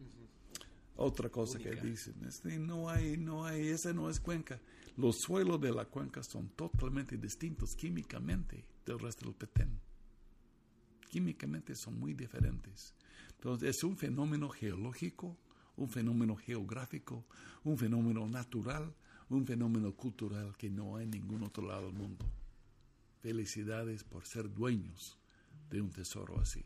Otra 0.97 1.31
cosa 1.31 1.59
que 1.59 1.75
dicen, 1.77 2.15
este, 2.27 2.59
no 2.59 2.91
hay, 2.91 3.17
no 3.17 3.47
hay, 3.47 3.69
esa 3.69 3.93
no 3.93 4.11
es 4.11 4.21
cuenca. 4.21 4.61
Los 4.97 5.21
suelos 5.21 5.61
de 5.61 5.73
la 5.73 5.87
cuenca 5.87 6.23
son 6.23 6.51
totalmente 6.51 7.17
distintos 7.17 7.75
químicamente 7.75 8.65
del 8.85 8.99
resto 8.99 9.25
del 9.25 9.35
Petén. 9.35 9.81
Químicamente 11.11 11.75
son 11.75 11.99
muy 11.99 12.13
diferentes. 12.13 12.95
Entonces 13.41 13.75
es 13.75 13.85
un 13.85 13.97
fenómeno 13.97 14.51
geológico, 14.51 15.35
un 15.77 15.89
fenómeno 15.89 16.37
geográfico, 16.37 17.25
un 17.65 17.79
fenómeno 17.79 18.29
natural, 18.29 18.95
un 19.31 19.47
fenómeno 19.47 19.97
cultural 19.97 20.55
que 20.59 20.69
no 20.69 20.97
hay 20.97 21.05
en 21.05 21.13
ningún 21.13 21.45
otro 21.45 21.67
lado 21.67 21.87
del 21.87 21.95
mundo. 21.95 22.27
Felicidades 23.23 24.05
por 24.05 24.27
ser 24.27 24.53
dueños 24.53 25.17
de 25.71 25.81
un 25.81 25.91
tesoro 25.91 26.39
así. 26.39 26.63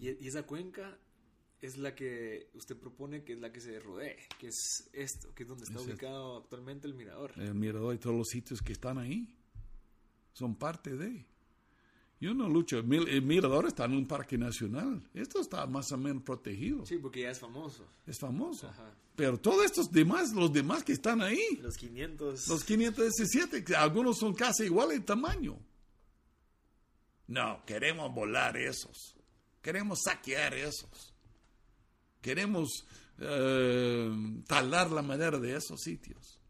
Y, 0.00 0.26
esa 0.26 0.42
cuenca 0.42 0.98
es 1.60 1.78
la 1.78 1.94
que 1.94 2.50
usted 2.54 2.76
propone 2.76 3.22
que 3.22 3.34
es 3.34 3.38
la 3.38 3.52
que 3.52 3.60
se 3.60 3.78
rodee, 3.78 4.18
que 4.40 4.48
es 4.48 4.90
esto, 4.92 5.32
que 5.32 5.44
es 5.44 5.48
donde 5.48 5.62
está 5.62 5.80
ubicado 5.80 6.38
actualmente 6.38 6.88
el 6.88 6.94
mirador. 6.94 7.34
El 7.36 7.54
mirador 7.54 7.94
y 7.94 7.98
todos 7.98 8.16
los 8.16 8.26
sitios 8.30 8.60
que 8.62 8.72
están 8.72 8.98
ahí 8.98 9.32
son 10.32 10.56
parte 10.56 10.96
de. 10.96 11.35
Yo 12.18 12.32
no 12.32 12.48
lucho. 12.48 12.78
El 12.78 13.22
mirador 13.22 13.66
está 13.66 13.84
en 13.84 13.92
un 13.92 14.06
parque 14.06 14.38
nacional. 14.38 15.02
Esto 15.12 15.40
está 15.40 15.66
más 15.66 15.92
o 15.92 15.98
menos 15.98 16.22
protegido. 16.22 16.86
Sí, 16.86 16.96
porque 16.96 17.22
ya 17.22 17.30
es 17.30 17.38
famoso. 17.38 17.86
Es 18.06 18.18
famoso. 18.18 18.70
Pero 19.14 19.38
todos 19.38 19.64
estos 19.64 19.90
demás, 19.90 20.32
los 20.32 20.52
demás 20.52 20.82
que 20.82 20.92
están 20.92 21.20
ahí. 21.20 21.58
Los 21.60 21.76
500. 21.76 22.48
Los 22.48 22.64
517, 22.64 23.76
algunos 23.76 24.18
son 24.18 24.34
casi 24.34 24.64
iguales 24.64 24.98
en 24.98 25.04
tamaño. 25.04 25.58
No, 27.26 27.62
queremos 27.66 28.14
volar 28.14 28.56
esos. 28.56 29.14
Queremos 29.60 30.00
saquear 30.04 30.54
esos. 30.54 31.12
Queremos 32.22 32.86
eh, 33.18 34.42
talar 34.46 34.90
la 34.90 35.02
madera 35.02 35.38
de 35.38 35.56
esos 35.56 35.80
sitios. 35.80 36.40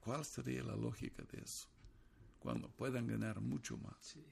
¿Cuál 0.00 0.24
sería 0.24 0.62
la 0.62 0.76
lógica 0.76 1.22
de 1.30 1.42
eso? 1.42 1.68
Cuando 2.40 2.68
puedan 2.68 3.06
ganar 3.06 3.40
mucho 3.40 3.76
más. 3.76 3.96
Sí. 4.00 4.24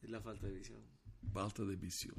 Es 0.00 0.10
la 0.10 0.20
falta 0.20 0.46
de 0.46 0.52
visión. 0.52 0.80
Falta 1.32 1.64
de 1.64 1.74
visión. 1.74 2.14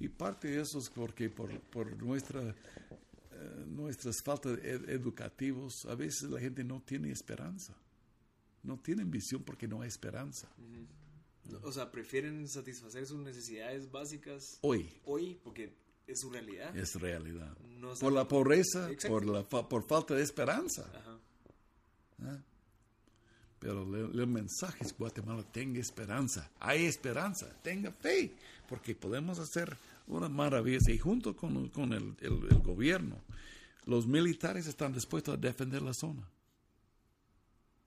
Y 0.00 0.08
parte 0.08 0.48
de 0.48 0.60
eso 0.60 0.80
es 0.80 0.90
porque 0.90 1.30
por, 1.30 1.60
por 1.60 2.02
nuestra, 2.02 2.42
eh, 2.50 3.64
nuestras 3.68 4.20
faltas 4.20 4.58
educativas, 4.64 5.86
a 5.86 5.94
veces 5.94 6.28
la 6.28 6.40
gente 6.40 6.64
no 6.64 6.82
tiene 6.82 7.12
esperanza 7.12 7.76
no 8.62 8.78
tienen 8.78 9.10
visión 9.10 9.42
porque 9.42 9.66
no 9.66 9.82
hay 9.82 9.88
esperanza. 9.88 10.48
O 11.62 11.72
sea, 11.72 11.90
prefieren 11.90 12.48
satisfacer 12.48 13.06
sus 13.06 13.18
necesidades 13.18 13.90
básicas 13.90 14.58
hoy. 14.62 14.88
Hoy, 15.04 15.40
porque 15.42 15.76
es 16.06 16.20
su 16.20 16.30
realidad. 16.30 16.76
Es 16.76 16.94
realidad. 16.94 17.56
Por 18.00 18.12
la 18.12 18.26
pobreza, 18.26 18.88
por, 19.08 19.24
la 19.26 19.42
por 19.44 19.86
falta 19.86 20.14
de 20.14 20.22
esperanza. 20.22 20.84
¿Ah? 22.22 22.38
Pero 23.58 23.82
el, 23.82 24.26
mensaje 24.26 24.84
es 24.84 24.96
Guatemala, 24.96 25.44
tenga 25.52 25.78
esperanza. 25.78 26.50
Hay 26.58 26.84
esperanza, 26.84 27.46
tenga 27.62 27.92
fe, 27.92 28.32
porque 28.68 28.92
podemos 28.94 29.38
hacer 29.38 29.76
una 30.08 30.28
maravilla. 30.28 30.78
Y 30.88 30.98
junto 30.98 31.36
con, 31.36 31.68
con 31.68 31.92
el, 31.92 32.16
el, 32.20 32.58
gobierno, 32.58 33.16
los 33.86 34.04
militares 34.04 34.66
están 34.66 34.92
dispuestos 34.92 35.34
a 35.34 35.36
defender 35.36 35.80
la 35.80 35.94
zona. 35.94 36.28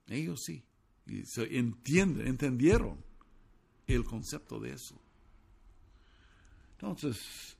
Ellos 0.08 0.42
sí. 0.44 0.62
Y 1.06 1.26
se 1.26 1.58
entienden, 1.58 2.26
entendieron 2.26 2.96
el 3.86 4.02
concepto 4.02 4.58
de 4.58 4.72
eso. 4.72 4.98
Entonces, 6.72 7.54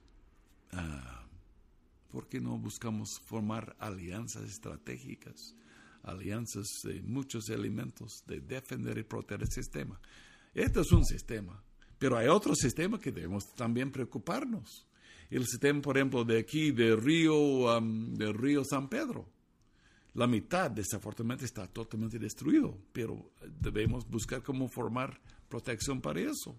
uh, 0.73 1.26
¿por 2.11 2.29
qué 2.29 2.41
no 2.41 2.59
buscamos 2.59 3.21
formar 3.25 3.77
alianzas 3.79 4.45
estratégicas? 4.45 5.55
Alianzas 6.03 6.67
de 6.85 7.03
muchos 7.03 7.49
elementos 7.49 8.23
de 8.27 8.41
defender 8.41 8.99
y 8.99 9.03
proteger 9.03 9.43
el 9.43 9.51
sistema. 9.51 10.01
Este 10.55 10.81
es 10.81 10.93
un 10.93 11.05
sistema, 11.05 11.63
pero 11.99 12.17
hay 12.17 12.29
otro 12.29 12.55
sistema 12.55 13.01
que 13.01 13.13
debemos 13.13 13.55
también 13.55 13.91
preocuparnos. 13.91 14.87
El 15.29 15.45
sistema, 15.47 15.83
por 15.83 15.97
ejemplo, 15.97 16.25
de 16.25 16.39
aquí, 16.39 16.71
de 16.71 16.95
Río, 16.95 17.81
de 17.81 18.33
Río 18.33 18.63
San 18.65 18.89
Pedro. 18.89 19.29
La 20.15 20.27
mitad, 20.27 20.71
desafortunadamente, 20.71 21.45
está 21.45 21.67
totalmente 21.67 22.19
destruido, 22.19 22.79
pero 22.93 23.33
debemos 23.61 24.09
buscar 24.09 24.43
cómo 24.43 24.69
formar 24.69 25.21
protección 25.49 26.01
para 26.01 26.21
eso. 26.21 26.57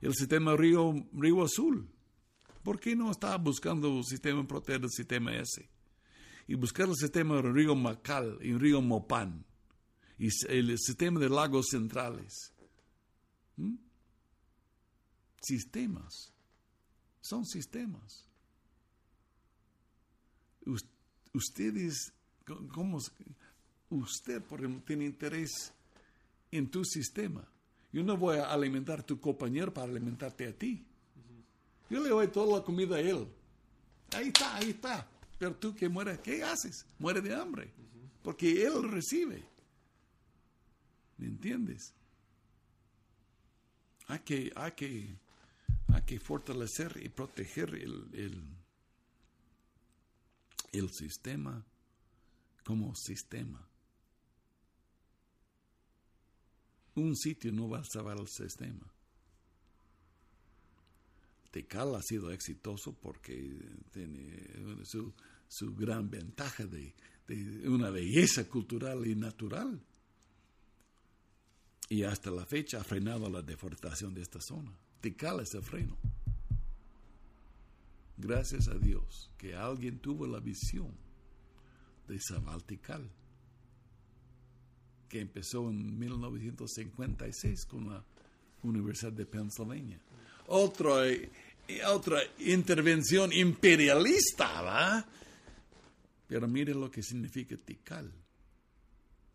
El 0.00 0.14
sistema 0.14 0.56
Río, 0.56 0.94
Río 1.12 1.44
Azul. 1.44 1.86
¿Por 2.62 2.78
qué 2.78 2.94
no 2.94 3.10
está 3.10 3.36
buscando 3.36 3.90
un 3.90 4.04
sistema 4.04 4.46
proteger 4.46 4.82
el 4.82 4.90
sistema 4.90 5.34
ese? 5.34 5.68
Y 6.46 6.54
buscar 6.54 6.88
el 6.88 6.96
sistema 6.96 7.40
Río 7.40 7.74
Macal 7.74 8.38
y 8.42 8.52
Río 8.54 8.82
Mopan. 8.82 9.44
Y 10.18 10.28
el 10.48 10.78
sistema 10.78 11.18
de 11.18 11.30
lagos 11.30 11.68
centrales. 11.70 12.52
¿Mm? 13.56 13.76
Sistemas. 15.40 16.32
Son 17.20 17.46
sistemas. 17.46 18.26
Ustedes, 21.32 22.12
¿cómo? 22.44 22.98
Usted, 23.88 24.42
por 24.42 24.60
ejemplo, 24.60 24.82
tiene 24.84 25.06
interés 25.06 25.72
en 26.50 26.70
tu 26.70 26.84
sistema. 26.84 27.46
Yo 27.92 28.02
no 28.02 28.16
voy 28.16 28.36
a 28.36 28.52
alimentar 28.52 29.00
a 29.00 29.06
tu 29.06 29.18
compañero 29.18 29.72
para 29.72 29.90
alimentarte 29.90 30.46
a 30.46 30.56
ti. 30.56 30.86
Yo 31.90 32.00
le 32.00 32.08
doy 32.08 32.28
toda 32.28 32.58
la 32.58 32.64
comida 32.64 32.96
a 32.96 33.00
él. 33.00 33.28
Ahí 34.12 34.28
está, 34.28 34.56
ahí 34.56 34.70
está. 34.70 35.06
Pero 35.38 35.54
tú 35.56 35.74
que 35.74 35.88
mueres, 35.88 36.18
¿qué 36.20 36.42
haces? 36.42 36.86
Muere 36.98 37.20
de 37.20 37.34
hambre. 37.34 37.70
Porque 38.22 38.64
él 38.64 38.88
recibe. 38.90 39.44
¿Me 41.18 41.26
entiendes? 41.26 41.92
hay 44.10 44.18
que, 44.20 44.52
hay 44.56 44.72
que, 44.72 45.18
hay 45.94 46.02
que 46.02 46.18
fortalecer 46.18 47.00
y 47.00 47.08
proteger 47.08 47.74
el, 47.76 48.08
el, 48.12 48.42
el 50.72 50.90
sistema 50.90 51.64
como 52.64 52.94
sistema. 52.96 53.64
Un 56.96 57.16
sitio 57.16 57.52
no 57.52 57.68
va 57.68 57.78
a 57.78 57.84
salvar 57.84 58.18
el 58.18 58.26
sistema. 58.26 58.92
Tecal 61.50 61.94
ha 61.96 62.02
sido 62.02 62.30
exitoso 62.30 62.92
porque 62.92 63.58
tiene 63.92 64.84
su, 64.84 65.12
su 65.48 65.74
gran 65.74 66.10
ventaja 66.10 66.64
de, 66.64 66.94
una 67.66 67.90
belleza 67.90 68.48
cultural 68.48 69.06
y 69.06 69.14
natural 69.14 69.80
y 71.88 72.04
hasta 72.04 72.30
la 72.30 72.46
fecha 72.46 72.80
ha 72.80 72.84
frenado 72.84 73.28
la 73.28 73.42
deforestación 73.42 74.14
de 74.14 74.22
esta 74.22 74.40
zona. 74.40 74.72
Tikal 75.00 75.40
es 75.40 75.54
el 75.54 75.62
freno. 75.62 75.96
Gracias 78.16 78.68
a 78.68 78.74
Dios 78.74 79.30
que 79.36 79.56
alguien 79.56 79.98
tuvo 79.98 80.26
la 80.26 80.38
visión 80.38 80.92
de 82.06 82.20
Sabal 82.20 82.62
Tikal, 82.64 83.10
que 85.08 85.20
empezó 85.20 85.68
en 85.68 85.98
1956 85.98 87.66
con 87.66 87.88
la 87.88 88.04
Universidad 88.62 89.12
de 89.12 89.26
Pennsylvania. 89.26 90.00
Otra, 90.52 91.08
eh, 91.08 91.30
otra 91.86 92.20
intervención 92.40 93.32
imperialista, 93.32 94.62
¿va? 94.62 95.06
Pero 96.26 96.48
mire 96.48 96.74
lo 96.74 96.90
que 96.90 97.02
significa 97.02 97.56
Tikal 97.56 98.12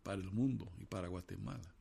para 0.02 0.20
el 0.20 0.30
mundo 0.30 0.70
y 0.78 0.84
para 0.84 1.08
Guatemala. 1.08 1.74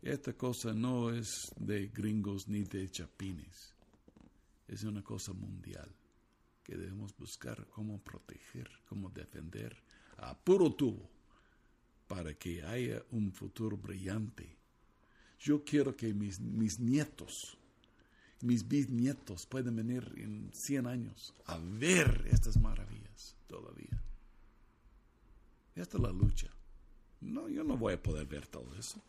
Esta 0.00 0.32
cosa 0.32 0.72
no 0.72 1.10
es 1.10 1.52
de 1.56 1.88
gringos 1.88 2.48
ni 2.48 2.64
de 2.64 2.90
chapines. 2.90 3.74
Es 4.66 4.84
una 4.84 5.02
cosa 5.02 5.32
mundial 5.34 5.90
que 6.62 6.74
debemos 6.74 7.14
buscar 7.16 7.66
cómo 7.68 8.02
proteger, 8.02 8.70
cómo 8.86 9.10
defender 9.10 9.76
a 10.16 10.34
puro 10.36 10.74
tubo 10.74 11.10
para 12.06 12.32
que 12.34 12.62
haya 12.64 13.02
un 13.10 13.30
futuro 13.32 13.76
brillante. 13.76 14.63
Yo 15.44 15.62
quiero 15.62 15.94
que 15.94 16.14
mis, 16.14 16.40
mis 16.40 16.80
nietos, 16.80 17.58
mis 18.40 18.66
bisnietos 18.66 19.44
puedan 19.46 19.76
venir 19.76 20.10
en 20.16 20.50
100 20.52 20.86
años 20.86 21.34
a 21.44 21.58
ver 21.58 22.26
estas 22.30 22.56
maravillas 22.58 23.36
todavía. 23.46 24.02
Esta 25.74 25.98
es 25.98 26.02
la 26.02 26.12
lucha. 26.12 26.48
No, 27.20 27.48
yo 27.48 27.62
no 27.62 27.76
voy 27.76 27.92
a 27.92 28.02
poder 28.02 28.26
ver 28.26 28.46
todo 28.46 28.74
eso 28.78 29.00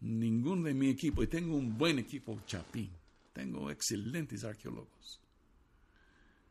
ningún 0.00 0.62
de 0.62 0.74
mi 0.74 0.88
equipo, 0.88 1.22
y 1.22 1.26
tengo 1.26 1.56
un 1.56 1.76
buen 1.76 1.98
equipo 1.98 2.40
chapín, 2.46 2.90
tengo 3.32 3.70
excelentes 3.70 4.44
arqueólogos, 4.44 5.20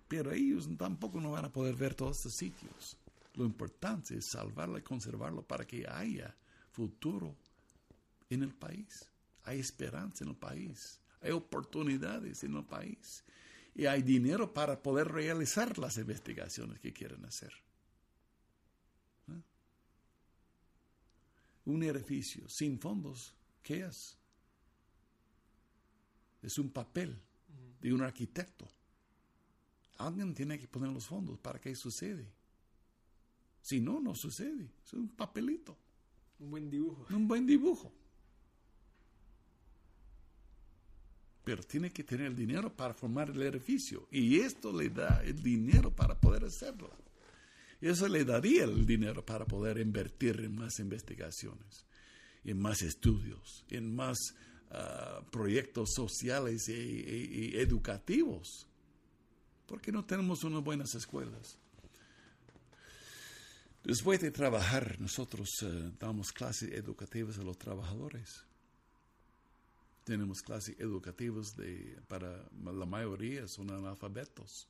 pero 0.08 0.32
ellos 0.32 0.70
tampoco 0.78 1.20
no 1.20 1.32
van 1.32 1.46
a 1.46 1.52
poder 1.52 1.76
ver 1.76 1.96
todos 1.96 2.18
estos 2.18 2.36
sitios. 2.36 2.98
Lo 3.36 3.46
importante 3.46 4.18
es 4.18 4.26
salvarlo 4.32 4.78
y 4.78 4.82
conservarlo 4.82 5.44
para 5.44 5.66
que 5.66 5.88
haya 5.88 6.36
futuro 6.72 7.36
en 8.30 8.44
el 8.44 8.54
país. 8.54 9.06
Hay 9.44 9.60
esperanza 9.60 10.24
en 10.24 10.32
el 10.32 10.36
país, 10.36 11.00
hay 11.22 11.32
oportunidades 11.32 12.44
en 12.44 12.56
el 12.56 12.66
país 12.66 13.24
y 13.76 13.86
hay 13.86 14.02
dinero 14.02 14.54
para 14.54 14.82
poder 14.82 15.08
realizar 15.08 15.78
las 15.78 15.98
investigaciones 15.98 16.80
que 16.80 16.94
quieren 16.94 17.26
hacer. 17.26 17.54
¿Eh? 19.30 19.42
Un 21.66 21.84
edificio 21.84 22.48
sin 22.48 22.80
fondos 22.80 23.34
¿Qué 23.70 23.86
es? 23.86 24.18
Es 26.42 26.58
un 26.58 26.72
papel 26.72 27.16
de 27.80 27.94
un 27.94 28.02
arquitecto. 28.02 28.68
Alguien 29.98 30.34
tiene 30.34 30.58
que 30.58 30.68
poner 30.68 30.90
los 30.90 31.06
fondos 31.06 31.38
para 31.38 31.60
que 31.60 31.76
sucede. 31.76 32.26
Si 33.62 33.80
no, 33.80 34.00
no 34.00 34.16
sucede. 34.16 34.72
Es 34.84 34.94
un 34.94 35.10
papelito. 35.10 35.78
Un 36.40 36.50
buen 36.50 36.70
dibujo. 36.72 37.06
Un 37.14 37.28
buen 37.28 37.46
dibujo. 37.46 37.94
Tiene 41.58 41.92
que 41.92 42.04
tener 42.04 42.28
el 42.28 42.36
dinero 42.36 42.72
para 42.76 42.94
formar 42.94 43.30
el 43.30 43.42
edificio. 43.42 44.08
Y 44.12 44.40
esto 44.40 44.72
le 44.72 44.90
da 44.90 45.22
el 45.24 45.42
dinero 45.42 45.92
para 45.92 46.20
poder 46.20 46.46
hacerlo. 46.46 46.90
Eso 47.82 48.08
le 48.08 48.26
daría 48.26 48.66
el 48.66 48.86
dinero 48.86 49.26
para 49.26 49.46
poder 49.46 49.78
invertir 49.80 50.42
en 50.42 50.56
más 50.56 50.80
investigaciones 50.80 51.86
en 52.44 52.60
más 52.60 52.82
estudios, 52.82 53.66
en 53.70 53.96
más 53.96 54.18
ah, 54.72 55.22
proyectos 55.32 55.92
sociales 55.94 56.68
y, 56.70 57.58
educativos. 57.58 58.68
¿Por 59.68 59.82
qué 59.82 59.92
no 59.92 60.06
tenemos 60.06 60.44
unas 60.44 60.64
buenas 60.64 60.96
escuelas? 60.96 61.58
Después 63.84 64.20
de 64.20 64.32
trabajar, 64.32 65.00
nosotros 65.00 65.50
ah, 65.64 65.92
damos 66.00 66.32
clases 66.32 66.72
educativas 66.72 67.38
a 67.38 67.44
los 67.44 67.58
trabajadores. 67.58 68.46
Tenemos 70.04 70.42
clases 70.42 70.80
educativas 70.80 71.56
de, 71.56 72.00
para 72.08 72.44
la 72.64 72.86
mayoría 72.86 73.48
son 73.48 73.70
analfabetos. 73.72 74.68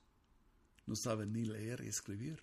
No 0.86 0.95
saben 0.95 1.34
ni 1.34 1.45
leer 1.45 1.82
y 1.84 1.88
escribir. 1.88 2.39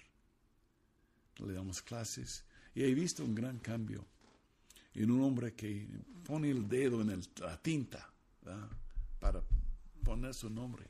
Le 1.39 1.53
damos 1.53 1.83
clases 1.83 2.45
y 2.75 2.83
he 2.83 2.95
visto 2.95 3.25
un 3.25 3.35
gran 3.35 3.59
cambio 3.59 4.07
en 4.95 5.11
un 5.11 5.23
hombre 5.23 5.55
que 5.55 5.87
pone 6.25 6.51
el 6.51 6.69
dedo 6.69 7.03
en 7.03 7.23
la 7.41 7.61
tinta 7.61 8.11
para 9.19 9.43
poner 10.03 10.35
su 10.35 10.49
nombre. 10.49 10.87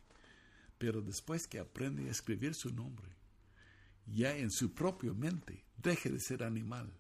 Pero 0.79 1.01
después 1.01 1.47
que 1.47 1.59
aprende 1.59 2.09
a 2.09 2.13
escribir 2.13 2.55
su 2.55 2.71
nombre, 2.71 3.09
ya 4.07 4.37
en 4.37 4.51
su 4.51 4.73
propia 4.73 5.13
mente 5.13 5.65
deje 5.79 6.11
de 6.11 6.21
ser 6.21 6.45
animal 6.45 6.93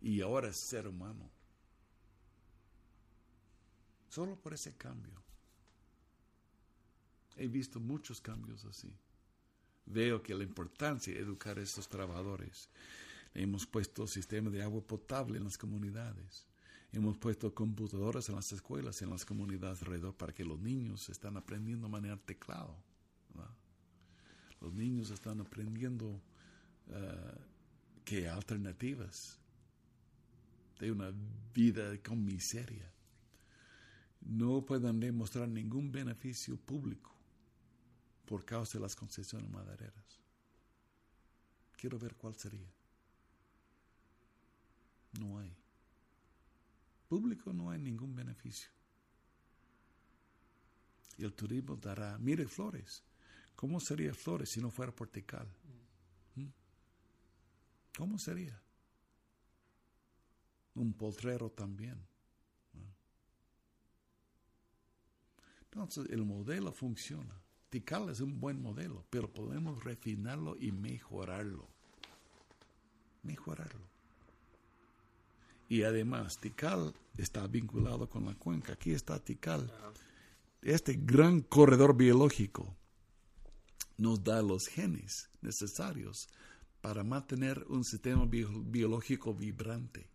y 0.00 0.20
ahora 0.20 0.48
es 0.48 0.56
ser 0.56 0.86
humano. 0.86 1.30
Solo 4.08 4.36
por 4.36 4.54
ese 4.54 4.76
cambio. 4.76 5.14
He 7.36 7.48
visto 7.48 7.80
muchos 7.80 8.20
cambios 8.20 8.64
así. 8.64 8.92
Veo 9.84 10.22
que 10.22 10.34
la 10.34 10.42
importancia 10.42 11.12
de 11.12 11.20
educar 11.20 11.58
a 11.58 11.62
estos 11.62 11.88
trabajadores 11.88 12.68
Hemos 13.36 13.66
puesto 13.66 14.06
sistema 14.06 14.48
de 14.48 14.62
agua 14.62 14.80
potable 14.80 15.36
en 15.36 15.44
las 15.44 15.58
comunidades. 15.58 16.46
Hemos 16.90 17.18
puesto 17.18 17.54
computadoras 17.54 18.30
en 18.30 18.36
las 18.36 18.50
escuelas, 18.50 19.02
en 19.02 19.10
las 19.10 19.26
comunidades 19.26 19.82
alrededor, 19.82 20.14
para 20.14 20.32
que 20.32 20.42
los 20.42 20.58
niños 20.58 21.10
están 21.10 21.36
aprendiendo 21.36 21.86
a 21.86 21.90
manejar 21.90 22.18
teclado. 22.20 22.74
Los 24.58 24.72
niños 24.72 25.10
están 25.10 25.42
aprendiendo 25.42 26.06
uh, 26.06 27.38
que 28.06 28.26
alternativas 28.26 29.38
de 30.80 30.90
una 30.90 31.12
vida 31.52 31.94
con 32.02 32.24
miseria 32.24 32.90
no 34.28 34.64
puedan 34.64 34.98
demostrar 34.98 35.48
ningún 35.48 35.92
beneficio 35.92 36.56
público 36.56 37.12
por 38.26 38.44
causa 38.44 38.78
de 38.78 38.82
las 38.82 38.96
concesiones 38.96 39.48
madereras. 39.50 40.20
Quiero 41.76 41.98
ver 41.98 42.16
cuál 42.16 42.34
sería. 42.34 42.68
No 45.20 45.38
hay. 45.38 45.54
Público 47.08 47.52
no 47.52 47.70
hay 47.70 47.78
ningún 47.78 48.14
beneficio. 48.14 48.68
Y 51.18 51.24
el 51.24 51.32
turismo 51.32 51.76
dará, 51.76 52.18
mire 52.18 52.46
Flores, 52.46 53.02
¿cómo 53.54 53.78
sería 53.80 54.12
Flores 54.12 54.50
si 54.50 54.60
no 54.60 54.70
fuera 54.70 54.92
portical? 54.92 55.46
¿Mm? 56.34 56.48
¿Cómo 57.96 58.18
sería? 58.18 58.60
Un 60.74 60.92
poltrero 60.92 61.48
también. 61.50 62.15
Entonces 65.76 66.06
el 66.08 66.24
modelo 66.24 66.72
funciona. 66.72 67.38
Tikal 67.68 68.08
es 68.08 68.20
un 68.20 68.40
buen 68.40 68.62
modelo, 68.62 69.04
pero 69.10 69.30
podemos 69.30 69.84
refinarlo 69.84 70.56
y 70.58 70.72
mejorarlo. 70.72 71.68
Mejorarlo. 73.22 73.86
Y 75.68 75.82
además, 75.82 76.40
Tikal 76.40 76.94
está 77.18 77.46
vinculado 77.46 78.08
con 78.08 78.24
la 78.24 78.34
cuenca. 78.36 78.72
Aquí 78.72 78.92
está 78.92 79.22
Tikal. 79.22 79.70
Este 80.62 80.94
gran 80.94 81.42
corredor 81.42 81.94
biológico 81.94 82.74
nos 83.98 84.24
da 84.24 84.40
los 84.40 84.68
genes 84.68 85.28
necesarios 85.42 86.30
para 86.80 87.04
mantener 87.04 87.66
un 87.68 87.84
sistema 87.84 88.24
biológico 88.24 89.34
vibrante. 89.34 90.08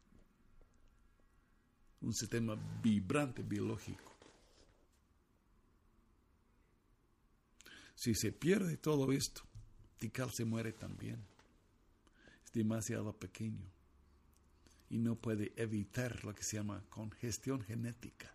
Un 2.02 2.16
sistema 2.16 2.58
vibrante 2.82 3.44
biológico. 3.44 4.11
Si 8.02 8.16
se 8.16 8.32
pierde 8.32 8.78
todo 8.78 9.12
esto, 9.12 9.44
Tikal 10.00 10.32
se 10.32 10.44
muere 10.44 10.74
también. 10.74 11.24
Es 12.44 12.52
demasiado 12.52 13.14
pequeño 13.14 13.64
y 14.90 14.98
no 14.98 15.16
puede 15.16 15.54
evitar 15.56 16.26
lo 16.26 16.34
que 16.34 16.42
se 16.42 16.58
llama 16.58 16.84
congestión 16.90 17.62
genética. 17.62 18.34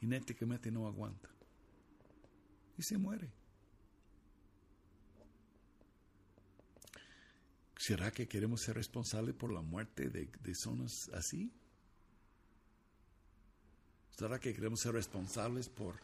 Genéticamente 0.00 0.72
no 0.72 0.88
aguanta 0.88 1.28
y 2.76 2.82
se 2.82 2.98
muere. 2.98 3.30
¿Será 7.76 8.10
que 8.10 8.26
queremos 8.26 8.62
ser 8.62 8.74
responsables 8.74 9.36
por 9.36 9.52
la 9.52 9.62
muerte 9.62 10.10
de, 10.10 10.28
de 10.42 10.54
zonas 10.56 11.08
así? 11.14 11.52
¿Será 14.18 14.40
que 14.40 14.52
queremos 14.52 14.80
ser 14.80 14.94
responsables 14.94 15.68
por 15.68 15.94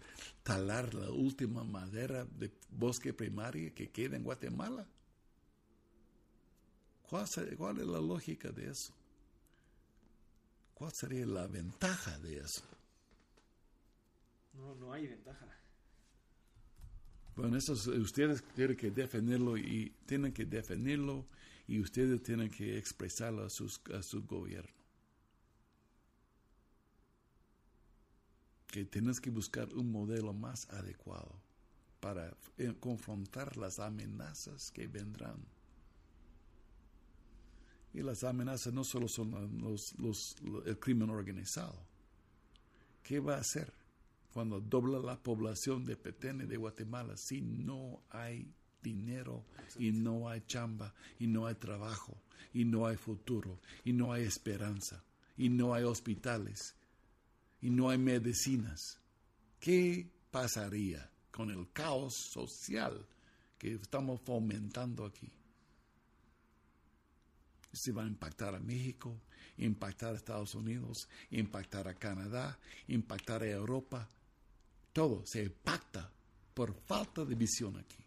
talar 0.44 0.94
la 0.94 1.10
última 1.10 1.64
madera 1.64 2.24
de 2.24 2.48
bosque 2.70 3.12
primario 3.12 3.74
que 3.74 3.90
queda 3.90 4.14
en 4.14 4.22
Guatemala? 4.22 4.86
¿Cuál, 7.10 7.26
¿Cuál, 7.58 7.80
es 7.80 7.86
la 7.88 8.00
lógica 8.00 8.52
de 8.52 8.70
eso? 8.70 8.94
¿Cuál 10.74 10.92
sería 10.92 11.26
la 11.26 11.48
ventaja 11.48 12.16
de 12.20 12.38
eso? 12.38 12.62
No, 14.52 14.76
no 14.76 14.92
hay 14.92 15.08
ventaja. 15.08 15.48
Bueno, 17.34 17.56
eso 17.56 17.72
ustedes 17.72 18.44
tienen 18.54 18.76
que 18.76 18.92
defenderlo 18.92 19.56
y 19.56 19.92
tienen 20.06 20.32
que 20.32 20.44
defenderlo 20.44 21.26
y 21.66 21.80
ustedes 21.80 22.22
tienen 22.22 22.48
que 22.48 22.78
expresarlo 22.78 23.42
a, 23.44 23.50
sus, 23.50 23.80
a 23.92 24.04
su 24.04 24.24
gobierno. 24.24 24.83
Que 28.74 28.84
tienes 28.84 29.20
que 29.20 29.30
buscar 29.30 29.72
un 29.72 29.92
modelo 29.92 30.32
más 30.32 30.68
adecuado 30.70 31.40
para 32.00 32.36
eh, 32.58 32.74
confrontar 32.80 33.56
las 33.56 33.78
amenazas 33.78 34.72
que 34.72 34.88
vendrán. 34.88 35.36
Y 37.92 38.02
las 38.02 38.24
amenazas 38.24 38.72
no 38.72 38.82
solo 38.82 39.06
son 39.06 39.60
los, 39.62 39.96
los, 40.00 40.34
el 40.66 40.76
crimen 40.80 41.10
organizado. 41.10 41.86
¿Qué 43.04 43.20
va 43.20 43.36
a 43.36 43.42
hacer 43.42 43.72
cuando 44.32 44.60
dobla 44.60 44.98
la 44.98 45.22
población 45.22 45.84
de 45.84 45.94
Petén 45.94 46.40
y 46.40 46.46
de 46.46 46.56
Guatemala 46.56 47.16
si 47.16 47.42
no 47.42 48.02
hay 48.10 48.52
dinero 48.82 49.44
y 49.78 49.92
no 49.92 50.28
hay 50.28 50.42
chamba 50.48 50.92
y 51.20 51.28
no 51.28 51.46
hay 51.46 51.54
trabajo 51.54 52.16
y 52.52 52.64
no 52.64 52.88
hay 52.88 52.96
futuro 52.96 53.60
y 53.84 53.92
no 53.92 54.12
hay 54.12 54.24
esperanza 54.24 55.04
y 55.36 55.48
no 55.48 55.74
hay 55.74 55.84
hospitales 55.84 56.74
y 57.64 57.70
no 57.70 57.88
hay 57.88 57.96
medicinas. 57.96 58.98
¿Qué 59.58 60.06
pasaría 60.30 61.10
con 61.30 61.50
el 61.50 61.72
caos 61.72 62.12
social 62.14 63.08
que 63.56 63.72
estamos 63.72 64.20
fomentando 64.20 65.06
aquí? 65.06 65.32
Se 67.72 67.90
va 67.90 68.02
a 68.02 68.06
impactar 68.06 68.54
a 68.54 68.60
México, 68.60 69.18
impactar 69.56 70.12
a 70.12 70.18
Estados 70.18 70.54
Unidos, 70.54 71.08
impactar 71.30 71.88
a 71.88 71.94
Canadá, 71.94 72.58
impactar 72.86 73.42
a 73.42 73.46
Europa. 73.48 74.10
Todo 74.92 75.24
se 75.24 75.44
impacta 75.44 76.12
por 76.52 76.74
falta 76.74 77.24
de 77.24 77.34
visión 77.34 77.78
aquí. 77.78 78.03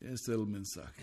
Es 0.00 0.28
el 0.28 0.46
mensaje. 0.46 1.02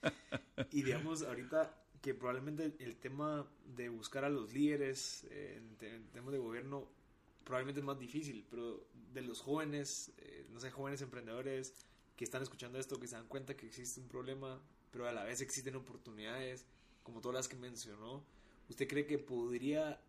y 0.70 0.82
digamos, 0.82 1.22
ahorita 1.22 1.78
que 2.00 2.14
probablemente 2.14 2.74
el 2.80 2.96
tema 2.96 3.48
de 3.76 3.88
buscar 3.88 4.24
a 4.24 4.28
los 4.28 4.52
líderes 4.52 5.24
en, 5.30 5.76
temas 6.12 6.32
de 6.32 6.38
gobierno 6.38 6.88
probablemente 7.44 7.80
es 7.80 7.86
más 7.86 7.98
difícil, 7.98 8.44
pero 8.50 8.86
de 9.12 9.22
los 9.22 9.40
jóvenes, 9.40 10.12
eh, 10.18 10.46
no 10.50 10.60
sé, 10.60 10.70
jóvenes 10.70 11.00
emprendedores 11.02 11.86
que 12.16 12.24
están 12.24 12.42
escuchando 12.42 12.78
esto, 12.78 12.98
que 12.98 13.06
se 13.06 13.16
dan 13.16 13.26
cuenta 13.28 13.56
que 13.56 13.66
existe 13.66 14.00
un 14.00 14.08
problema, 14.08 14.60
pero 14.90 15.08
a 15.08 15.12
la 15.12 15.24
vez 15.24 15.40
existen 15.40 15.76
oportunidades, 15.76 16.66
como 17.02 17.20
todas 17.20 17.34
las 17.34 17.48
que 17.48 17.56
mencionó, 17.56 18.24
¿usted 18.68 18.88
cree 18.88 19.06
que 19.06 19.18
podría 19.18 20.00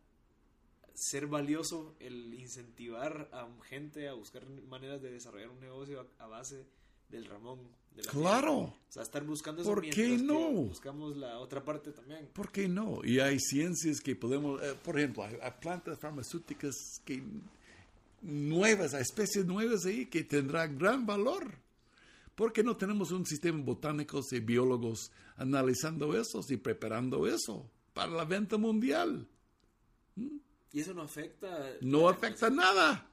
ser 0.93 1.27
valioso 1.27 1.95
el 1.99 2.33
incentivar 2.35 3.29
a 3.31 3.47
gente 3.63 4.07
a 4.07 4.13
buscar 4.13 4.47
maneras 4.47 5.01
de 5.01 5.11
desarrollar 5.11 5.49
un 5.49 5.59
negocio 5.59 6.07
a 6.19 6.27
base 6.27 6.65
del 7.13 7.25
Ramón. 7.25 7.59
claro. 8.09 8.57
O 8.57 8.75
sea, 8.89 9.03
estar 9.03 9.23
buscando 9.23 9.61
eso 9.61 9.71
¿Por 9.71 9.87
qué 9.89 10.17
no? 10.17 10.51
buscamos 10.51 11.15
la 11.15 11.39
otra 11.39 11.63
parte 11.63 11.91
también. 11.91 12.27
¿Por 12.33 12.51
qué 12.51 12.67
no? 12.67 13.01
Y 13.03 13.19
hay 13.19 13.39
ciencias 13.39 14.01
que 14.01 14.15
podemos, 14.15 14.61
eh, 14.61 14.75
por 14.83 14.97
ejemplo, 14.97 15.23
hay, 15.23 15.37
plantas 15.61 15.99
farmacéuticas 15.99 16.75
que 17.05 17.23
nuevas, 18.21 18.93
hay 18.93 19.01
especies 19.01 19.45
nuevas 19.45 19.85
ahí 19.85 20.07
que 20.07 20.23
tendrán 20.23 20.77
gran 20.77 21.05
valor. 21.05 21.55
¿Por 22.35 22.51
qué 22.51 22.63
no 22.63 22.75
tenemos 22.75 23.11
un 23.11 23.25
sistema 23.25 23.63
botánico 23.63 24.21
y 24.31 24.39
biólogos 24.39 25.11
analizando 25.37 26.19
eso 26.19 26.43
y 26.49 26.57
preparando 26.57 27.27
eso 27.27 27.69
para 27.93 28.11
la 28.11 28.25
venta 28.25 28.57
mundial? 28.57 29.27
¿Mm? 30.15 30.37
¿Y 30.71 30.79
eso 30.79 30.95
no 30.95 31.03
afecta? 31.03 31.77
No 31.81 32.09
afecta 32.09 32.49
nada. 32.49 33.07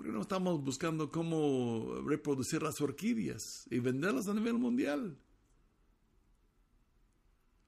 ¿Por 0.00 0.06
qué 0.06 0.12
no 0.14 0.22
estamos 0.22 0.64
buscando 0.64 1.10
cómo 1.10 2.00
reproducir 2.06 2.62
las 2.62 2.80
orquídeas 2.80 3.66
y 3.70 3.80
venderlas 3.80 4.28
a 4.28 4.32
nivel 4.32 4.54
mundial? 4.54 5.14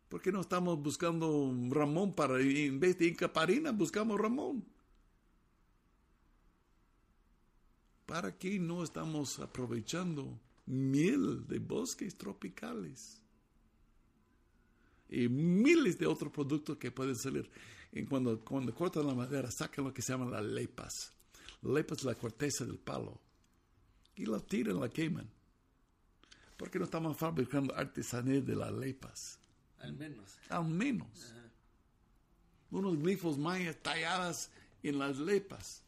¿Por 0.09 0.23
qué 0.23 0.33
no 0.33 0.41
estamos 0.41 0.83
buscando 0.83 1.55
Ramón 1.69 2.15
para, 2.15 2.41
en 2.41 2.81
vez 2.81 2.97
de 2.97 3.09
Inca 3.09 3.31
Parina, 3.31 3.71
buscamos 3.71 4.19
Ramón? 4.19 4.65
¿Para 8.07 8.39
qué 8.39 8.59
no 8.59 8.83
estamos 8.83 9.39
aprovechando 9.39 10.41
miel 10.65 11.47
de 11.47 11.59
bosques 11.59 12.17
tropicales? 12.17 13.21
Y 15.11 15.29
miles 15.29 15.99
de 15.99 16.07
otros 16.07 16.33
productos 16.33 16.79
que 16.79 16.91
pueden 16.91 17.15
salir. 17.15 17.51
Cuando, 18.09 18.43
cuando 18.43 18.75
cortan 18.75 19.07
la 19.07 19.15
madera, 19.15 19.51
sacan 19.51 19.85
lo 19.85 19.93
que 19.93 20.01
se 20.01 20.15
llama 20.15 20.31
las 20.31 20.45
lepas 20.45 21.13
lepas 21.63 22.05
la 22.05 22.15
corteza 22.15 22.65
del 22.65 22.79
palo 22.79 23.21
y 24.17 24.27
la 24.27 24.41
tiran, 24.41 24.81
la 24.81 24.89
queman. 24.89 25.29
¿Por 26.57 26.71
qué 26.71 26.79
no 26.79 26.85
estamos 26.85 27.17
fabricando 27.17 27.75
artesanía 27.75 28.41
de 28.41 28.55
las 28.55 28.73
lepas? 28.73 29.39
Al 29.81 29.95
menos. 29.95 30.39
Al 30.49 30.65
menos. 30.65 31.35
Unos 32.71 32.97
glifos 32.99 33.37
mayas 33.37 33.77
talladas 33.83 34.51
en 34.83 34.99
las 34.99 35.19
lepas. 35.19 35.83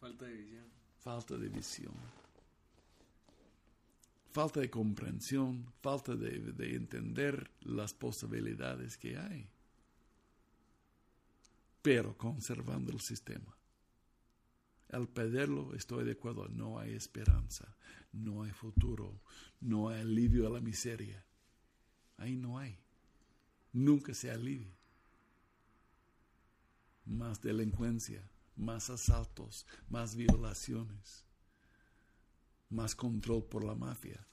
Falta 0.00 0.24
de 0.24 0.34
visión. 0.34 0.64
Falta 1.00 1.36
de 1.36 1.48
visión. 1.48 1.94
Falta 4.32 4.60
de 4.60 4.70
comprensión, 4.70 5.70
falta 5.82 6.16
de, 6.16 6.38
de 6.38 6.74
entender 6.74 7.50
las 7.60 7.92
posibilidades 7.92 8.96
que 8.96 9.18
hay. 9.18 9.46
Pero 11.82 12.16
conservando 12.16 12.92
el 12.92 13.00
sistema. 13.00 13.56
Al 14.90 15.08
perderlo, 15.08 15.74
estoy 15.74 16.04
de 16.04 16.12
acuerdo, 16.12 16.48
no 16.48 16.78
hay 16.78 16.92
esperanza, 16.92 17.76
no 18.12 18.44
hay 18.44 18.52
futuro, 18.52 19.20
no 19.60 19.88
hay 19.88 20.02
alivio 20.02 20.46
a 20.46 20.50
la 20.50 20.60
miseria. 20.60 21.24
Ahí 22.18 22.36
no 22.36 22.58
hay. 22.58 22.78
Nunca 23.72 24.14
se 24.14 24.30
alivia. 24.30 24.72
Más 27.04 27.40
delincuencia, 27.40 28.22
más 28.54 28.90
asaltos, 28.90 29.66
más 29.88 30.14
violaciones, 30.14 31.24
más 32.70 32.94
control 32.94 33.44
por 33.44 33.64
la 33.64 33.74
mafia. 33.74 34.24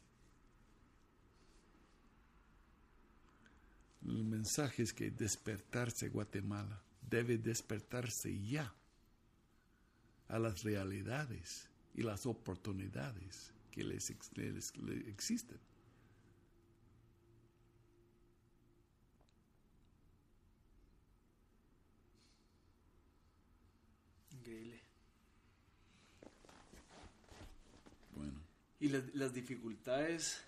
El 4.05 4.23
mensaje 4.23 4.83
es 4.83 4.93
que 4.93 5.09
despertarse 5.09 6.09
Guatemala 6.09 6.83
debe 7.09 7.37
despertarse 7.37 8.37
ya 8.39 8.73
a 10.27 10.39
las 10.39 10.63
realidades 10.63 11.67
y 11.95 12.03
las 12.03 12.25
oportunidades 12.25 13.51
que 13.71 13.83
les, 13.83 14.13
les, 14.37 14.77
les 14.77 15.07
existen. 15.07 15.59
Increíble. 24.31 24.79
Bueno, 28.15 28.39
Y 28.79 28.89
las, 28.89 29.13
las 29.15 29.33
dificultades, 29.33 30.41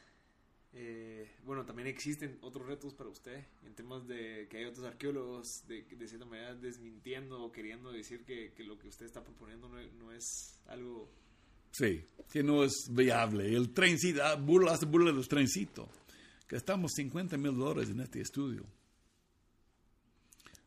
eh, 0.74 1.30
bueno, 1.44 1.66
también 1.66 1.88
existen 1.90 2.38
otros 2.42 2.66
retos 2.66 2.94
para 2.94 3.10
usted 3.10 3.44
en 3.66 3.76
temas 3.76 4.08
de 4.08 4.48
que 4.50 4.58
hay 4.58 4.66
otros 4.66 4.86
arqueólogos 4.86 5.64
de, 5.68 5.84
de 5.84 6.08
cierta 6.08 6.26
manera 6.26 6.56
desmintiendo 6.56 7.44
o 7.44 7.52
queriendo 7.52 7.92
decir 7.92 8.24
que, 8.24 8.54
que 8.54 8.64
lo 8.64 8.80
que 8.80 8.88
usted 8.88 9.06
está 9.06 9.22
proponiendo 9.24 9.68
no, 9.68 9.82
no 10.00 10.12
es 10.14 10.60
algo... 10.68 11.12
sí, 11.72 12.06
que 12.32 12.42
no 12.42 12.64
es 12.64 12.88
viable. 12.90 13.54
El 13.54 13.74
trencito, 13.74 14.22
burla, 14.40 14.74
hace 14.74 14.86
burla 14.86 15.12
del 15.12 15.28
trencito. 15.28 15.90
Gastamos 16.48 16.94
50 16.96 17.38
mil 17.38 17.58
dólares 17.58 17.90
en 17.90 18.00
este 18.00 18.22
estudio. 18.22 18.66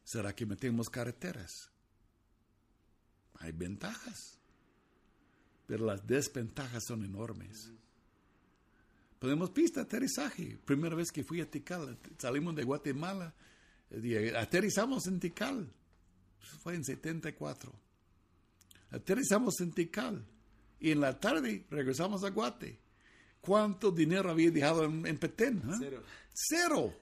¿Será 0.04 0.34
que 0.34 0.44
metemos 0.44 0.90
carreteras? 0.90 1.70
Hay 3.38 3.52
ventajas, 3.52 4.38
pero 5.66 5.86
las 5.86 6.06
desventajas 6.06 6.84
son 6.86 7.04
enormes. 7.04 7.72
Ponemos 9.24 9.48
pista 9.52 9.80
aterrizaje. 9.80 10.58
Primera 10.66 10.94
vez 10.94 11.10
que 11.10 11.24
fui 11.24 11.40
a 11.40 11.50
Tikal, 11.50 11.96
salimos 12.18 12.54
de 12.54 12.62
Guatemala, 12.62 13.32
eh, 13.90 14.34
aterrizamos 14.36 15.06
en 15.06 15.18
Tikal. 15.18 15.66
Fue 16.62 16.74
en 16.74 16.84
74. 16.84 17.72
Aterrizamos 18.90 19.58
en 19.60 19.72
Tikal 19.72 20.22
y 20.78 20.90
en 20.90 21.00
la 21.00 21.18
tarde 21.18 21.64
regresamos 21.70 22.22
a 22.22 22.28
Guate. 22.28 22.78
¿Cuánto 23.40 23.90
dinero 23.90 24.30
había 24.30 24.50
dejado 24.50 24.84
en, 24.84 25.06
en 25.06 25.16
Petén? 25.16 25.62
ah? 25.70 25.76
Cero. 25.80 26.02
Cero. 26.34 26.94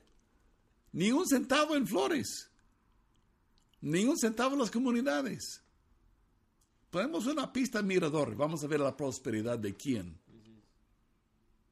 Ni 0.92 1.10
un 1.10 1.26
centavo 1.26 1.74
en 1.74 1.88
flores. 1.88 2.48
Ni 3.80 4.04
un 4.04 4.16
centavo 4.16 4.52
en 4.52 4.60
las 4.60 4.70
comunidades. 4.70 5.60
Ponemos 6.88 7.26
una 7.26 7.52
pista 7.52 7.82
mirador. 7.82 8.36
Vamos 8.36 8.62
a 8.62 8.68
ver 8.68 8.78
la 8.78 8.96
prosperidad 8.96 9.58
de 9.58 9.74
quién. 9.74 10.21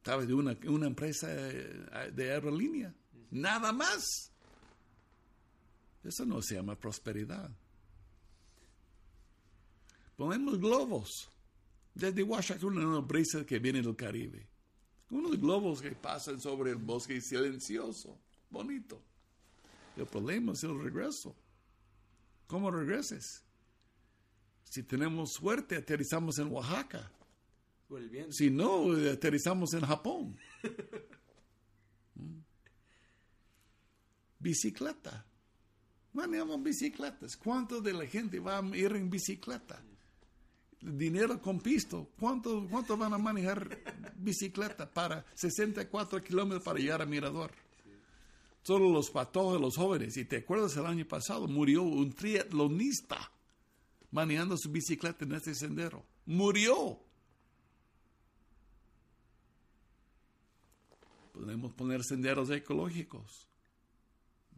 ¿Sabes? 0.05 0.28
De 0.28 0.34
una, 0.34 0.57
una 0.66 0.86
empresa 0.86 1.28
eh, 1.30 2.11
de 2.12 2.32
aerolínea. 2.32 2.94
Nada 3.30 3.72
más. 3.72 4.32
Eso 6.03 6.24
no 6.24 6.40
se 6.40 6.55
llama 6.55 6.78
prosperidad. 6.78 7.51
Ponemos 10.16 10.59
globos. 10.59 11.30
Desde 11.94 12.22
Washington, 12.22 12.78
una 12.78 13.01
brisa 13.01 13.44
que 13.44 13.59
viene 13.59 13.82
del 13.82 13.96
Caribe. 13.96 14.46
Unos 15.11 15.38
globos 15.38 15.82
que 15.82 15.90
pasan 15.92 16.40
sobre 16.40 16.70
el 16.70 16.76
bosque 16.76 17.20
silencioso, 17.20 18.16
bonito. 18.48 19.03
El 19.96 20.07
problema 20.07 20.53
es 20.53 20.62
el 20.62 20.80
regreso. 20.80 21.34
¿Cómo 22.46 22.70
regreses? 22.70 23.42
Si 24.64 24.84
tenemos 24.84 25.32
suerte, 25.32 25.76
aterrizamos 25.76 26.38
en 26.38 26.53
Oaxaca. 26.53 27.11
Si 28.30 28.51
no, 28.51 28.93
aterrizamos 29.11 29.74
en 29.74 29.80
Japón. 29.80 30.36
Bicicleta. 34.38 35.26
Manejamos 36.12 36.62
bicicletas. 36.62 37.36
¿Cuánto 37.36 37.80
de 37.80 37.93
la 37.93 38.07
gente 38.07 38.41
va 38.41 38.59
a 38.59 38.76
ir 38.76 38.97
en 38.97 39.09
bicicleta? 39.09 39.80
Dinero 40.80 41.41
con 41.41 41.61
pisto. 41.61 42.11
¿Cuánto, 42.18 42.66
cuánto 42.68 42.97
van 42.97 43.12
a 43.12 43.18
manejar 43.18 43.78
bicicleta 44.16 44.91
para 44.91 45.24
64 45.34 46.22
kilómetros 46.22 46.62
para 46.64 46.78
llegar 46.78 47.03
a 47.03 47.07
Mirador? 47.07 47.53
Solo 48.62 48.91
los 48.91 49.11
patojos, 49.11 49.61
los 49.61 49.76
jóvenes. 49.76 50.16
Y 50.16 50.24
te 50.24 50.38
acuerdas 50.38 50.76
el 50.76 50.86
año 50.86 51.07
pasado, 51.07 51.47
murió 51.47 51.82
un 51.82 52.12
triatlonista 52.12 53.30
manejando 54.11 54.57
su 54.57 54.70
bicicleta 54.70 55.24
en 55.24 55.32
este 55.32 55.55
sendero. 55.55 56.05
Murió. 56.26 57.10
Podemos 61.41 61.72
poner 61.72 62.05
senderos 62.05 62.51
ecológicos. 62.51 63.49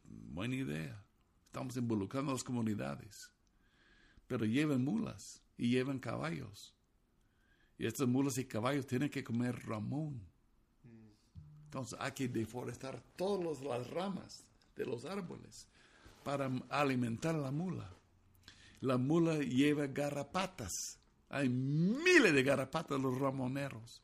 Buena 0.03 0.57
idea. 0.57 1.01
Estamos 1.47 1.77
involucrando 1.77 2.33
a 2.33 2.35
las 2.35 2.43
comunidades. 2.43 3.31
Pero 4.27 4.45
llevan 4.47 4.85
mulas 4.85 5.45
y 5.57 5.71
llevan 5.71 6.01
caballos. 6.01 6.75
Y 7.79 7.87
estas 7.87 8.09
mulas 8.09 8.37
y 8.39 8.47
caballos 8.47 8.89
tienen 8.89 9.11
que 9.11 9.23
comer 9.23 9.65
ramón. 9.65 10.27
Entonces 11.67 11.97
hay 12.01 12.11
que 12.11 12.27
deforestar 12.27 13.01
todas 13.15 13.63
las 13.63 13.89
ramas 13.89 14.45
de 14.75 14.85
los 14.85 15.05
árboles 15.05 15.69
para 16.25 16.51
alimentar 16.69 17.37
a 17.37 17.43
la 17.43 17.53
mula. 17.53 17.95
La 18.81 18.99
mula 18.99 19.39
lleva 19.39 19.87
garrapatas. 19.87 20.99
Hay 21.29 21.49
miles 21.49 22.35
de 22.35 22.43
garrapatas 22.43 23.01
los 23.01 23.17
ramoneros 23.17 24.03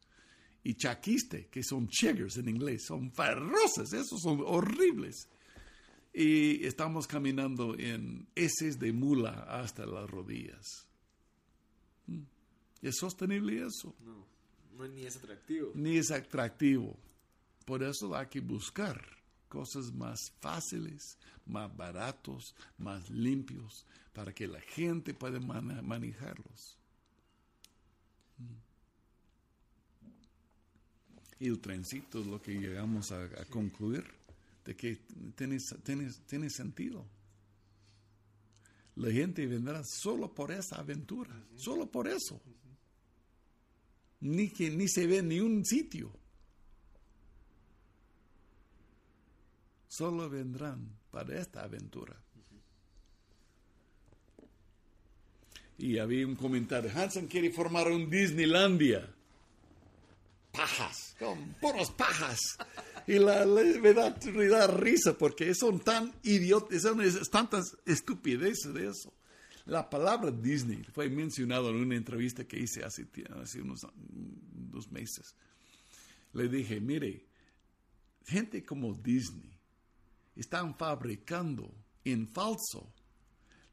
y 0.65 0.75
chaquiste, 0.75 1.47
que 1.47 1.63
son 1.63 1.89
chiggers 1.89 2.37
en 2.37 2.49
inglés, 2.49 2.85
son 2.87 3.11
feroces, 3.13 3.93
esos 3.93 4.21
son 4.21 4.43
horribles. 4.45 5.29
Y 6.13 6.65
estamos 6.67 7.07
caminando 7.07 7.79
en 7.79 8.27
heces 8.35 8.79
de 8.79 8.93
mula 8.93 9.45
hasta 9.49 9.87
las 9.87 10.11
rodillas. 10.11 10.87
Mm. 12.07 12.23
¿Es 12.83 12.97
sostenible 12.97 13.65
eso? 13.65 13.95
No, 14.05 14.27
no 14.77 14.89
ni 14.89 15.05
es 15.05 15.17
atractivo. 15.17 15.73
Ni 15.75 15.97
es 15.99 16.11
atractivo. 16.11 16.97
Por 17.65 17.83
eso 17.83 18.15
hay 18.17 18.27
que 18.27 18.41
buscar 18.41 19.01
cosas 19.49 19.93
más 19.93 20.19
fáciles, 20.41 21.19
más 21.47 21.75
baratos, 21.77 22.55
más 22.79 23.09
limpios, 23.11 23.87
para 24.13 24.33
que 24.35 24.47
la 24.49 24.61
gente 24.61 25.15
pueda 25.15 25.39
mane- 25.39 25.83
manejarlos. 25.83 26.77
Y 31.41 31.49
el 31.49 31.61
trencito 31.61 32.21
es 32.21 32.27
lo 32.27 32.41
que 32.43 32.53
llegamos 32.53 33.13
a, 33.13 33.23
a 33.25 33.45
concluir, 33.45 34.05
de 34.65 34.75
que 34.75 34.99
tiene, 35.37 35.59
tiene, 35.85 36.11
tiene 36.27 36.51
sentido. 36.51 37.07
La 38.97 39.13
gente 39.13 39.47
vendrá 39.47 39.83
solo 39.85 40.35
por 40.35 40.51
esa 40.51 40.77
aventura, 40.77 41.41
solo 41.57 41.89
por 41.89 42.09
eso. 42.09 42.41
Ni 44.21 44.51
que 44.51 44.71
ni 44.71 44.89
se 44.89 45.07
ve 45.07 45.23
ni 45.23 45.39
un 45.39 45.65
sitio. 45.65 46.13
Solo 49.87 50.29
vendrán 50.29 50.99
para 51.13 51.41
esta 51.41 51.63
aventura. 51.63 52.21
Y 55.79 55.99
había 55.99 56.27
un 56.27 56.35
comentario, 56.35 56.91
Hansen 56.93 57.29
quiere 57.29 57.53
formar 57.53 57.89
un 57.89 58.11
Disneylandia. 58.11 59.15
Pajas, 60.59 61.15
con 61.19 61.55
puros 61.61 61.91
pajas. 61.93 62.41
Y 63.07 63.19
la, 63.19 63.45
la- 63.45 63.63
me, 63.81 63.95
da, 63.95 64.15
me 64.35 64.47
da 64.49 64.67
risa 64.67 65.17
porque 65.17 65.55
son 65.55 65.81
tan 65.81 66.13
idiotas, 66.25 66.83
son 66.83 67.01
es- 67.01 67.31
tantas 67.31 67.77
estupideces 67.87 68.75
de 68.75 68.89
eso. 68.89 69.13
La 69.67 69.89
palabra 69.89 70.31
Disney 70.31 70.83
fue 70.93 71.09
mencionada 71.09 71.69
en 71.71 71.77
una 71.77 71.95
entrevista 71.97 72.45
que 72.47 72.59
hice 72.59 72.85
hace, 72.85 73.07
hace 73.41 73.61
unos 73.63 73.81
dos 73.95 74.91
meses. 74.91 75.35
Le 76.33 76.49
dije, 76.49 76.81
mire, 76.81 77.25
gente 78.27 78.65
como 78.65 78.95
Disney 78.95 79.51
están 80.37 80.77
fabricando 80.77 81.73
en 82.05 82.27
falso 82.29 82.93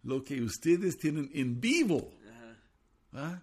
lo 0.04 0.24
que 0.24 0.42
ustedes 0.42 0.98
tienen 0.98 1.30
en 1.34 1.60
vivo. 1.60 2.12
¿Ah? 3.14 3.42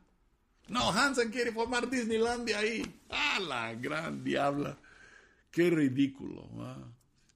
No, 0.72 0.90
Hansen 0.90 1.30
quiere 1.30 1.52
formar 1.52 1.90
Disneylandia 1.90 2.60
ahí. 2.60 2.82
¡Ah, 3.10 3.38
la 3.46 3.74
gran 3.74 4.24
diabla! 4.24 4.78
¡Qué 5.50 5.68
ridículo! 5.68 6.48
¿ah? 6.60 6.82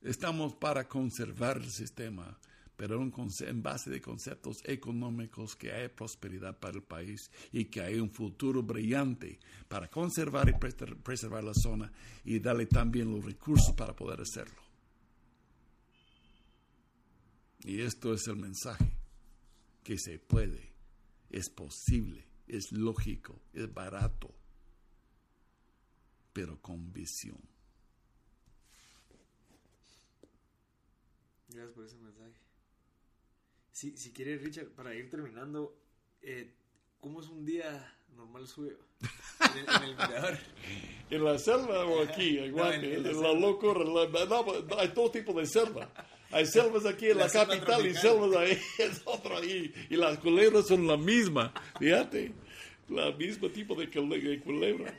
Estamos 0.01 0.55
para 0.55 0.89
conservar 0.89 1.59
el 1.59 1.71
sistema, 1.71 2.39
pero 2.79 3.03
en 3.03 3.63
base 3.63 3.91
de 3.91 4.01
conceptos 4.01 4.63
económicos 4.65 5.55
que 5.55 5.71
hay 5.71 5.89
prosperidad 5.89 6.59
para 6.59 6.77
el 6.79 6.83
país 6.83 7.31
y 7.53 7.67
que 7.67 7.83
hay 7.83 8.01
un 8.01 8.11
futuro 8.11 8.63
brillante 8.63 9.39
para 9.69 9.91
conservar 9.91 10.49
y 10.49 10.55
preservar 11.03 11.45
la 11.45 11.53
zona 11.53 11.93
y 12.25 12.39
darle 12.39 12.65
también 12.65 13.13
los 13.13 13.23
recursos 13.23 13.75
para 13.75 13.95
poder 13.95 14.23
hacerlo. 14.23 14.63
Y 17.65 17.83
esto 17.83 18.15
es 18.15 18.27
el 18.29 18.37
mensaje, 18.37 18.97
que 19.85 19.99
se 19.99 20.19
puede, 20.19 20.73
es 21.29 21.51
posible, 21.51 22.26
es 22.49 22.73
lógico, 22.73 23.41
es 23.53 23.73
barato, 23.73 24.35
pero 26.33 26.61
con 26.61 26.93
visión. 26.93 27.39
Gracias 31.49 31.75
por 31.75 31.85
ese 31.85 31.97
mensaje. 31.97 32.33
Si, 33.73 33.97
si 33.97 34.13
quieres, 34.13 34.43
Richard, 34.43 34.69
para 34.69 34.95
ir 34.95 35.11
terminando, 35.11 35.77
eh, 36.23 36.55
¿cómo 37.01 37.21
es 37.21 37.29
un 37.29 37.45
día 37.45 37.95
normal 38.15 38.47
suyo? 38.47 38.79
En 39.55 39.59
el, 39.59 39.69
en 39.69 39.83
el 39.85 39.91
mirador. 39.97 40.39
¿En 41.11 41.25
la 41.25 41.39
selva 41.39 41.85
o 41.87 42.03
aquí? 42.03 42.39
En, 42.45 42.57
No, 42.57 42.73
en- 42.73 42.85
en 42.85 43.03
la 43.03 43.13
la 43.13 43.33
locura. 43.35 43.81
la- 43.85 44.27
no, 44.27 44.79
hay 44.79 44.89
todo 44.95 45.11
tipo 45.11 45.33
de 45.39 45.47
selva. 45.47 45.93
Hay 46.31 46.45
selvas 46.47 46.85
aquí 46.87 47.07
en 47.11 47.19
la, 47.19 47.29
capital 47.29 47.87
y 47.87 47.95
selvas 47.95 48.37
ahí, 48.37 48.59
es 48.79 49.03
otro 49.05 49.37
ahí. 49.39 49.73
Y 49.91 49.97
las 49.97 50.19
culebras 50.19 50.67
son 50.67 50.87
la 50.87 50.97
misma, 50.97 51.53
fíjate. 51.79 52.33
La 52.89 53.11
mismo 53.13 53.49
tipo 53.51 53.75
de, 53.75 53.91
cule- 53.91 54.21
de 54.23 54.41
culebras. 54.41 54.95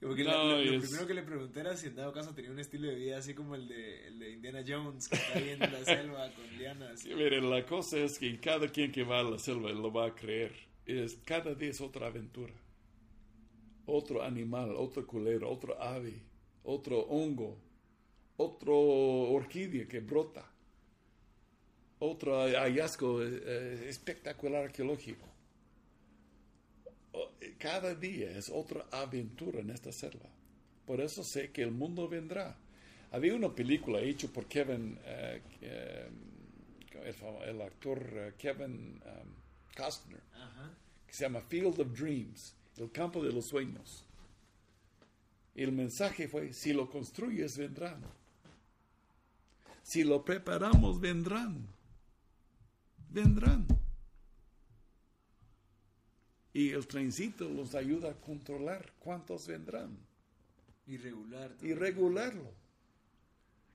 Porque 0.00 0.22
No, 0.22 0.30
la- 0.30 0.44
lo, 0.44 0.64
lo 0.64 0.72
es- 0.74 0.82
primero 0.86 1.06
que 1.08 1.14
le 1.14 1.22
pregunté 1.24 1.60
era 1.60 1.76
si 1.76 1.88
en 1.88 1.96
dado 1.96 2.12
caso 2.12 2.32
tenía 2.34 2.50
un 2.52 2.58
estilo 2.60 2.86
de 2.88 2.94
vida 2.94 3.18
así 3.18 3.34
como 3.34 3.56
el 3.56 3.66
de, 3.66 4.06
el 4.06 4.18
de 4.20 4.30
Indiana 4.32 4.62
Jones, 4.66 5.08
que 5.08 5.16
está 5.16 5.38
ahí 5.38 5.48
en 5.50 5.58
la 5.58 5.84
selva 5.84 6.30
con 6.32 6.58
lianas. 6.58 7.04
La 7.42 7.66
cosa 7.66 7.98
es 7.98 8.18
que 8.18 8.38
cada 8.38 8.68
quien 8.68 8.92
que 8.92 9.02
va 9.02 9.20
a 9.20 9.24
la 9.24 9.38
selva 9.38 9.70
lo 9.72 9.92
va 9.92 10.06
a 10.06 10.14
creer. 10.14 10.52
Es, 10.86 11.16
cada 11.24 11.54
día 11.54 11.70
es 11.70 11.80
otra 11.80 12.06
aventura. 12.06 12.54
Otro 13.86 14.22
animal, 14.22 14.74
otro 14.76 15.06
culebra, 15.06 15.48
otro 15.48 15.80
ave, 15.82 16.22
otro 16.62 17.00
hongo, 17.00 17.58
otro 18.38 18.76
orquídea 18.78 19.86
que 19.86 20.00
brota, 20.00 20.44
otro 21.98 22.40
hallazgo 22.40 23.22
eh, 23.22 23.42
eh, 23.44 23.86
espectacular 23.88 24.64
arqueológico. 24.64 25.26
O- 27.12 27.30
Cada 27.58 27.94
día 27.94 28.30
es 28.38 28.48
otra 28.48 28.86
aventura 28.90 29.60
en 29.60 29.70
esta 29.70 29.92
selva. 29.92 30.28
Por 30.86 31.00
eso 31.00 31.22
sé 31.22 31.50
que 31.50 31.62
el 31.62 31.72
mundo 31.72 32.08
vendrá. 32.08 32.56
Había 33.10 33.34
una 33.34 33.52
película 33.54 34.00
hecha 34.00 34.28
por 34.28 34.46
Kevin, 34.46 34.98
eh, 35.04 35.42
eh, 35.62 36.08
el, 37.46 37.60
actor 37.62 38.00
eh, 38.12 38.32
Kevin 38.38 39.00
um, 39.04 39.28
Costner, 39.76 40.20
que 41.06 41.12
se 41.12 41.24
llama 41.24 41.40
Field 41.40 41.80
of 41.80 41.98
Dreams, 41.98 42.54
el 42.76 42.90
campo 42.92 43.22
de 43.22 43.32
los 43.32 43.46
sueños. 43.46 44.04
Y 45.54 45.62
el 45.64 45.72
mensaje 45.72 46.28
fue, 46.28 46.52
si 46.52 46.72
lo 46.72 46.88
construyes, 46.88 47.56
vendrán. 47.58 48.00
Si 49.90 50.04
lo 50.04 50.22
preparamos, 50.22 51.00
vendrán. 51.00 51.66
Vendrán. 53.10 53.66
Y 56.52 56.70
el 56.72 56.86
trencito 56.86 57.48
los 57.48 57.74
ayuda 57.74 58.10
a 58.10 58.14
controlar 58.20 58.92
cuántos 58.98 59.46
vendrán 59.46 59.96
y 60.86 60.98
regularlo. 61.72 62.52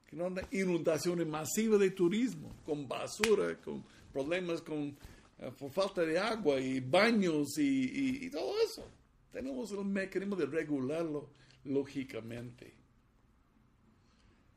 Que 0.07 0.15
no 0.15 0.27
haya 0.27 0.47
inundaciones 0.51 1.25
masivas 1.25 1.79
de 1.79 1.89
turismo, 1.89 2.53
con 2.63 2.87
basura, 2.87 3.59
con 3.61 3.83
problemas 4.11 4.61
con, 4.61 4.95
eh, 5.39 5.51
por 5.57 5.71
falta 5.71 6.01
de 6.03 6.19
agua 6.19 6.59
y 6.59 6.79
baños 6.79 7.57
y, 7.57 7.63
y- 7.63 8.25
y 8.25 8.29
todo 8.29 8.53
eso. 8.61 8.87
Tenemos 9.31 9.71
el 9.71 9.85
mecanismo 9.85 10.35
de 10.35 10.45
regularlo 10.45 11.29
lógicamente. 11.63 12.71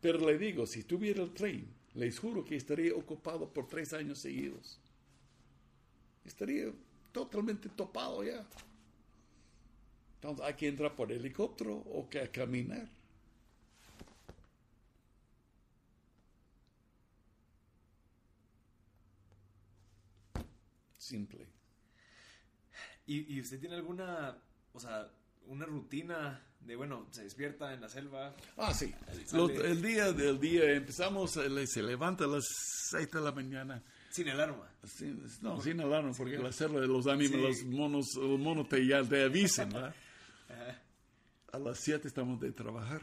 Pero 0.06 0.20
le 0.20 0.38
digo, 0.38 0.68
si 0.68 0.84
tuviera 0.84 1.20
el 1.20 1.34
tren, 1.34 1.66
les 1.94 2.20
juro 2.20 2.44
que 2.44 2.54
estaría 2.54 2.94
ocupado 2.94 3.52
por 3.52 3.66
tres 3.66 3.92
años 3.92 4.20
seguidos. 4.20 4.78
Estaría 6.24 6.72
totalmente 7.10 7.68
topado 7.68 8.22
ya. 8.22 8.46
Entonces 10.14 10.46
hay 10.46 10.54
que 10.54 10.68
entrar 10.68 10.94
por 10.94 11.10
helicóptero 11.10 11.74
o 11.74 12.08
que 12.08 12.30
caminar. 12.30 12.88
Simple. 20.98 21.48
¿Y, 23.08 23.34
¿Y 23.34 23.40
usted 23.40 23.58
tiene 23.58 23.74
alguna, 23.74 24.38
o 24.72 24.78
sea, 24.78 25.10
una 25.48 25.66
rutina 25.66 26.46
de, 26.66 26.76
bueno, 26.76 27.06
se 27.10 27.22
despierta 27.24 27.72
en 27.72 27.80
la 27.80 27.88
selva? 27.88 28.34
Ah, 28.56 28.74
sí. 28.74 28.92
El 29.64 29.80
día 29.82 30.12
del 30.12 30.38
día 30.40 30.72
empezamos, 30.72 31.36
eh, 31.36 31.66
se 31.66 31.82
levanta 31.82 32.24
a 32.24 32.28
las 32.28 32.44
6 32.90 33.10
de 33.10 33.20
la 33.20 33.32
mañana. 33.32 33.82
Sin 34.10 34.28
alarma. 34.30 34.68
Sin- 34.84 35.22
no, 35.42 35.60
sin 35.60 35.80
alarma, 35.80 36.12
porque 36.16 36.36
Sí. 36.36 36.42
la 36.42 36.52
selva 36.52 36.80
de 36.80 36.86
los 36.88 37.06
animales, 37.06 37.58
Sí. 37.58 37.64
los 37.66 37.74
monos, 37.74 38.06
los 38.16 38.38
monos 38.38 38.68
te, 38.68 38.86
ya 38.86 39.02
te 39.04 39.22
avisan, 39.24 39.68
¿verdad? 39.70 39.94
Ajá. 40.48 40.82
A 41.52 41.58
las 41.58 41.78
7 41.80 42.08
estamos 42.08 42.40
de 42.40 42.52
trabajar. 42.52 43.02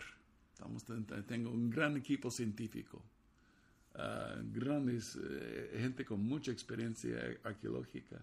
Estamos, 0.54 0.84
tengo 1.28 1.50
un 1.52 1.70
gran 1.70 1.98
equipo 1.98 2.30
científico. 2.32 3.04
ah, 3.96 4.36
grandes, 4.46 5.16
eh, 5.24 5.78
gente 5.80 6.04
con 6.04 6.20
mucha 6.24 6.52
experiencia 6.52 7.16
arqueológica. 7.44 8.20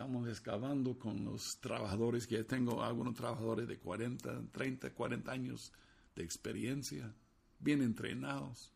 Estamos 0.00 0.26
excavando 0.28 0.98
con 0.98 1.26
los 1.26 1.60
trabajadores 1.60 2.26
que 2.26 2.42
tengo, 2.44 2.82
algunos 2.82 3.14
trabajadores 3.14 3.68
de 3.68 3.76
40, 3.78 4.44
30, 4.50 4.94
40 4.94 5.30
años 5.30 5.74
de 6.16 6.24
experiencia, 6.24 7.14
bien 7.58 7.82
entrenados. 7.82 8.72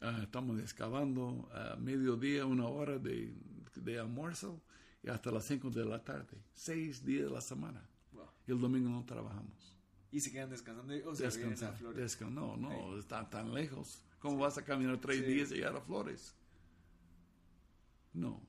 Ah, 0.00 0.20
estamos 0.22 0.60
excavando 0.60 1.50
a 1.52 1.74
mediodía, 1.74 2.46
una 2.46 2.68
hora 2.68 2.96
de, 2.96 3.34
de 3.74 3.98
almuerzo 3.98 4.62
y 5.02 5.08
hasta 5.10 5.32
las 5.32 5.46
5 5.46 5.68
de 5.70 5.84
la 5.84 6.04
tarde, 6.04 6.38
seis 6.54 7.04
días 7.04 7.24
de 7.24 7.30
la 7.32 7.40
semana. 7.40 7.82
Wow. 8.12 8.26
Y 8.46 8.52
el 8.52 8.60
domingo 8.60 8.88
no 8.88 9.04
trabajamos. 9.04 9.76
Y 10.12 10.20
se 10.20 10.30
quedan 10.30 10.50
descansando 10.50 10.94
o 11.10 11.16
se 11.16 11.26
a. 11.26 11.72
Flores. 11.72 12.20
descan- 12.20 12.30
no, 12.30 12.56
no, 12.56 12.96
está 12.96 13.28
tan 13.28 13.52
lejos. 13.52 14.00
¿Cómo 14.20 14.38
vas 14.38 14.56
a 14.58 14.64
caminar 14.64 14.98
tres 15.00 15.18
Sí. 15.18 15.24
días 15.24 15.50
y 15.50 15.54
llegar 15.56 15.74
a 15.74 15.80
Flores? 15.80 16.36
No, 18.12 18.40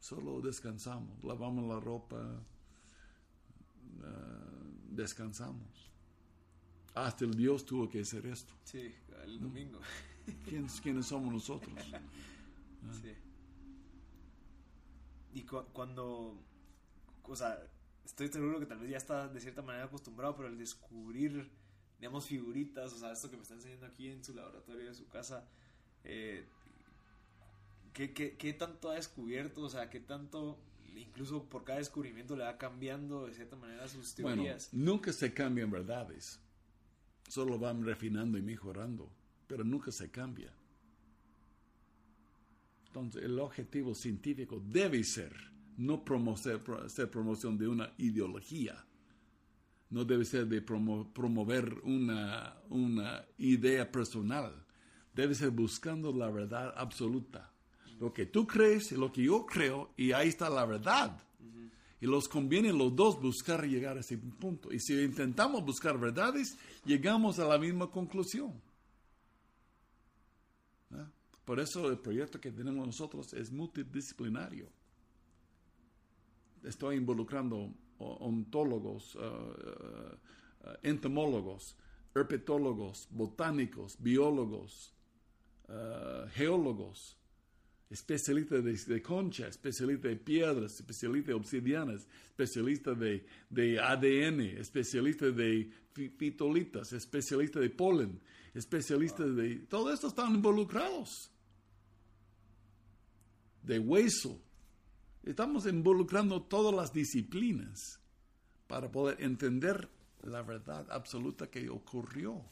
solo 0.00 0.40
descansamos, 0.40 1.22
lavamos 1.24 1.66
la 1.68 1.80
ropa, 1.80 2.42
ah, 4.04 4.62
descansamos. 4.90 5.90
Hasta 6.94 7.24
el 7.24 7.34
Dios 7.36 7.64
tuvo 7.64 7.88
que 7.88 8.00
hacer 8.00 8.26
esto. 8.26 8.52
Sí, 8.64 8.92
el 9.24 9.40
domingo. 9.40 9.78
¿Quiénes, 10.44 10.80
quiénes 10.80 11.06
somos 11.06 11.32
nosotros? 11.32 11.74
Sí. 13.02 13.12
Y 15.32 15.42
cu- 15.44 15.66
cuando, 15.72 16.42
o 17.22 17.36
sea, 17.36 17.58
estoy 18.04 18.28
seguro 18.28 18.58
que 18.58 18.66
tal 18.66 18.78
vez 18.78 18.90
ya 18.90 18.96
está 18.96 19.28
de 19.28 19.40
cierta 19.40 19.62
manera 19.62 19.84
acostumbrado, 19.84 20.34
pero 20.36 20.48
al 20.48 20.56
descubrir, 20.58 21.50
digamos, 21.98 22.26
figuritas, 22.26 22.92
o 22.92 22.98
sea, 22.98 23.12
esto 23.12 23.30
que 23.30 23.36
me 23.36 23.42
está 23.42 23.54
enseñando 23.54 23.86
aquí 23.86 24.08
en 24.08 24.24
su 24.24 24.34
laboratorio 24.34 24.86
de 24.86 24.94
su 24.94 25.06
casa, 25.08 25.46
eh, 26.04 26.48
¿qué, 27.98 28.12
qué, 28.12 28.36
qué 28.36 28.52
tanto 28.52 28.90
ha 28.90 28.94
descubierto? 28.94 29.62
O 29.62 29.68
sea, 29.68 29.90
¿qué 29.90 29.98
tanto, 29.98 30.56
incluso 30.94 31.42
por 31.48 31.64
cada 31.64 31.80
descubrimiento, 31.80 32.36
le 32.36 32.44
va 32.44 32.56
cambiando 32.56 33.26
de 33.26 33.34
cierta 33.34 33.56
manera 33.56 33.88
sus 33.88 34.14
Bueno, 34.20 34.42
teorías? 34.44 34.72
nunca 34.72 35.12
se 35.12 35.34
cambian 35.34 35.68
verdades. 35.68 36.38
Solo 37.28 37.58
van 37.58 37.84
refinando 37.84 38.38
y 38.38 38.42
mejorando, 38.42 39.10
pero 39.48 39.64
nunca 39.64 39.90
se 39.90 40.10
cambia. 40.12 40.52
Entonces, 42.86 43.24
el 43.24 43.38
objetivo 43.40 43.94
científico 43.96 44.62
debe 44.64 45.02
ser 45.02 45.34
no 45.76 46.04
promover, 46.04 46.62
pro- 46.62 46.88
ser 46.88 47.10
promoción 47.10 47.58
de 47.58 47.66
una 47.66 47.92
ideología. 47.98 48.84
No 49.90 50.04
debe 50.04 50.24
ser 50.24 50.46
de 50.46 50.64
promo- 50.64 51.12
promover 51.12 51.80
una, 51.82 52.56
una 52.68 53.24
idea 53.38 53.90
personal. 53.90 54.64
Debe 55.14 55.34
ser 55.34 55.50
buscando 55.50 56.12
la 56.12 56.30
verdad 56.30 56.72
absoluta. 56.76 57.52
Lo 58.00 58.12
que 58.12 58.26
tú 58.26 58.46
crees 58.46 58.92
y 58.92 58.96
lo 58.96 59.10
que 59.10 59.24
yo 59.24 59.44
creo, 59.44 59.90
y 59.96 60.12
ahí 60.12 60.28
está 60.28 60.48
la 60.48 60.64
verdad. 60.64 61.20
Y 62.00 62.06
los 62.06 62.28
conviene 62.28 62.72
los 62.72 62.94
dos 62.94 63.20
buscar 63.20 63.66
llegar 63.66 63.96
a 63.96 64.00
ese 64.00 64.16
punto. 64.18 64.72
Y 64.72 64.78
si 64.78 65.02
intentamos 65.02 65.64
buscar 65.64 65.98
verdades, 65.98 66.56
llegamos 66.84 67.40
a 67.40 67.44
la 67.44 67.58
misma 67.58 67.90
conclusión. 67.90 68.52
¿Ah? 70.92 71.10
Por 71.44 71.58
eso 71.58 71.90
el 71.90 71.98
proyecto 71.98 72.40
que 72.40 72.52
tenemos 72.52 72.86
nosotros 72.86 73.32
es 73.32 73.50
multidisciplinario. 73.50 74.68
estoy 76.62 76.96
involucrando 76.96 77.72
ontólogos, 77.98 79.16
uh, 79.16 79.18
uh, 79.18 80.76
entomólogos, 80.82 81.76
herpetólogos, 82.14 83.08
botánicos, 83.10 83.96
biólogos, 83.98 84.94
geólogos, 86.32 87.17
especialistas 87.90 88.62
de, 88.62 88.72
de, 88.72 89.02
concha, 89.02 89.48
especialistas 89.48 90.10
de 90.10 90.16
piedras, 90.16 90.74
especialistas 90.74 91.28
de 91.28 91.34
obsidianas, 91.34 92.06
especialistas 92.26 92.98
de, 92.98 93.26
de 93.48 93.80
ADN, 93.80 94.40
especialistas 94.58 95.34
de 95.34 95.70
fitolitas, 96.16 96.92
especialistas 96.92 97.62
de 97.62 97.70
polen, 97.70 98.20
especialistas 98.54 99.34
de... 99.34 99.56
Todo 99.68 99.92
esto 99.92 100.08
están 100.08 100.34
involucrados. 100.34 101.30
De 103.62 103.78
hueso. 103.78 104.40
Estamos 105.22 105.66
involucrando 105.66 106.42
todas 106.42 106.74
las 106.74 106.92
disciplinas 106.92 108.00
para 108.66 108.90
poder 108.90 109.22
entender 109.22 109.88
la 110.22 110.42
verdad 110.42 110.86
absoluta 110.90 111.50
que 111.50 111.68
ocurrió. 111.68 112.44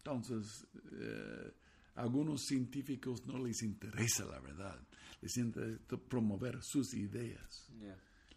Entonces, 0.00 0.66
eh, 0.92 1.52
a 1.94 2.00
algunos 2.00 2.44
científicos 2.46 3.26
no 3.26 3.38
les 3.38 3.62
interesa 3.62 4.24
la 4.24 4.40
verdad, 4.40 4.80
les 5.20 5.36
interesa 5.36 5.98
promover 6.08 6.58
sus 6.62 6.94
ideas, 6.94 7.70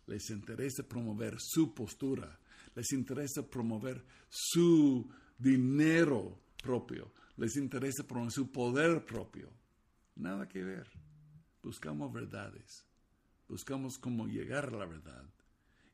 les 0.05 0.29
interesa 0.29 0.83
promover 0.83 1.37
su 1.39 1.73
postura, 1.73 2.37
les 2.75 2.91
interesa 2.91 3.41
promover 3.49 4.03
su 4.29 5.09
dinero 5.37 6.37
propio, 6.61 7.13
les 7.37 7.55
interesa 7.55 8.03
promover 8.03 8.33
su 8.33 8.51
poder 8.51 9.05
propio. 9.05 9.49
Nada 10.15 10.47
que 10.47 10.63
ver. 10.63 10.87
Buscamos 11.63 12.11
verdades, 12.11 12.85
buscamos 13.47 13.97
cómo 13.97 14.27
llegar 14.27 14.65
a 14.65 14.77
la 14.77 14.85
verdad. 14.85 15.23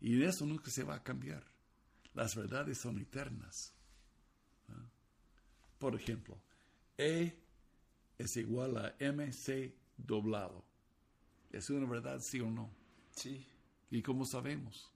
Y 0.01 0.23
eso 0.23 0.47
nunca 0.47 0.71
se 0.71 0.83
va 0.83 0.95
a 0.95 1.03
cambiar. 1.03 1.45
Las 2.15 2.35
verdades 2.35 2.79
son 2.79 2.97
eternas. 2.97 3.75
Por 5.79 5.95
ejemplo, 5.95 6.37
E 6.97 7.33
es 8.17 8.35
igual 8.35 8.77
a 8.77 8.95
MC 8.99 9.73
doblado. 9.97 10.65
¿Es 11.51 11.69
una 11.69 11.89
verdad, 11.89 12.19
sí 12.19 12.41
o 12.41 12.51
no? 12.51 12.69
Sí. 13.11 13.47
¿Y 13.89 14.01
cómo 14.01 14.25
sabemos? 14.25 14.91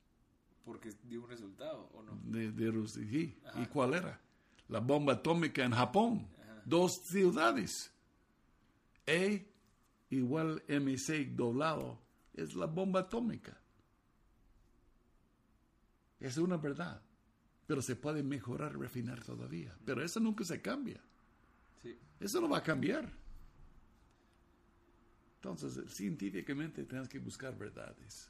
Porque 0.65 0.91
dio 1.03 1.23
un 1.23 1.29
resultado, 1.29 1.89
¿o 1.93 2.03
no? 2.03 2.19
De, 2.25 2.51
de 2.51 2.87
sí. 2.87 3.39
¿Y 3.55 3.65
cuál 3.67 3.93
era? 3.93 4.19
La 4.67 4.79
bomba 4.79 5.13
atómica 5.13 5.63
en 5.63 5.71
Japón. 5.71 6.27
Dos 6.65 7.01
ciudades. 7.05 7.91
E 9.05 9.49
igual 10.09 10.63
MC 10.67 11.25
doblado 11.33 11.99
es 12.33 12.55
la 12.55 12.65
bomba 12.65 13.01
atómica. 13.01 13.57
Es 16.19 16.37
una 16.37 16.57
verdad 16.57 17.01
pero 17.65 17.81
se 17.81 17.95
puede 17.95 18.23
mejorar, 18.23 18.77
refinar 18.77 19.23
todavía. 19.23 19.75
Pero 19.85 20.03
eso 20.03 20.19
nunca 20.19 20.43
se 20.43 20.61
cambia. 20.61 21.01
Eso 22.19 22.39
no 22.39 22.49
va 22.49 22.59
a 22.59 22.63
cambiar. 22.63 23.11
Entonces, 25.35 25.93
científicamente 25.93 26.85
tenemos 26.85 27.09
que 27.09 27.19
buscar 27.19 27.57
verdades. 27.57 28.29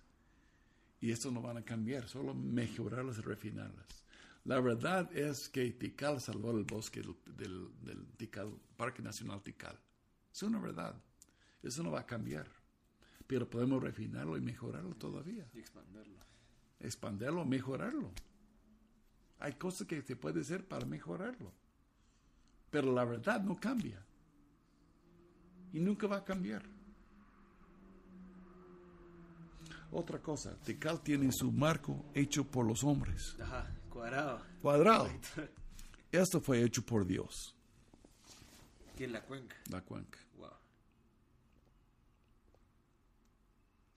Y 1.00 1.12
eso 1.12 1.30
no 1.32 1.42
van 1.42 1.58
a 1.58 1.66
cambiar, 1.66 2.08
solo 2.08 2.34
mejorarlas 2.34 3.18
y 3.18 3.22
refinarlas. 3.22 4.04
La 4.46 4.60
verdad 4.60 5.16
es 5.16 5.48
que 5.48 5.72
Tikal 5.72 6.20
salvó 6.20 6.52
el 6.52 6.64
bosque 6.64 7.02
del, 7.02 7.70
del, 7.82 8.08
Tikal, 8.18 8.54
Parque 8.76 9.02
Nacional 9.02 9.42
Tikal. 9.44 9.78
Es 10.34 10.44
una 10.44 10.60
verdad. 10.60 10.96
Eso 11.62 11.84
no 11.84 11.92
va 11.92 12.02
a 12.02 12.06
cambiar. 12.06 12.48
Pero 13.28 13.50
podemos 13.50 13.82
refinarlo 13.82 14.36
y 14.36 14.42
mejorarlo 14.42 14.96
todavía. 14.96 15.48
Y 15.54 15.60
expanderlo. 15.60 16.20
Expanderlo, 16.80 17.46
mejorarlo. 17.46 18.12
Hay 19.44 19.56
cosas 19.56 19.86
que 19.86 20.02
se 20.02 20.16
puede 20.16 20.40
hacer 20.40 20.66
para 20.66 20.86
mejorarlo. 20.86 21.52
Pero 22.72 22.94
la 22.94 23.04
verdad 23.04 23.42
no 23.42 23.60
cambia. 23.60 24.02
Y 25.74 25.82
nunca 25.82 26.08
va 26.08 26.18
a 26.18 26.24
cambiar. 26.24 26.64
Otra 29.92 30.22
cosa, 30.22 30.58
Tecal 30.62 31.02
tiene 31.02 31.30
su 31.34 31.52
marco 31.52 32.06
hecho 32.14 32.50
por 32.50 32.66
los 32.66 32.86
hombres. 32.86 33.36
Ajá, 33.42 33.70
cuadrado. 33.90 34.46
Cuadrado. 34.62 35.10
Esto 36.10 36.40
fue 36.40 36.64
hecho 36.64 36.86
por 36.86 37.06
Dios. 37.06 37.54
¿Qué 38.96 39.04
es 39.04 39.12
la 39.12 39.26
cuenca? 39.26 39.58
La 39.70 39.82
cuenca. 39.82 40.20
Wow. 40.38 40.52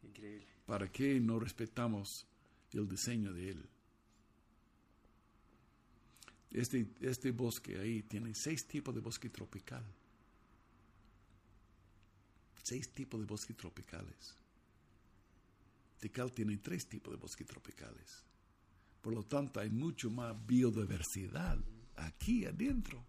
Increíble. 0.03 0.49
¿Para 0.67 0.91
qué 0.91 1.21
no 1.21 1.39
respetamos 1.39 2.27
el 2.73 2.89
diseño 2.89 3.33
de 3.33 3.51
Él? 3.51 3.71
Este, 6.57 6.87
este 7.03 7.33
bosque 7.33 7.79
ahí 7.79 8.03
tiene 8.05 8.35
seis 8.35 8.67
tipos 8.67 8.95
de 8.95 9.03
bosque 9.03 9.29
tropical. 9.29 9.85
Seis 12.63 12.89
tipos 12.95 13.21
de 13.21 13.27
bosques 13.27 13.55
tropicales. 13.55 14.35
Tikal 16.01 16.33
tiene 16.33 16.57
tres 16.57 16.89
tipos 16.89 17.13
de 17.13 17.19
bosques 17.19 17.47
tropicales. 17.47 18.25
Por 19.03 19.13
lo 19.13 19.23
tanto, 19.25 19.61
hay 19.61 19.69
mucho 19.69 20.11
más 20.11 20.35
biodiversidad 20.47 21.59
aquí 21.95 22.47
adentro 22.47 23.05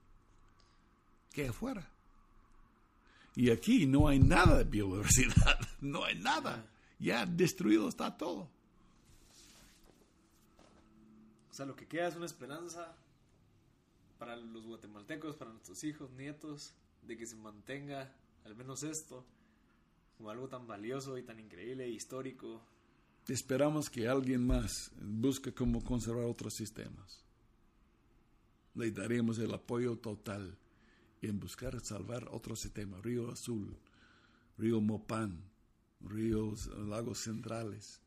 que 1.31 1.47
afuera. 1.47 1.89
Y 3.33 3.49
aquí 3.49 3.85
no 3.85 4.09
hay 4.09 4.19
nada 4.19 4.57
de 4.57 4.63
biodiversidad, 4.65 5.57
no 5.79 6.03
hay 6.03 6.19
nada. 6.19 6.69
Ya 6.99 7.25
destruido 7.25 7.87
está 7.87 8.17
todo. 8.17 8.49
O 11.49 11.53
sea, 11.53 11.65
lo 11.65 11.77
que 11.77 11.87
queda 11.87 12.09
es 12.09 12.15
una 12.17 12.25
esperanza 12.25 12.93
para 14.17 14.35
los 14.35 14.65
guatemaltecos, 14.65 15.35
para 15.35 15.51
nuestros 15.51 15.83
hijos, 15.83 16.11
nietos, 16.11 16.73
de 17.03 17.17
que 17.17 17.25
se 17.25 17.35
mantenga 17.35 18.13
al 18.45 18.55
menos 18.55 18.83
esto 18.83 19.25
como 20.17 20.29
algo 20.29 20.47
tan 20.47 20.65
valioso 20.65 21.17
y 21.17 21.23
tan 21.23 21.39
increíble 21.39 21.85
e 21.85 21.89
histórico. 21.89 22.61
Esperamos 23.27 23.89
que 23.89 24.07
alguien 24.07 24.45
más 24.45 24.91
busque 24.99 25.53
cómo 25.53 25.83
conservar 25.83 26.25
otros 26.25 26.55
sistemas. 26.55 27.23
Le 28.73 28.91
daremos 28.91 29.37
el 29.39 29.53
apoyo 29.53 29.97
total 29.97 30.57
en 31.21 31.39
buscar 31.39 31.79
salvar 31.81 32.27
otros 32.31 32.61
sistemas. 32.61 33.01
Río 33.01 33.31
Azul, 33.31 33.77
Río 34.57 34.81
Mopán, 34.81 35.43
ríos, 36.01 36.67
lagos 36.67 37.19
centrales. 37.19 38.01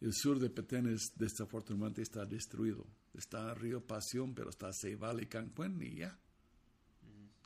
El 0.00 0.12
sur 0.12 0.38
de 0.40 0.50
Petén 0.50 0.96
desafortunadamente 1.16 2.02
está 2.02 2.24
destruido. 2.26 2.84
Está 3.14 3.52
Río 3.54 3.86
Pasión, 3.86 4.34
pero 4.34 4.50
está 4.50 4.72
Ceibal 4.72 5.22
y 5.22 5.26
Cancún 5.26 5.82
y 5.82 5.96
ya. 5.96 6.18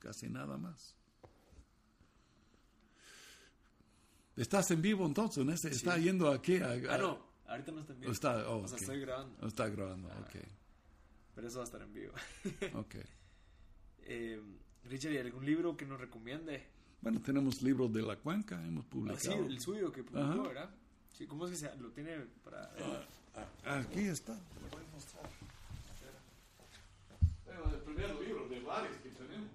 Casi 0.01 0.29
nada 0.29 0.57
más. 0.57 0.95
¿Estás 4.37 4.71
en 4.71 4.83
vivo 4.83 5.07
entonces? 5.07 5.45
¿no? 5.45 5.53
¿Está 5.53 5.97
yendo 5.99 6.31
aquí? 6.31 6.59
A, 6.59 6.73
Ah, 6.91 6.99
no. 6.99 7.27
Ahorita 7.47 7.73
no 7.73 7.81
está 7.81 7.93
en 7.93 8.01
vivo. 8.01 8.13
Está, 8.13 8.49
oh, 8.49 8.63
o 8.63 8.69
sea, 8.69 8.79
estoy 8.79 9.01
grabando. 9.01 9.47
Está 9.47 9.69
grabando, 9.69 10.09
ok. 10.09 10.37
Pero 11.35 11.49
eso 11.49 11.59
va 11.59 11.63
a 11.63 11.67
estar 11.67 11.83
en 11.83 11.93
vivo. 11.93 12.13
ok. 12.75 12.95
Eh, 14.03 14.41
Richard, 14.85 15.13
¿y 15.13 15.19
algún 15.19 15.45
libro 15.45 15.77
que 15.77 15.87
nos 15.87 15.99
recomiende? 16.01 16.67
Bueno, 17.01 17.21
tenemos 17.21 17.63
libros 17.63 17.93
de 17.93 18.03
la 18.03 18.17
cuenca, 18.17 18.63
hemos 18.65 18.85
publicado. 18.87 19.19
Ah, 19.19 19.21
sí, 19.21 19.33
el 19.33 19.61
suyo 19.61 19.93
que 19.93 20.03
publicó, 20.03 20.43
¿verdad? 20.43 20.71
Sí, 21.13 21.27
¿cómo 21.27 21.47
es 21.47 21.53
que 21.53 21.57
se, 21.57 21.77
lo 21.77 21.91
tiene 21.91 22.19
para...? 22.45 22.71
Ah, 23.65 23.79
aquí 23.79 24.01
está. 24.01 24.33
Lo 24.35 24.69
voy 24.71 24.83
a 24.83 24.95
mostrar 24.95 25.25
el 27.65 27.81
primer 27.81 28.15
libro 28.17 28.49
de 28.49 28.61
varios 28.61 28.97
que 28.99 29.09
tenemos. 29.11 29.51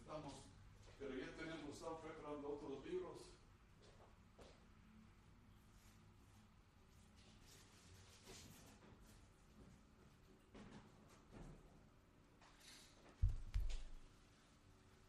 Estamos, 0.00 0.34
pero 0.98 1.14
ya 1.14 1.34
tenemos, 1.36 1.72
estamos 1.72 2.00
preparando 2.00 2.48
otros 2.50 2.84
libros. 2.84 3.16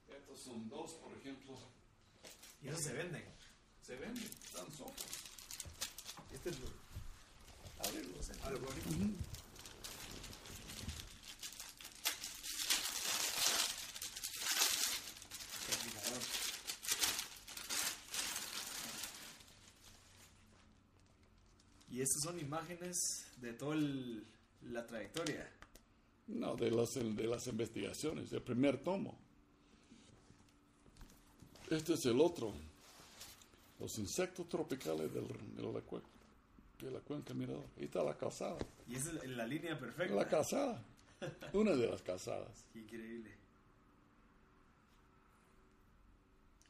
Estos 0.07 0.39
son 0.39 0.69
dos, 0.69 0.91
por 0.93 1.11
ejemplo. 1.17 1.57
¿Y 2.61 2.69
esos 2.69 2.81
se 2.81 2.93
venden? 2.93 3.25
Se 3.81 3.95
venden, 3.97 4.23
están 4.23 4.71
sofos. 4.71 5.05
Este 6.31 6.49
es 6.49 6.57
Abrirlos. 7.83 8.31
Ah, 8.43 8.51
lo 8.51 8.59
Y 22.01 22.03
estas 22.03 22.23
son 22.23 22.39
imágenes 22.39 23.27
de 23.37 23.53
toda 23.53 23.75
la 23.75 24.87
trayectoria. 24.87 25.47
No, 26.25 26.55
de 26.55 26.71
las, 26.71 26.95
de 26.95 27.27
las 27.27 27.45
investigaciones, 27.45 28.31
del 28.31 28.41
primer 28.41 28.79
tomo. 28.79 29.19
Este 31.69 31.93
es 31.93 32.03
el 32.07 32.19
otro. 32.19 32.55
Los 33.79 33.99
insectos 33.99 34.49
tropicales 34.49 35.13
del, 35.13 35.27
de, 35.27 35.61
la 35.61 35.81
cuenca, 35.81 36.07
de 36.79 36.89
la 36.89 37.01
cuenca 37.01 37.35
Mirador. 37.35 37.67
Ahí 37.77 37.83
está 37.83 38.01
la 38.01 38.17
calzada. 38.17 38.57
Y 38.87 38.95
esa 38.95 39.11
es 39.11 39.29
la 39.29 39.45
línea 39.45 39.77
perfecta. 39.77 40.15
La 40.15 40.27
calzada. 40.27 40.83
Una 41.53 41.75
de 41.75 41.85
las 41.85 42.01
calzadas. 42.01 42.65
Increíble. 42.73 43.29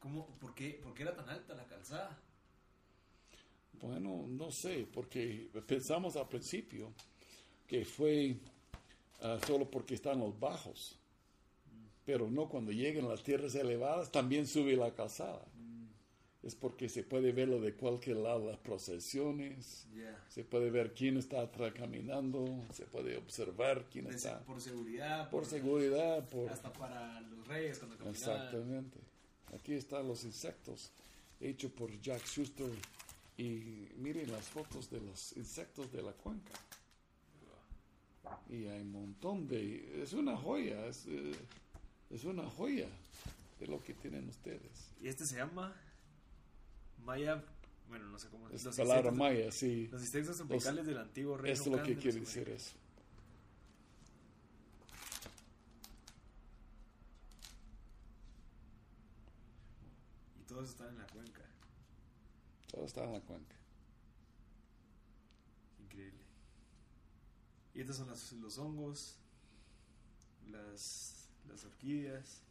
¿Cómo, 0.02 0.28
por, 0.42 0.54
qué, 0.54 0.82
¿Por 0.84 0.94
qué 0.94 1.04
era 1.04 1.16
tan 1.16 1.30
alta 1.30 1.54
la 1.54 1.64
calzada? 1.68 2.20
Bueno, 3.80 4.26
no 4.28 4.52
sé, 4.52 4.88
porque 4.94 5.50
pensamos 5.66 6.16
al 6.16 6.28
principio 6.28 6.94
que 7.68 7.86
fue 7.86 8.36
ah, 9.22 9.40
solo 9.48 9.70
porque 9.70 9.96
están 9.96 10.20
los 10.20 10.40
bajos, 10.40 11.00
pero 12.06 12.30
no 12.30 12.50
cuando 12.50 12.72
lleguen 12.72 13.08
las 13.08 13.24
tierras 13.24 13.56
elevadas 13.56 14.12
también 14.12 14.46
sube 14.46 14.76
la 14.76 14.94
calzada. 14.94 15.46
Es 16.44 16.56
porque 16.56 16.90
se 16.90 17.04
puede 17.04 17.32
ver 17.32 17.48
lo 17.48 17.62
de 17.62 17.76
cualquier 17.76 18.18
lado, 18.18 18.50
las 18.50 18.58
procesiones, 18.58 19.88
se 20.28 20.44
puede 20.44 20.72
ver 20.72 20.96
quién 20.96 21.18
está 21.18 21.42
atrás 21.42 21.72
caminando, 21.74 22.46
se 22.74 22.88
puede 22.88 23.16
observar 23.16 23.86
quién 23.92 24.08
está. 24.08 24.44
Por 24.44 24.60
seguridad. 24.60 25.30
Por, 25.30 25.46
seguridad. 25.46 26.28
Por, 26.28 26.50
hasta 26.50 26.74
para 26.74 27.22
los 27.22 27.48
reyes 27.48 27.78
cuando 27.78 27.96
caminan. 27.96 28.16
Exactamente. 28.16 29.00
Aquí 29.54 29.74
están 29.74 30.08
los 30.08 30.24
insectos, 30.24 30.92
hechos 31.40 31.72
por 31.74 31.92
Jack 32.02 32.26
Schuster. 32.26 32.72
Y 33.42 33.90
miren 33.98 34.32
las 34.32 34.50
fotos 34.50 34.92
de 34.92 35.02
los 35.02 35.36
insectos 35.36 35.92
de 35.92 36.04
la 36.04 36.12
cuenca. 36.12 36.54
Y 38.48 38.68
hay 38.68 38.82
un 38.82 38.92
montón 38.92 39.48
de... 39.48 40.04
Es 40.04 40.14
una 40.14 40.38
joya, 40.38 40.86
es, 40.86 41.08
eh, 41.08 41.32
es 42.12 42.24
una 42.24 42.48
joya 42.48 42.88
de 43.60 43.66
lo 43.66 43.84
que 43.84 43.96
tienen 43.96 44.30
ustedes. 44.30 44.92
¿Y 45.02 45.08
este 45.08 45.26
se 45.26 45.38
llama 45.38 45.74
Maya? 47.04 47.44
Bueno, 47.90 48.10
no 48.10 48.20
sé 48.20 48.28
cómo 48.30 48.48
es. 48.50 48.64
la 48.64 48.72
palabra 48.74 49.10
Maya, 49.10 49.52
sí. 49.52 49.88
Los 49.88 50.02
insectos 50.02 50.38
tropicales 50.38 50.86
del 50.86 51.00
antiguo 51.00 51.36
reino. 51.36 51.52
Esto 51.52 51.72
es 51.72 51.78
lo 51.78 51.84
que 51.84 51.96
quiere 51.96 52.20
decir 52.20 52.48
eso. 52.48 52.76
Y 60.40 60.44
todos 60.44 60.70
están 60.70 60.90
en 60.90 61.00
la 61.00 61.08
cuenca. 61.08 61.41
Todos 62.72 62.88
están 62.88 63.06
en 63.06 63.14
la 63.14 63.22
cuenca. 63.22 63.56
Increíble. 65.84 66.24
Y 67.74 67.82
estos 67.82 67.98
son 67.98 68.08
los, 68.08 68.32
los 68.34 68.58
hongos, 68.58 69.18
las, 70.48 71.28
las 71.50 71.66
orquídeas, 71.66 72.42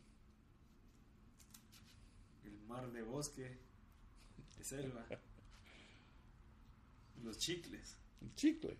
el 2.44 2.58
mar 2.68 2.90
de 2.92 3.02
bosque, 3.02 3.58
de 4.58 4.64
selva, 4.64 5.06
los 7.22 7.38
chicles. 7.38 7.96
El 8.20 8.34
chicle. 8.34 8.76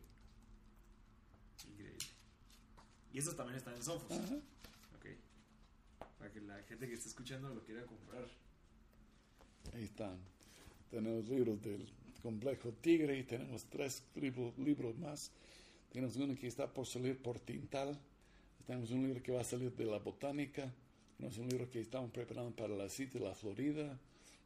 Increíble. 1.71 2.07
Y 3.15 3.19
estos 3.19 3.35
también 3.35 3.57
están 3.57 3.75
en 3.75 3.83
Sofos. 3.83 4.13
Ajá. 4.13 4.37
Ok. 4.97 5.07
Para 6.19 6.31
que 6.31 6.43
la 6.43 6.63
gente 6.65 6.87
que 6.87 6.95
está 6.95 7.09
escuchando 7.09 7.49
lo 7.55 7.65
quiera 7.65 7.87
comprar. 7.87 8.29
Ahí 9.73 9.85
están. 9.85 10.19
Tenemos 10.91 11.29
libros 11.29 11.63
del 11.63 11.87
complejo 12.23 12.73
Tigre 12.73 13.19
y 13.19 13.23
tenemos 13.23 13.65
tres 13.67 14.03
libros, 14.17 14.57
libros 14.59 14.97
más. 14.99 15.31
Tenemos 15.93 16.17
uno 16.17 16.35
que 16.35 16.47
está 16.47 16.73
por 16.73 16.87
salir 16.87 17.17
por 17.19 17.39
Tintal. 17.39 17.99
Tenemos 18.67 18.91
un 18.91 19.03
libro 19.03 19.23
que 19.23 19.33
va 19.33 19.41
a 19.41 19.45
salir 19.45 19.73
de 19.73 19.85
la 19.85 19.99
botánica. 19.99 20.73
Tenemos 21.17 21.39
un 21.39 21.49
libro 21.49 21.71
que 21.71 21.81
estamos 21.81 22.11
preparando 22.11 22.55
para 22.55 22.75
la 22.75 22.89
sitio 22.89 23.21
de 23.21 23.27
la 23.27 23.35
Florida. 23.35 23.99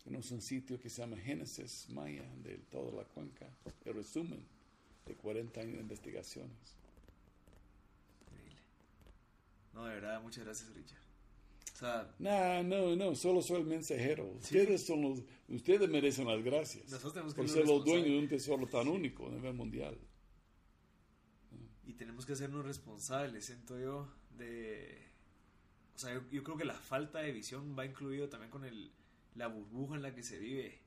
Tenemos 0.04 0.30
un 0.30 0.42
sitio 0.42 0.78
que 0.78 0.90
se 0.90 1.00
llama 1.00 1.16
Génesis 1.16 1.86
Maya 1.88 2.24
de 2.42 2.58
toda 2.70 2.92
la 2.92 3.04
cuenca. 3.04 3.46
El 3.84 3.94
resumen 3.94 4.44
de 5.06 5.14
40 5.14 5.60
años 5.60 5.74
de 5.74 5.80
investigaciones. 5.80 6.76
Increíble. 8.26 8.60
No, 9.72 9.86
de 9.86 9.94
verdad, 9.94 10.22
muchas 10.22 10.44
gracias, 10.44 10.74
Richard. 10.74 11.03
O 11.74 11.76
sea, 11.76 12.14
No, 12.20 12.62
no, 12.62 12.94
no, 12.94 13.14
solo 13.16 13.42
soy 13.42 13.60
el 13.60 13.66
mensajero. 13.66 14.26
Ustedes 14.28 14.86
son 14.86 15.02
los, 15.02 15.22
ustedes 15.48 15.88
merecen 15.88 16.26
las 16.28 16.42
gracias 16.42 16.84
nosotros 16.84 17.12
tenemos 17.12 17.34
que 17.34 17.40
por 17.40 17.48
ser 17.50 17.66
los 17.66 17.84
dueños 17.84 18.06
de 18.06 18.18
un 18.18 18.28
tesoro 18.28 18.66
tan 18.68 18.86
único 18.86 19.26
a 19.26 19.32
nivel 19.32 19.54
mundial. 19.54 19.98
Y 21.84 21.94
tenemos 21.94 22.24
que 22.24 22.32
hacernos 22.32 22.64
responsables, 22.64 23.44
siento 23.44 23.78
yo, 23.78 24.08
de... 24.38 25.02
O 25.96 25.98
sea, 25.98 26.14
yo, 26.14 26.22
yo 26.30 26.44
creo 26.44 26.56
que 26.56 26.64
la 26.64 26.74
falta 26.74 27.18
de 27.18 27.32
visión 27.32 27.76
va 27.76 27.84
incluido 27.84 28.28
también 28.28 28.50
con 28.50 28.64
el, 28.64 28.92
la 29.34 29.48
burbuja 29.48 29.96
en 29.96 30.02
la 30.02 30.14
que 30.14 30.22
se 30.22 30.38
vive. 30.38 30.80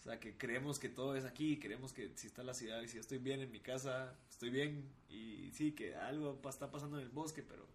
O 0.00 0.02
sea, 0.02 0.20
que 0.20 0.38
creemos 0.38 0.78
que 0.78 0.88
todo 0.88 1.16
es 1.16 1.24
aquí, 1.24 1.58
creemos 1.58 1.92
que 1.92 2.12
si 2.14 2.28
está 2.28 2.42
la 2.42 2.54
ciudad 2.54 2.80
y 2.82 2.88
si 2.88 2.98
estoy 2.98 3.18
bien 3.18 3.40
en 3.40 3.50
mi 3.50 3.60
casa, 3.60 4.16
estoy 4.30 4.50
bien. 4.50 4.88
Y 5.10 5.50
sí, 5.52 5.72
que 5.72 5.96
algo 5.96 6.40
está 6.48 6.70
pasando 6.70 6.98
en 6.98 7.04
el 7.04 7.10
bosque, 7.10 7.42
pero, 7.42 7.66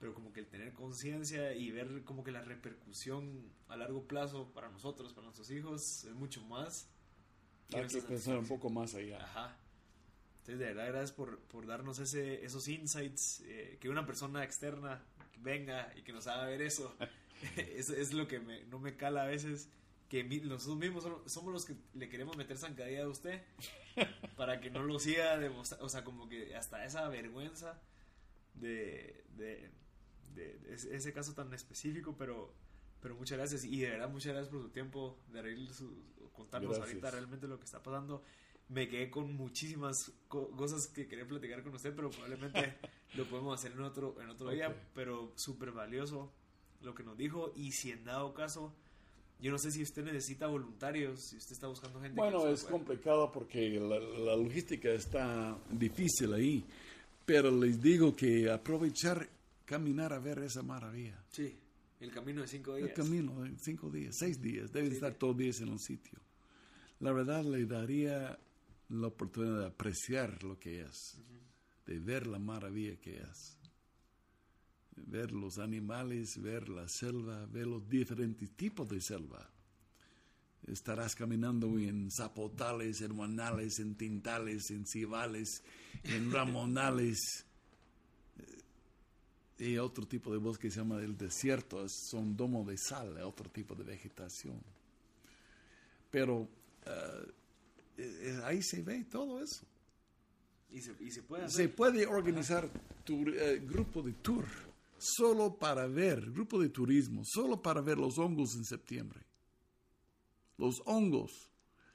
pero 0.00 0.14
como 0.14 0.32
que 0.32 0.40
el 0.40 0.46
tener 0.46 0.72
conciencia 0.72 1.52
y 1.54 1.70
ver 1.70 2.02
como 2.04 2.24
que 2.24 2.32
la 2.32 2.40
repercusión 2.40 3.52
a 3.68 3.76
largo 3.76 4.06
plazo 4.08 4.50
para 4.52 4.68
nosotros, 4.70 5.12
para 5.12 5.26
nuestros 5.26 5.50
hijos, 5.50 6.04
es 6.04 6.14
mucho 6.14 6.42
más. 6.46 6.88
Hay 7.72 7.86
que 7.86 8.02
pensar 8.02 8.38
un 8.38 8.46
poco 8.48 8.70
más 8.70 8.94
allá. 8.94 9.22
Ajá. 9.22 9.56
Entonces, 10.38 10.58
de 10.58 10.64
verdad, 10.64 10.86
gracias 10.88 11.12
por, 11.12 11.38
por 11.40 11.66
darnos 11.66 11.98
ese, 11.98 12.44
esos 12.44 12.66
insights, 12.66 13.42
eh, 13.44 13.76
que 13.80 13.88
una 13.90 14.06
persona 14.06 14.42
externa 14.42 15.04
venga 15.38 15.92
y 15.96 16.02
que 16.02 16.12
nos 16.12 16.26
haga 16.26 16.46
ver 16.46 16.62
eso. 16.62 16.96
eso 17.56 17.94
es 17.94 18.12
lo 18.12 18.26
que 18.26 18.40
me- 18.40 18.64
no 18.64 18.78
me 18.78 18.96
cala 18.96 19.24
a 19.24 19.26
veces, 19.26 19.68
que 20.08 20.24
nosotros 20.24 20.78
mismos 20.78 21.06
somos 21.26 21.52
los 21.52 21.64
que 21.66 21.76
le 21.94 22.08
queremos 22.08 22.36
meter 22.36 22.56
zancadilla 22.58 23.04
a 23.04 23.08
usted 23.08 23.42
para 24.36 24.60
que 24.60 24.70
no 24.70 24.82
lo 24.82 24.98
siga 24.98 25.38
demostrando, 25.38 25.84
o 25.86 25.88
sea, 25.88 26.02
como 26.02 26.28
que 26.28 26.56
hasta 26.56 26.84
esa 26.84 27.06
vergüenza 27.08 27.80
de, 28.54 29.22
de, 29.36 29.70
de- 30.34 30.58
de 30.58 30.74
ese, 30.74 31.12
caso 31.12 31.32
tan 31.34 31.52
específico, 31.54 32.14
pero, 32.18 32.52
pero 33.02 33.14
muchas 33.16 33.38
gracias 33.38 33.64
y 33.64 33.80
de 33.80 33.90
verdad 33.90 34.08
muchas 34.10 34.32
gracias 34.32 34.48
por 34.52 34.62
su 34.62 34.68
tiempo 34.70 35.16
de 35.32 35.42
reír 35.42 35.68
su- 35.72 35.92
contarnos 36.32 36.70
Gracias. 36.76 36.88
ahorita 36.88 37.10
realmente 37.10 37.46
lo 37.48 37.58
que 37.58 37.64
está 37.64 37.82
pasando. 37.82 38.22
Me 38.68 38.88
quedé 38.88 39.10
con 39.10 39.34
muchísimas 39.34 40.12
co- 40.28 40.50
cosas 40.52 40.86
que 40.86 41.06
quería 41.08 41.26
platicar 41.26 41.62
con 41.62 41.74
usted, 41.74 41.92
pero 41.94 42.08
probablemente 42.10 42.76
lo 43.14 43.24
podemos 43.28 43.58
hacer 43.58 43.72
en 43.72 43.80
otro, 43.82 44.16
en 44.22 44.28
otro 44.30 44.50
día, 44.50 44.68
Ok. 44.68 44.76
pero 44.94 45.32
súper 45.36 45.72
valioso 45.72 46.30
lo 46.82 46.94
que 46.94 47.02
nos 47.02 47.16
dijo 47.18 47.52
y 47.56 47.72
si 47.72 47.90
en 47.90 48.04
dado 48.04 48.32
caso, 48.32 48.72
yo 49.40 49.50
no 49.50 49.58
sé 49.58 49.70
si 49.72 49.82
usted 49.82 50.04
necesita 50.04 50.46
voluntarios, 50.46 51.20
si 51.20 51.36
usted 51.36 51.52
está 51.52 51.66
buscando 51.66 52.00
gente. 52.00 52.18
Bueno, 52.20 52.46
es 52.48 52.62
complicado 52.64 53.30
porque 53.32 53.70
la, 53.80 53.98
la 53.98 54.36
logística 54.36 54.90
está 54.90 55.58
difícil 55.70 56.32
ahí, 56.32 56.64
pero 57.26 57.50
les 57.50 57.82
digo 57.82 58.14
que 58.14 58.50
aprovechar, 58.50 59.28
caminar 59.70 60.12
a 60.12 60.18
ver 60.18 60.40
esa 60.40 60.64
maravilla. 60.64 61.22
Sí, 61.30 61.56
el 62.00 62.10
camino 62.10 62.40
de 62.42 62.48
cinco 62.48 62.74
días. 62.74 62.88
El 62.88 62.94
camino 62.94 63.40
de 63.40 63.56
cinco 63.56 63.88
días, 63.88 64.16
seis 64.18 64.42
días, 64.42 64.72
deben 64.72 64.90
Sí, 64.90 64.96
estar 64.96 65.14
todos 65.14 65.36
días 65.36 65.60
en 65.60 65.68
un 65.68 65.78
sitio. 65.78 66.18
La 66.98 67.12
verdad 67.12 67.44
le 67.44 67.64
daría 67.66 68.36
la 68.88 69.06
oportunidad 69.06 69.60
de 69.60 69.66
apreciar 69.66 70.42
lo 70.42 70.58
que 70.58 70.80
es, 70.80 71.20
de 71.86 72.00
ver 72.00 72.26
la 72.26 72.40
maravilla 72.40 72.96
que 72.96 73.18
es. 73.18 73.56
Ver 74.96 75.30
los 75.30 75.58
animales, 75.58 76.42
ver 76.42 76.68
la 76.68 76.88
selva, 76.88 77.46
ver 77.46 77.68
los 77.68 77.88
diferentes 77.88 78.50
tipos 78.56 78.88
de 78.88 79.00
selva. 79.00 79.48
Estarás 80.66 81.14
caminando 81.14 81.78
en 81.78 82.10
zapotales, 82.10 83.00
en 83.02 83.14
guanales, 83.14 83.78
en 83.78 83.94
tintales, 83.94 84.70
en 84.72 84.84
cibales, 84.84 85.62
en 86.02 86.32
ramonales 86.32 87.46
y 89.60 89.76
otro 89.78 90.06
tipo 90.06 90.32
de 90.32 90.38
bosque 90.38 90.68
que 90.68 90.70
se 90.72 90.78
llama 90.80 91.00
el 91.00 91.16
desierto, 91.16 91.84
es- 91.84 91.92
son 92.10 92.36
domo 92.36 92.64
de 92.64 92.76
sal, 92.76 93.16
otro 93.22 93.48
tipo 93.50 93.74
de 93.74 93.84
vegetación. 93.84 94.60
Pero 96.10 96.48
eh, 96.86 97.32
eh, 97.98 98.40
ahí 98.44 98.62
se 98.62 98.82
ve 98.82 99.04
todo 99.04 99.42
eso. 99.42 99.64
Y 100.72 100.80
se, 100.80 100.94
y 101.00 101.10
se 101.10 101.22
puede 101.22 101.42
Se 101.48 101.64
hacer. 101.64 101.74
puede 101.74 102.06
organizar 102.06 102.68
tu 103.04 103.28
eh, 103.28 103.60
grupo 103.64 104.02
de 104.02 104.12
tour 104.14 104.44
solo 104.98 105.54
para 105.56 105.86
ver, 105.86 106.30
grupo 106.30 106.60
de 106.60 106.68
turismo, 106.68 107.22
solo 107.24 107.60
para 107.60 107.80
ver 107.80 107.98
los 107.98 108.18
hongos 108.18 108.54
en 108.54 108.64
septiembre. 108.64 109.20
Los 110.58 110.82
hongos, 110.84 111.50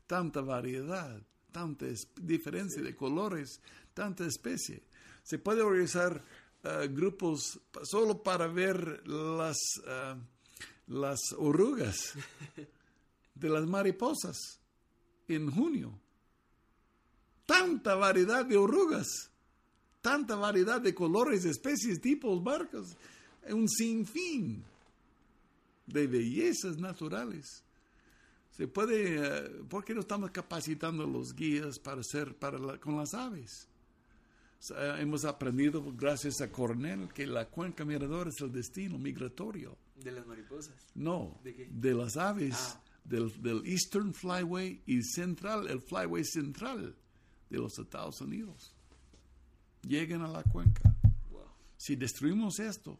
tanta 0.07 0.41
variedad, 0.41 1.21
tanta 1.51 1.85
diferencia 2.21 2.81
de 2.81 2.95
colores, 2.95 3.61
tanta 3.93 4.25
especie. 4.25 4.81
Se 5.23 5.37
puede 5.39 5.61
organizar 5.61 6.23
eh, 6.65 6.87
grupos 6.91 7.59
solo 7.83 8.21
para 8.23 8.47
ver 8.47 9.07
las, 9.07 9.57
eh, 9.87 10.15
las 10.87 11.19
orugas 11.37 12.13
de 13.35 13.49
las 13.49 13.65
mariposas 13.67 14.59
en 15.27 15.51
junio. 15.51 15.97
Tanta 17.45 17.95
variedad 17.95 18.45
de 18.45 18.57
orugas, 18.57 19.29
tanta 20.01 20.35
variedad 20.35 20.81
de 20.81 20.95
colores, 20.95 21.45
especies, 21.45 22.01
tipos, 22.01 22.41
marcas, 22.41 22.95
un 23.49 23.67
sinfín. 23.69 24.63
de 25.87 26.07
bellezas 26.07 26.79
naturales. 26.79 27.61
Se 28.57 28.67
puede, 28.67 29.17
eh, 29.19 29.49
¿por 29.69 29.85
qué 29.85 29.93
no 29.93 29.99
estamos 30.01 30.31
capacitando 30.31 31.03
a 31.03 31.07
los 31.07 31.35
guías 31.35 31.77
para 31.77 32.01
hacer 32.01 32.33
para 32.35 32.57
la- 32.57 32.79
con 32.79 32.97
las 32.97 33.13
aves? 33.13 33.67
Sea, 34.59 34.99
hemos 34.99 35.25
aprendido, 35.25 35.83
gracias 35.95 36.41
a 36.41 36.51
Cornell, 36.51 37.07
que 37.13 37.27
la 37.27 37.45
cuenca 37.49 37.85
mirador 37.85 38.29
es 38.29 38.41
el 38.41 38.51
destino 38.51 38.97
migratorio. 38.97 39.77
De 39.95 40.11
las 40.11 40.25
mariposas. 40.25 40.73
No, 40.95 41.39
¿De 41.43 41.53
qué? 41.55 41.69
las 41.93 42.17
aves 42.17 42.55
Ah. 42.57 42.81
del, 43.03 43.41
del 43.41 43.61
Eastern 43.65 44.13
Flyway 44.13 44.81
y 44.87 45.03
central, 45.03 45.67
el 45.67 45.81
Flyway 45.81 46.23
central 46.23 46.95
de 47.49 47.57
los 47.57 47.77
Estados 47.77 48.19
Unidos. 48.21 48.73
Llegan 49.83 50.21
a 50.23 50.27
la 50.27 50.43
cuenca. 50.43 50.95
Wow. 51.31 51.43
Si 51.77 51.95
destruimos 51.95 52.59
esto, 52.59 52.97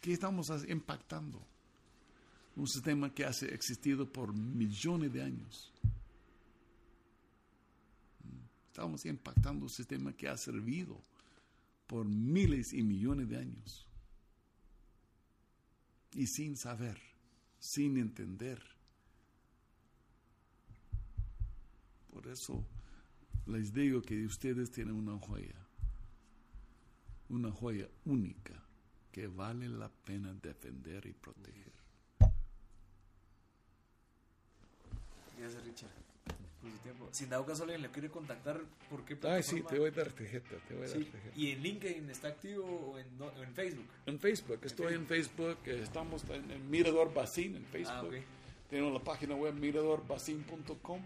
¿qué 0.00 0.12
estamos 0.12 0.48
impactando? 0.68 1.44
Un 2.54 2.68
sistema 2.68 3.12
que 3.12 3.24
ha 3.24 3.30
existido 3.30 4.06
por 4.10 4.32
millones 4.32 5.12
de 5.12 5.22
años. 5.22 5.72
Estamos 8.72 9.04
impactando 9.04 9.66
un 9.66 9.68
sistema 9.68 10.14
que 10.14 10.28
ha 10.28 10.36
servido 10.38 10.98
por 11.86 12.06
miles 12.06 12.72
y 12.72 12.82
millones 12.82 13.28
de 13.28 13.36
años. 13.36 13.86
Y 16.14 16.26
sin 16.26 16.56
saber, 16.56 16.98
sin 17.58 17.98
entender. 17.98 18.62
Por 22.10 22.26
eso 22.28 22.64
les 23.44 23.74
digo 23.74 24.00
que 24.00 24.24
ustedes 24.24 24.70
tienen 24.70 24.94
una 24.94 25.18
joya 25.18 25.54
una 27.28 27.50
joya 27.50 27.88
única 28.06 28.54
que 29.10 29.26
vale 29.26 29.68
la 29.68 29.90
pena 29.90 30.32
defender 30.32 31.04
y 31.04 31.12
proteger. 31.12 31.72
Gracias, 35.38 35.64
Richard, 35.64 36.01
por 36.62 36.70
su 36.70 36.78
tiempo. 36.78 37.08
Si 37.10 37.24
en 37.24 37.30
dado 37.30 37.44
caso 37.44 37.64
alguien 37.64 37.82
le 37.82 37.90
quiere 37.90 38.08
contactar, 38.08 38.60
¿por 38.88 39.04
qué 39.04 39.18
Ay, 39.28 39.42
sí, 39.42 39.62
te 39.62 39.78
voy 39.78 39.88
a 39.88 39.92
dar 39.92 40.12
tarjeta, 40.12 40.56
te 40.68 40.74
voy 40.74 40.84
a 40.84 40.88
dar 40.88 40.96
Sí, 40.98 41.04
tarjeta. 41.04 41.38
¿Y 41.38 41.50
en 41.50 41.62
LinkedIn 41.62 42.08
está 42.10 42.28
activo 42.28 42.64
o 42.64 42.98
en, 42.98 43.18
do- 43.18 43.26
o 43.36 43.42
en 43.42 43.52
Facebook? 43.54 43.86
En 44.06 44.18
Facebook, 44.20 44.60
estoy 44.62 44.94
en 44.94 45.06
Facebook, 45.06 45.58
eh, 45.66 45.80
estamos 45.82 46.24
en, 46.30 46.50
en 46.50 46.70
Mirador 46.70 47.12
Bacín 47.12 47.56
en 47.56 47.64
Facebook. 47.66 47.94
Ah, 47.96 48.02
ok. 48.04 48.14
Tenemos 48.70 48.92
la 48.94 49.00
página 49.00 49.34
web 49.34 49.52
miradorbacín.com. 49.54 51.00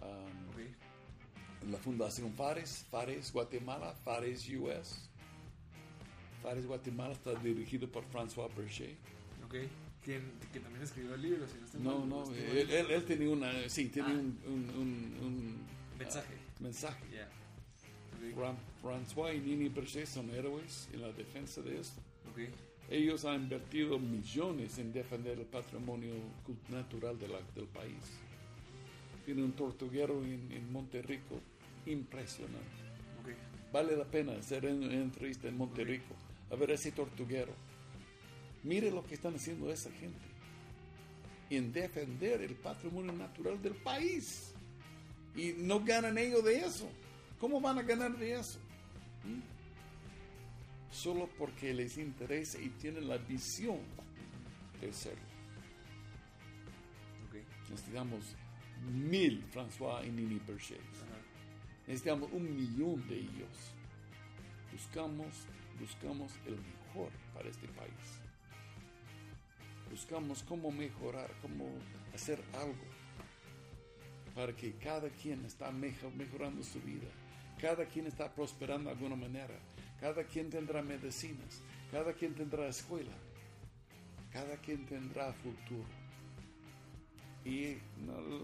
Um, 0.00 0.48
Ok. 0.50 1.70
la 1.70 1.78
Fundación 1.78 2.32
Fares, 2.34 2.86
Fares 2.90 3.32
Guatemala, 3.32 3.92
Fares 4.04 4.48
US. 4.50 5.08
Fares 6.42 6.64
Guatemala 6.66 7.14
está 7.14 7.34
dirigido 7.34 7.88
por 7.90 8.04
François 8.04 8.48
Berger. 8.54 8.94
Ok. 9.44 9.54
Que, 10.08 10.22
que 10.54 10.60
también 10.60 10.82
escribió 10.82 11.14
el 11.16 11.20
libro, 11.20 11.46
si 11.46 11.58
no 11.58 11.64
estoy 11.66 11.80
No, 11.82 11.98
mal, 11.98 12.08
no, 12.08 12.22
estuvo 12.22 12.36
él, 12.38 12.70
él- 12.70 12.90
él 12.92 13.04
tenía 13.04 13.28
una, 13.28 13.68
sí, 13.68 13.88
tenía 13.90 14.08
Ah. 14.08 14.14
un, 14.14 14.38
un- 14.46 14.70
un- 14.70 15.26
un, 15.26 15.56
Mensaje. 15.98 16.32
ah, 16.34 16.62
mensaje. 16.62 17.04
Fran- 18.34 18.56
François 18.82 19.34
y 19.36 19.40
Nini 19.40 19.68
Berger 19.68 20.06
son 20.06 20.30
héroes 20.30 20.88
en 20.94 21.02
la 21.02 21.12
defensa 21.12 21.60
de 21.60 21.78
esto. 21.80 22.00
Ok. 22.30 22.38
Ellos 22.90 23.26
han 23.26 23.42
invertido 23.42 23.98
millones 23.98 24.78
en 24.78 24.94
defender 24.94 25.38
el 25.38 25.44
patrimonio 25.44 26.14
natural 26.70 27.18
de 27.18 27.28
la- 27.28 27.42
del 27.54 27.66
país. 27.66 28.00
Tiene 29.26 29.42
un 29.44 29.52
tortuguero 29.52 30.24
en, 30.24 30.50
en 30.52 30.72
Monterrico 30.72 31.38
impresionante. 31.84 32.56
Ok. 33.20 33.34
Vale 33.74 33.94
la 33.94 34.04
pena 34.06 34.32
hacer 34.32 34.64
una 34.64 34.90
entrevista 34.94 35.48
en 35.48 35.58
Monterrico 35.58 36.14
a 36.50 36.54
ver 36.56 36.70
ese 36.70 36.92
tortuguero. 36.92 37.52
Mire 38.62 38.90
lo 38.90 39.04
que 39.06 39.14
están 39.14 39.34
haciendo 39.34 39.70
esa 39.72 39.90
gente 39.92 40.28
en 41.50 41.72
defender 41.72 42.42
el 42.42 42.54
patrimonio 42.54 43.12
natural 43.12 43.60
del 43.62 43.74
país. 43.74 44.52
Y 45.34 45.52
no 45.56 45.80
ganan 45.84 46.18
ellos 46.18 46.44
de 46.44 46.58
eso. 46.58 46.88
¿Cómo 47.38 47.60
van 47.60 47.78
a 47.78 47.82
ganar 47.82 48.16
de 48.16 48.38
eso? 48.38 48.58
¿Mm? 49.24 49.40
Solo 50.92 51.28
porque 51.38 51.72
les 51.72 51.96
interesa 51.98 52.60
y 52.60 52.70
tienen 52.70 53.08
la 53.08 53.18
visión 53.18 53.78
de. 54.80 54.88
Ok. 54.88 54.90
Necesitamos 57.70 58.34
mil 58.92 59.44
François 59.52 60.04
y 60.04 60.10
Nini 60.10 60.40
Berger. 60.46 60.80
Necesitamos 61.86 62.30
un 62.32 62.54
millón 62.54 63.06
de 63.08 63.18
ellos. 63.18 63.72
Buscamos, 64.72 65.34
buscamos 65.80 66.32
el 66.46 66.56
mejor 66.56 67.10
para 67.34 67.48
este 67.48 67.66
país. 67.68 68.27
Buscamos 69.90 70.42
cómo 70.42 70.70
mejorar, 70.70 71.30
cómo 71.42 71.66
hacer 72.14 72.42
algo 72.54 72.74
para 74.34 74.54
que 74.54 74.72
cada 74.74 75.08
quien 75.10 75.44
está 75.44 75.70
mejo- 75.70 76.10
mejorando 76.16 76.62
su 76.62 76.80
vida. 76.80 77.08
Cada 77.60 77.84
quien 77.86 78.06
está 78.06 78.32
prosperando 78.32 78.84
de 78.90 78.96
alguna 78.96 79.16
manera. 79.16 79.54
Cada 80.00 80.22
quien 80.24 80.48
tendrá 80.50 80.80
medicinas. 80.82 81.60
Cada 81.90 82.12
quien 82.12 82.34
tendrá 82.34 82.68
escuela. 82.68 83.10
Cada 84.32 84.56
quien 84.58 84.86
tendrá 84.86 85.32
futuro. 85.32 85.88
Y 87.44 87.78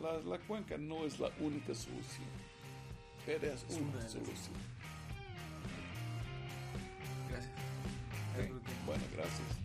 la, 0.03 0.19
la 0.21 0.39
cuenca 0.39 0.77
no 0.79 1.05
es 1.05 1.21
la 1.21 1.31
única 1.41 1.75
solución, 1.75 2.27
pero 3.27 3.53
es 3.53 3.65
una 3.71 4.01
solución. 4.09 4.55
Gracias. 7.29 7.53
Bueno, 8.87 9.03
gracias. 9.15 9.64